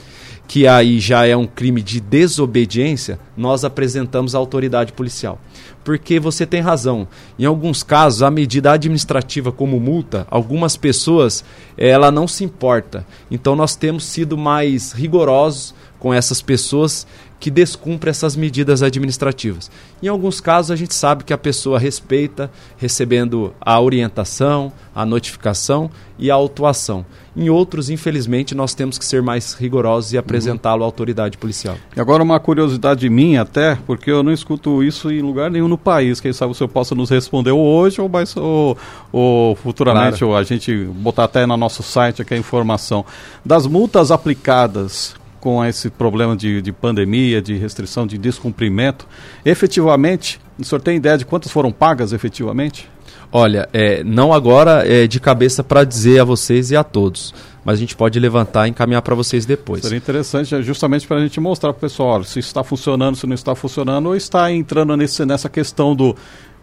que 0.47 0.67
aí 0.67 1.01
já 1.01 1.27
é 1.27 1.37
um 1.37 1.47
crime 1.47 1.83
de 1.83 2.01
desobediência, 2.01 3.19
nós 3.37 3.65
apresentamos 3.65 4.35
à 4.35 4.39
autoridade 4.39 4.93
policial. 4.93 5.41
Porque 5.85 6.19
você 6.19 6.47
tem 6.47 6.61
razão. 6.61 7.07
Em 7.39 7.45
alguns 7.45 7.83
casos, 7.83 8.23
a 8.23 8.31
medida 8.31 8.73
administrativa 8.73 9.53
como 9.53 9.79
multa, 9.79 10.27
algumas 10.31 10.77
pessoas, 10.77 11.45
ela 11.77 12.11
não 12.11 12.27
se 12.27 12.45
importa. 12.45 13.07
Então 13.31 13.55
nós 13.55 13.77
temos 13.77 14.05
sido 14.05 14.37
mais 14.37 14.93
rigorosos 14.93 15.75
com 15.99 16.13
essas 16.13 16.41
pessoas 16.41 17.07
que 17.39 17.51
descumprem 17.51 18.11
essas 18.11 18.34
medidas 18.34 18.82
administrativas. 18.82 19.70
Em 20.03 20.09
alguns 20.09 20.41
casos, 20.41 20.70
a 20.70 20.76
gente 20.76 20.95
sabe 20.95 21.24
que 21.24 21.32
a 21.32 21.39
pessoa 21.39 21.78
respeita, 21.78 22.51
recebendo 22.76 23.53
a 23.61 23.80
orientação, 23.80 24.72
a 24.95 25.05
notificação 25.05 25.91
e 26.18 26.30
a 26.30 26.34
autuação. 26.34 27.05
Em 27.37 27.51
outros, 27.51 27.91
infelizmente, 27.91 28.55
nós 28.55 28.72
temos 28.72 28.97
que 28.99 29.05
ser 29.05 29.20
mais 29.20 29.53
rigorosos 29.53 30.14
e 30.14 30.18
apresentá-lo 30.18 30.82
à 30.82 30.87
autoridade 30.87 31.37
policial. 31.37 31.76
E 31.95 32.01
agora 32.01 32.22
uma 32.22 32.41
curiosidade 32.41 33.09
minha 33.11 33.43
até, 33.43 33.76
porque 33.87 34.11
eu 34.11 34.22
não 34.22 34.32
escuto 34.32 34.82
isso 34.82 35.11
em 35.11 35.20
lugar 35.20 35.51
nenhum 35.51 35.68
no 35.68 35.76
país. 35.76 36.18
Quem 36.18 36.32
sabe 36.32 36.53
o 36.53 36.55
senhor 36.55 36.68
possa 36.68 36.95
nos 36.95 37.11
responder 37.11 37.53
hoje 37.53 38.01
ou, 38.01 38.09
mais, 38.09 38.34
ou, 38.34 38.78
ou 39.12 39.55
futuramente, 39.57 40.20
claro. 40.20 40.28
ou 40.28 40.37
a 40.37 40.43
gente 40.43 40.74
botar 40.84 41.24
até 41.24 41.45
no 41.45 41.57
nosso 41.59 41.82
site 41.82 42.22
aqui 42.22 42.32
a 42.32 42.39
informação. 42.39 43.05
Das 43.45 43.66
multas 43.66 44.11
aplicadas 44.11 45.14
com 45.47 45.65
esse 45.65 45.91
problema 45.91 46.37
de, 46.37 46.61
de 46.61 46.73
pandemia, 46.73 47.41
de 47.41 47.55
restrição, 47.55 48.05
de 48.05 48.19
descumprimento, 48.19 49.07
efetivamente, 49.45 50.41
o 50.59 50.65
senhor 50.65 50.81
tem 50.81 50.97
ideia 50.97 51.17
de 51.17 51.25
quantas 51.25 51.53
foram 51.53 51.71
pagas 51.71 52.13
efetivamente? 52.13 52.91
Olha, 53.31 53.69
é, 53.73 54.03
não 54.03 54.33
agora 54.33 54.83
é 54.85 55.07
de 55.07 55.21
cabeça 55.21 55.63
para 55.63 55.85
dizer 55.85 56.19
a 56.19 56.25
vocês 56.25 56.73
e 56.73 56.77
a 56.77 56.83
todos, 56.83 57.33
mas 57.65 57.75
a 57.75 57.79
gente 57.79 57.95
pode 57.95 58.19
levantar 58.19 58.67
e 58.67 58.71
encaminhar 58.71 59.03
para 59.03 59.15
vocês 59.15 59.47
depois. 59.47 59.83
Seria 59.83 59.97
interessante 59.97 60.53
é, 60.53 60.61
justamente 60.63 61.07
para 61.07 61.19
a 61.19 61.21
gente 61.21 61.39
mostrar 61.39 61.73
para 61.73 61.79
o 61.79 61.81
pessoal 61.81 62.09
olha, 62.09 62.25
se 62.25 62.41
está 62.41 62.65
funcionando, 62.65 63.15
se 63.15 63.25
não 63.25 63.35
está 63.35 63.55
funcionando, 63.55 64.07
ou 64.07 64.17
está 64.17 64.51
entrando 64.51 64.97
nesse, 64.97 65.25
nessa 65.25 65.49
questão 65.49 65.95
do 65.95 66.17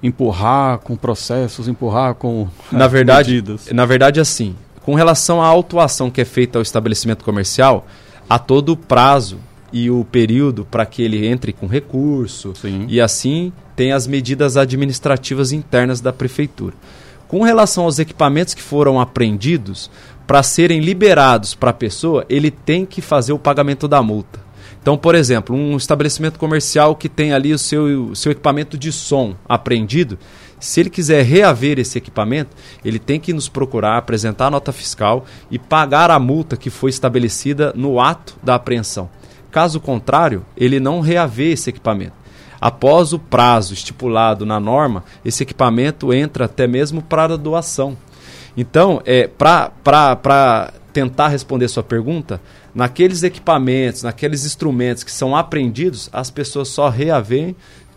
empurrar 0.04 0.80
com 0.80 0.98
processos, 0.98 1.70
empurrar 1.70 2.16
com 2.16 2.50
na 2.70 2.90
verdade, 2.90 3.32
medidas. 3.36 3.70
Na 3.72 3.86
verdade, 3.86 4.20
assim, 4.20 4.54
com 4.82 4.94
relação 4.94 5.42
à 5.42 5.46
autuação 5.46 6.12
que 6.12 6.20
é 6.20 6.26
feita 6.26 6.60
ao 6.60 6.62
estabelecimento 6.62 7.24
comercial, 7.24 7.88
a 8.30 8.40
todo 8.40 8.78
prazo 8.78 9.40
e 9.72 9.90
o 9.90 10.06
período 10.06 10.66
para 10.66 10.86
que 10.86 11.02
ele 11.02 11.26
entre 11.26 11.52
com 11.52 11.66
recurso 11.66 12.54
Sim. 12.56 12.86
e 12.88 13.02
assim 13.02 13.52
tem 13.76 13.92
as 13.92 14.06
medidas 14.06 14.56
administrativas 14.56 15.52
internas 15.52 16.00
da 16.00 16.14
prefeitura. 16.14 16.76
Com 17.28 17.42
relação 17.42 17.86
aos 17.86 17.98
equipamentos 17.98 18.54
que 18.54 18.62
foram 18.62 19.00
apreendidos, 19.00 19.90
para 20.28 20.44
serem 20.44 20.80
liberados 20.80 21.56
para 21.56 21.72
a 21.72 21.74
pessoa, 21.74 22.26
ele 22.30 22.52
tem 22.52 22.86
que 22.86 23.02
fazer 23.02 23.34
o 23.34 23.40
pagamento 23.40 23.88
da 23.88 24.02
multa. 24.02 24.40
Então, 24.82 24.98
por 24.98 25.16
exemplo, 25.16 25.56
um 25.56 25.78
estabelecimento 25.78 26.38
comercial 26.38 26.96
que 26.96 27.08
tem 27.08 27.34
ali 27.34 27.54
o 27.54 27.58
seu, 27.58 28.10
o 28.10 28.16
seu 28.16 28.32
equipamento 28.32 28.78
de 28.78 28.92
som 28.92 29.34
apreendido, 29.48 30.20
se 30.64 30.80
ele 30.80 30.90
quiser 30.90 31.24
reaver 31.26 31.78
esse 31.78 31.98
equipamento, 31.98 32.56
ele 32.86 32.98
tem 32.98 33.20
que 33.20 33.34
nos 33.34 33.50
procurar, 33.50 33.98
apresentar 33.98 34.48
a 34.48 34.52
nota 34.52 34.72
fiscal 34.72 35.26
e 35.52 35.60
pagar 35.60 36.10
a 36.10 36.18
multa 36.18 36.56
que 36.56 36.70
foi 36.70 36.90
estabelecida 36.90 37.74
no 37.76 38.00
ato 38.00 38.38
da 38.42 38.56
apreensão. 38.56 39.10
Caso 39.52 39.82
contrário, 39.82 40.46
ele 40.56 40.80
não 40.80 41.02
reaver 41.02 41.52
esse 41.52 41.70
equipamento. 41.70 42.14
Após 42.62 43.12
o 43.12 43.20
prazo 43.20 43.74
estipulado 43.74 44.46
na 44.46 44.58
norma, 44.58 45.04
esse 45.26 45.44
equipamento 45.44 46.14
entra 46.14 46.46
até 46.46 46.66
mesmo 46.66 47.02
para 47.02 47.38
doação. 47.38 47.98
Então, 48.56 49.02
é, 49.06 49.28
para 49.28 50.72
tentar 50.94 51.28
responder 51.28 51.68
sua 51.68 51.84
pergunta, 51.84 52.40
naqueles 52.74 53.22
equipamentos, 53.22 54.04
naqueles 54.04 54.46
instrumentos 54.46 55.04
que 55.04 55.12
são 55.12 55.36
apreendidos, 55.36 56.10
as 56.14 56.32
pessoas 56.32 56.70
só 56.70 56.88
reavêem 56.88 57.54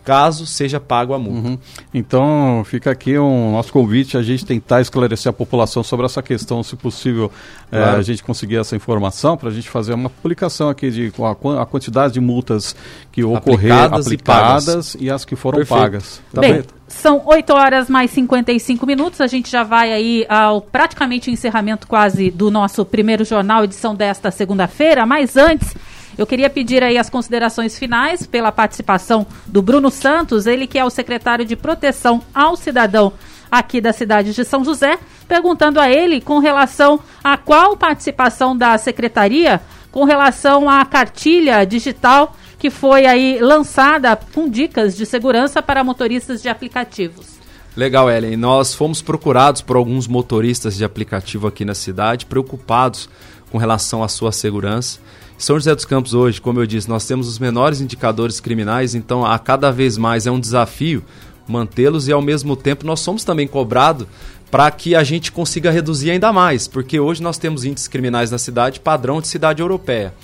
caso 0.06 0.46
seja 0.46 0.78
pago 0.78 1.12
a 1.12 1.18
multa. 1.18 1.48
Uhum. 1.48 1.58
Então, 1.92 2.62
fica 2.64 2.92
aqui 2.92 3.18
um 3.18 3.50
nosso 3.50 3.72
convite 3.72 4.16
a 4.16 4.22
gente 4.22 4.46
tentar 4.46 4.80
esclarecer 4.80 5.28
a 5.28 5.32
população 5.32 5.82
sobre 5.82 6.06
essa 6.06 6.22
questão, 6.22 6.62
se 6.62 6.76
possível, 6.76 7.28
é, 7.72 7.76
claro. 7.76 7.96
é, 7.96 7.98
a 7.98 8.02
gente 8.02 8.22
conseguir 8.22 8.56
essa 8.56 8.76
informação 8.76 9.36
para 9.36 9.48
a 9.48 9.52
gente 9.52 9.68
fazer 9.68 9.94
uma 9.94 10.08
publicação 10.08 10.68
aqui 10.68 10.92
de 10.92 11.12
a, 11.18 11.62
a 11.62 11.66
quantidade 11.66 12.14
de 12.14 12.20
multas 12.20 12.76
que 13.10 13.24
ocorreram, 13.24 13.96
aplicadas, 13.96 14.06
aplicadas 14.06 14.94
e, 14.94 15.06
e, 15.06 15.10
as 15.10 15.24
que 15.24 15.34
foram 15.34 15.58
Perfeito. 15.58 15.80
pagas. 15.80 16.22
Tá 16.32 16.40
bem? 16.40 16.52
bem? 16.52 16.64
São 16.86 17.20
8 17.26 17.52
horas 17.52 17.90
mais 17.90 18.12
55 18.12 18.86
minutos. 18.86 19.20
A 19.20 19.26
gente 19.26 19.50
já 19.50 19.64
vai 19.64 19.92
aí 19.92 20.24
ao 20.28 20.60
praticamente 20.60 21.32
encerramento 21.32 21.88
quase 21.88 22.30
do 22.30 22.48
nosso 22.48 22.84
primeiro 22.84 23.24
jornal, 23.24 23.64
edição 23.64 23.92
desta 23.92 24.30
segunda-feira. 24.30 25.04
Mas 25.04 25.36
antes, 25.36 25.74
eu 26.16 26.26
queria 26.26 26.48
pedir 26.48 26.82
aí 26.82 26.96
as 26.98 27.10
considerações 27.10 27.78
finais 27.78 28.26
pela 28.26 28.50
participação 28.50 29.26
do 29.46 29.60
Bruno 29.60 29.90
Santos, 29.90 30.46
ele 30.46 30.66
que 30.66 30.78
é 30.78 30.84
o 30.84 30.90
secretário 30.90 31.44
de 31.44 31.56
Proteção 31.56 32.22
ao 32.34 32.56
Cidadão 32.56 33.12
aqui 33.50 33.80
da 33.80 33.92
cidade 33.92 34.32
de 34.32 34.44
São 34.44 34.64
José, 34.64 34.98
perguntando 35.28 35.80
a 35.80 35.88
ele 35.88 36.20
com 36.20 36.38
relação 36.38 36.98
a 37.22 37.36
qual 37.36 37.76
participação 37.76 38.56
da 38.56 38.76
secretaria 38.78 39.60
com 39.92 40.04
relação 40.04 40.68
à 40.68 40.84
cartilha 40.84 41.64
digital 41.64 42.34
que 42.58 42.70
foi 42.70 43.06
aí 43.06 43.38
lançada 43.38 44.18
com 44.34 44.48
dicas 44.48 44.96
de 44.96 45.04
segurança 45.06 45.62
para 45.62 45.84
motoristas 45.84 46.42
de 46.42 46.48
aplicativos. 46.48 47.36
Legal, 47.76 48.10
Ellen. 48.10 48.36
Nós 48.36 48.74
fomos 48.74 49.02
procurados 49.02 49.60
por 49.60 49.76
alguns 49.76 50.06
motoristas 50.06 50.76
de 50.76 50.84
aplicativo 50.84 51.46
aqui 51.46 51.64
na 51.64 51.74
cidade, 51.74 52.24
preocupados 52.24 53.08
com 53.50 53.58
relação 53.58 54.02
à 54.02 54.08
sua 54.08 54.32
segurança. 54.32 54.98
São 55.38 55.56
José 55.56 55.74
dos 55.74 55.84
Campos 55.84 56.14
hoje, 56.14 56.40
como 56.40 56.60
eu 56.60 56.66
disse, 56.66 56.88
nós 56.88 57.06
temos 57.06 57.28
os 57.28 57.38
menores 57.38 57.80
indicadores 57.80 58.40
criminais, 58.40 58.94
então 58.94 59.24
a 59.24 59.38
cada 59.38 59.70
vez 59.70 59.98
mais 59.98 60.26
é 60.26 60.30
um 60.30 60.40
desafio 60.40 61.02
mantê-los 61.46 62.08
e 62.08 62.12
ao 62.12 62.22
mesmo 62.22 62.56
tempo 62.56 62.86
nós 62.86 63.00
somos 63.00 63.22
também 63.22 63.46
cobrados 63.46 64.06
para 64.50 64.70
que 64.70 64.94
a 64.94 65.04
gente 65.04 65.30
consiga 65.30 65.70
reduzir 65.70 66.10
ainda 66.10 66.32
mais, 66.32 66.66
porque 66.66 66.98
hoje 66.98 67.22
nós 67.22 67.36
temos 67.36 67.64
índices 67.64 67.86
criminais 67.86 68.30
na 68.30 68.38
cidade 68.38 68.80
padrão 68.80 69.20
de 69.20 69.28
cidade 69.28 69.60
europeia. 69.60 70.14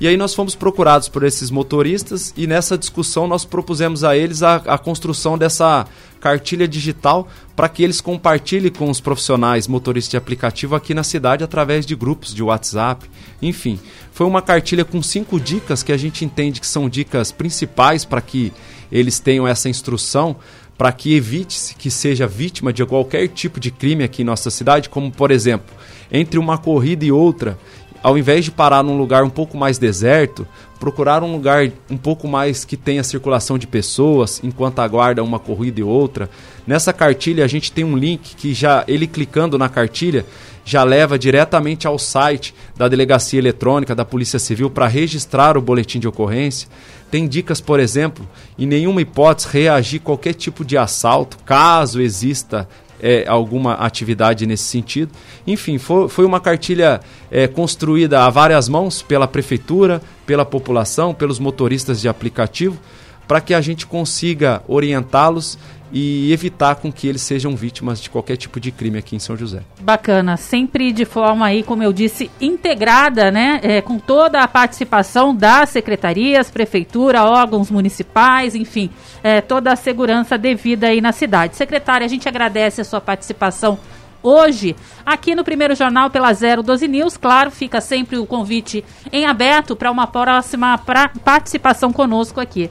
E 0.00 0.08
aí 0.08 0.16
nós 0.16 0.34
fomos 0.34 0.54
procurados 0.54 1.08
por 1.08 1.22
esses 1.24 1.50
motoristas 1.50 2.32
e 2.34 2.46
nessa 2.46 2.78
discussão 2.78 3.28
nós 3.28 3.44
propusemos 3.44 4.02
a 4.02 4.16
eles 4.16 4.42
a, 4.42 4.56
a 4.56 4.78
construção 4.78 5.36
dessa 5.36 5.86
cartilha 6.18 6.66
digital 6.66 7.28
para 7.54 7.68
que 7.68 7.82
eles 7.82 8.00
compartilhem 8.00 8.72
com 8.72 8.88
os 8.88 8.98
profissionais 8.98 9.68
motoristas 9.68 10.10
de 10.10 10.16
aplicativo 10.16 10.74
aqui 10.74 10.94
na 10.94 11.04
cidade 11.04 11.44
através 11.44 11.84
de 11.84 11.94
grupos 11.94 12.34
de 12.34 12.42
WhatsApp. 12.42 13.10
Enfim, 13.42 13.78
foi 14.10 14.26
uma 14.26 14.40
cartilha 14.40 14.86
com 14.86 15.02
cinco 15.02 15.38
dicas 15.38 15.82
que 15.82 15.92
a 15.92 15.98
gente 15.98 16.24
entende 16.24 16.60
que 16.60 16.66
são 16.66 16.88
dicas 16.88 17.30
principais 17.30 18.02
para 18.02 18.22
que 18.22 18.54
eles 18.90 19.18
tenham 19.18 19.46
essa 19.46 19.68
instrução 19.68 20.36
para 20.80 20.92
que 20.92 21.14
evite-se 21.14 21.74
que 21.74 21.90
seja 21.90 22.26
vítima 22.26 22.72
de 22.72 22.82
qualquer 22.86 23.28
tipo 23.28 23.60
de 23.60 23.70
crime 23.70 24.02
aqui 24.02 24.22
em 24.22 24.24
nossa 24.24 24.50
cidade, 24.50 24.88
como 24.88 25.12
por 25.12 25.30
exemplo, 25.30 25.76
entre 26.10 26.38
uma 26.38 26.56
corrida 26.56 27.04
e 27.04 27.12
outra, 27.12 27.58
ao 28.02 28.16
invés 28.16 28.44
de 28.44 28.50
parar 28.50 28.82
num 28.82 28.96
lugar 28.96 29.24
um 29.24 29.30
pouco 29.30 29.56
mais 29.56 29.78
deserto, 29.78 30.46
procurar 30.78 31.22
um 31.22 31.32
lugar 31.32 31.70
um 31.90 31.96
pouco 31.96 32.26
mais 32.26 32.64
que 32.64 32.76
tenha 32.76 33.04
circulação 33.04 33.58
de 33.58 33.66
pessoas 33.66 34.40
enquanto 34.42 34.78
aguarda 34.78 35.22
uma 35.22 35.38
corrida 35.38 35.80
e 35.80 35.82
outra. 35.82 36.30
Nessa 36.66 36.92
cartilha 36.92 37.44
a 37.44 37.48
gente 37.48 37.70
tem 37.70 37.84
um 37.84 37.96
link 37.96 38.34
que 38.34 38.54
já 38.54 38.84
ele 38.88 39.06
clicando 39.06 39.58
na 39.58 39.68
cartilha 39.68 40.24
já 40.64 40.84
leva 40.84 41.18
diretamente 41.18 41.86
ao 41.86 41.98
site 41.98 42.54
da 42.76 42.86
Delegacia 42.86 43.38
Eletrônica 43.38 43.94
da 43.94 44.04
Polícia 44.04 44.38
Civil 44.38 44.70
para 44.70 44.86
registrar 44.86 45.56
o 45.56 45.60
boletim 45.60 45.98
de 45.98 46.06
ocorrência. 46.06 46.68
Tem 47.10 47.26
dicas, 47.26 47.60
por 47.60 47.80
exemplo, 47.80 48.26
em 48.58 48.66
nenhuma 48.66 49.02
hipótese 49.02 49.48
reagir 49.50 50.00
qualquer 50.00 50.34
tipo 50.34 50.64
de 50.64 50.78
assalto, 50.78 51.38
caso 51.44 52.00
exista 52.00 52.68
é, 53.02 53.24
alguma 53.26 53.74
atividade 53.74 54.46
nesse 54.46 54.64
sentido. 54.64 55.12
Enfim, 55.46 55.78
foi, 55.78 56.08
foi 56.08 56.24
uma 56.24 56.40
cartilha 56.40 57.00
é, 57.30 57.46
construída 57.46 58.24
a 58.24 58.30
várias 58.30 58.68
mãos 58.68 59.02
pela 59.02 59.26
prefeitura, 59.26 60.00
pela 60.26 60.44
população, 60.44 61.14
pelos 61.14 61.38
motoristas 61.38 62.00
de 62.00 62.08
aplicativo, 62.08 62.78
para 63.26 63.40
que 63.40 63.54
a 63.54 63.60
gente 63.60 63.86
consiga 63.86 64.62
orientá-los 64.66 65.58
e 65.92 66.32
evitar 66.32 66.76
com 66.76 66.92
que 66.92 67.08
eles 67.08 67.22
sejam 67.22 67.56
vítimas 67.56 68.00
de 68.00 68.10
qualquer 68.10 68.36
tipo 68.36 68.60
de 68.60 68.70
crime 68.70 68.98
aqui 68.98 69.16
em 69.16 69.18
São 69.18 69.36
José. 69.36 69.62
Bacana, 69.80 70.36
sempre 70.36 70.92
de 70.92 71.04
forma 71.04 71.46
aí, 71.46 71.62
como 71.62 71.82
eu 71.82 71.92
disse, 71.92 72.30
integrada, 72.40 73.30
né, 73.30 73.60
é, 73.62 73.80
com 73.80 73.98
toda 73.98 74.40
a 74.40 74.48
participação 74.48 75.34
das 75.34 75.70
secretarias, 75.70 76.50
prefeitura, 76.50 77.24
órgãos 77.24 77.70
municipais, 77.70 78.54
enfim, 78.54 78.90
é, 79.22 79.40
toda 79.40 79.72
a 79.72 79.76
segurança 79.76 80.38
devida 80.38 80.88
aí 80.88 81.00
na 81.00 81.12
cidade. 81.12 81.56
Secretária, 81.56 82.04
a 82.04 82.08
gente 82.08 82.28
agradece 82.28 82.80
a 82.80 82.84
sua 82.84 83.00
participação 83.00 83.78
hoje 84.22 84.76
aqui 85.04 85.34
no 85.34 85.44
primeiro 85.44 85.74
jornal 85.74 86.10
pela 86.10 86.32
012 86.32 86.86
News. 86.86 87.16
Claro, 87.16 87.50
fica 87.50 87.80
sempre 87.80 88.18
o 88.18 88.26
convite 88.26 88.84
em 89.12 89.26
aberto 89.26 89.74
para 89.74 89.90
uma 89.90 90.06
próxima 90.06 90.76
pra 90.78 91.08
participação 91.08 91.92
conosco 91.92 92.40
aqui. 92.40 92.70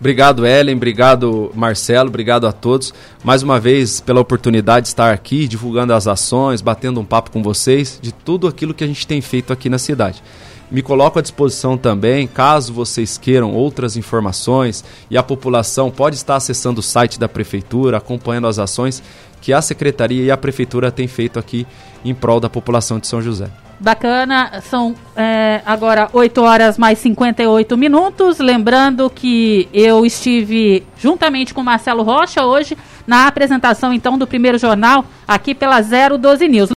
Obrigado, 0.00 0.46
Ellen. 0.46 0.76
Obrigado, 0.76 1.52
Marcelo. 1.54 2.08
Obrigado 2.08 2.46
a 2.46 2.52
todos. 2.52 2.92
Mais 3.22 3.42
uma 3.42 3.60
vez, 3.60 4.00
pela 4.00 4.18
oportunidade 4.18 4.84
de 4.84 4.88
estar 4.88 5.12
aqui, 5.12 5.46
divulgando 5.46 5.92
as 5.92 6.06
ações, 6.06 6.62
batendo 6.62 6.98
um 6.98 7.04
papo 7.04 7.30
com 7.30 7.42
vocês, 7.42 7.98
de 8.00 8.10
tudo 8.10 8.48
aquilo 8.48 8.72
que 8.72 8.82
a 8.82 8.86
gente 8.86 9.06
tem 9.06 9.20
feito 9.20 9.52
aqui 9.52 9.68
na 9.68 9.78
cidade. 9.78 10.22
Me 10.70 10.82
coloco 10.82 11.18
à 11.18 11.22
disposição 11.22 11.76
também, 11.76 12.28
caso 12.28 12.72
vocês 12.72 13.18
queiram 13.18 13.52
outras 13.52 13.96
informações 13.96 14.84
e 15.10 15.18
a 15.18 15.22
população 15.22 15.90
pode 15.90 16.14
estar 16.14 16.36
acessando 16.36 16.78
o 16.78 16.82
site 16.82 17.18
da 17.18 17.28
prefeitura, 17.28 17.96
acompanhando 17.96 18.46
as 18.46 18.58
ações 18.58 19.02
que 19.40 19.52
a 19.52 19.62
secretaria 19.62 20.24
e 20.24 20.30
a 20.30 20.36
prefeitura 20.36 20.90
têm 20.90 21.08
feito 21.08 21.38
aqui 21.38 21.66
em 22.04 22.14
prol 22.14 22.40
da 22.40 22.48
população 22.48 22.98
de 22.98 23.06
São 23.06 23.20
José. 23.20 23.48
Bacana, 23.80 24.60
são 24.68 24.94
é, 25.16 25.62
agora 25.64 26.10
8 26.12 26.42
horas 26.42 26.76
mais 26.76 26.98
58 26.98 27.78
minutos. 27.78 28.38
Lembrando 28.38 29.08
que 29.08 29.68
eu 29.72 30.04
estive 30.04 30.86
juntamente 30.98 31.54
com 31.54 31.62
Marcelo 31.62 32.02
Rocha 32.02 32.44
hoje 32.44 32.76
na 33.06 33.26
apresentação 33.26 33.90
então 33.90 34.18
do 34.18 34.26
primeiro 34.26 34.58
jornal 34.58 35.06
aqui 35.26 35.54
pela 35.54 35.80
012 35.80 36.46
News. 36.46 36.70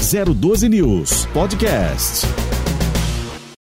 012 0.00 0.68
News 0.70 1.26
Podcast. 1.26 2.39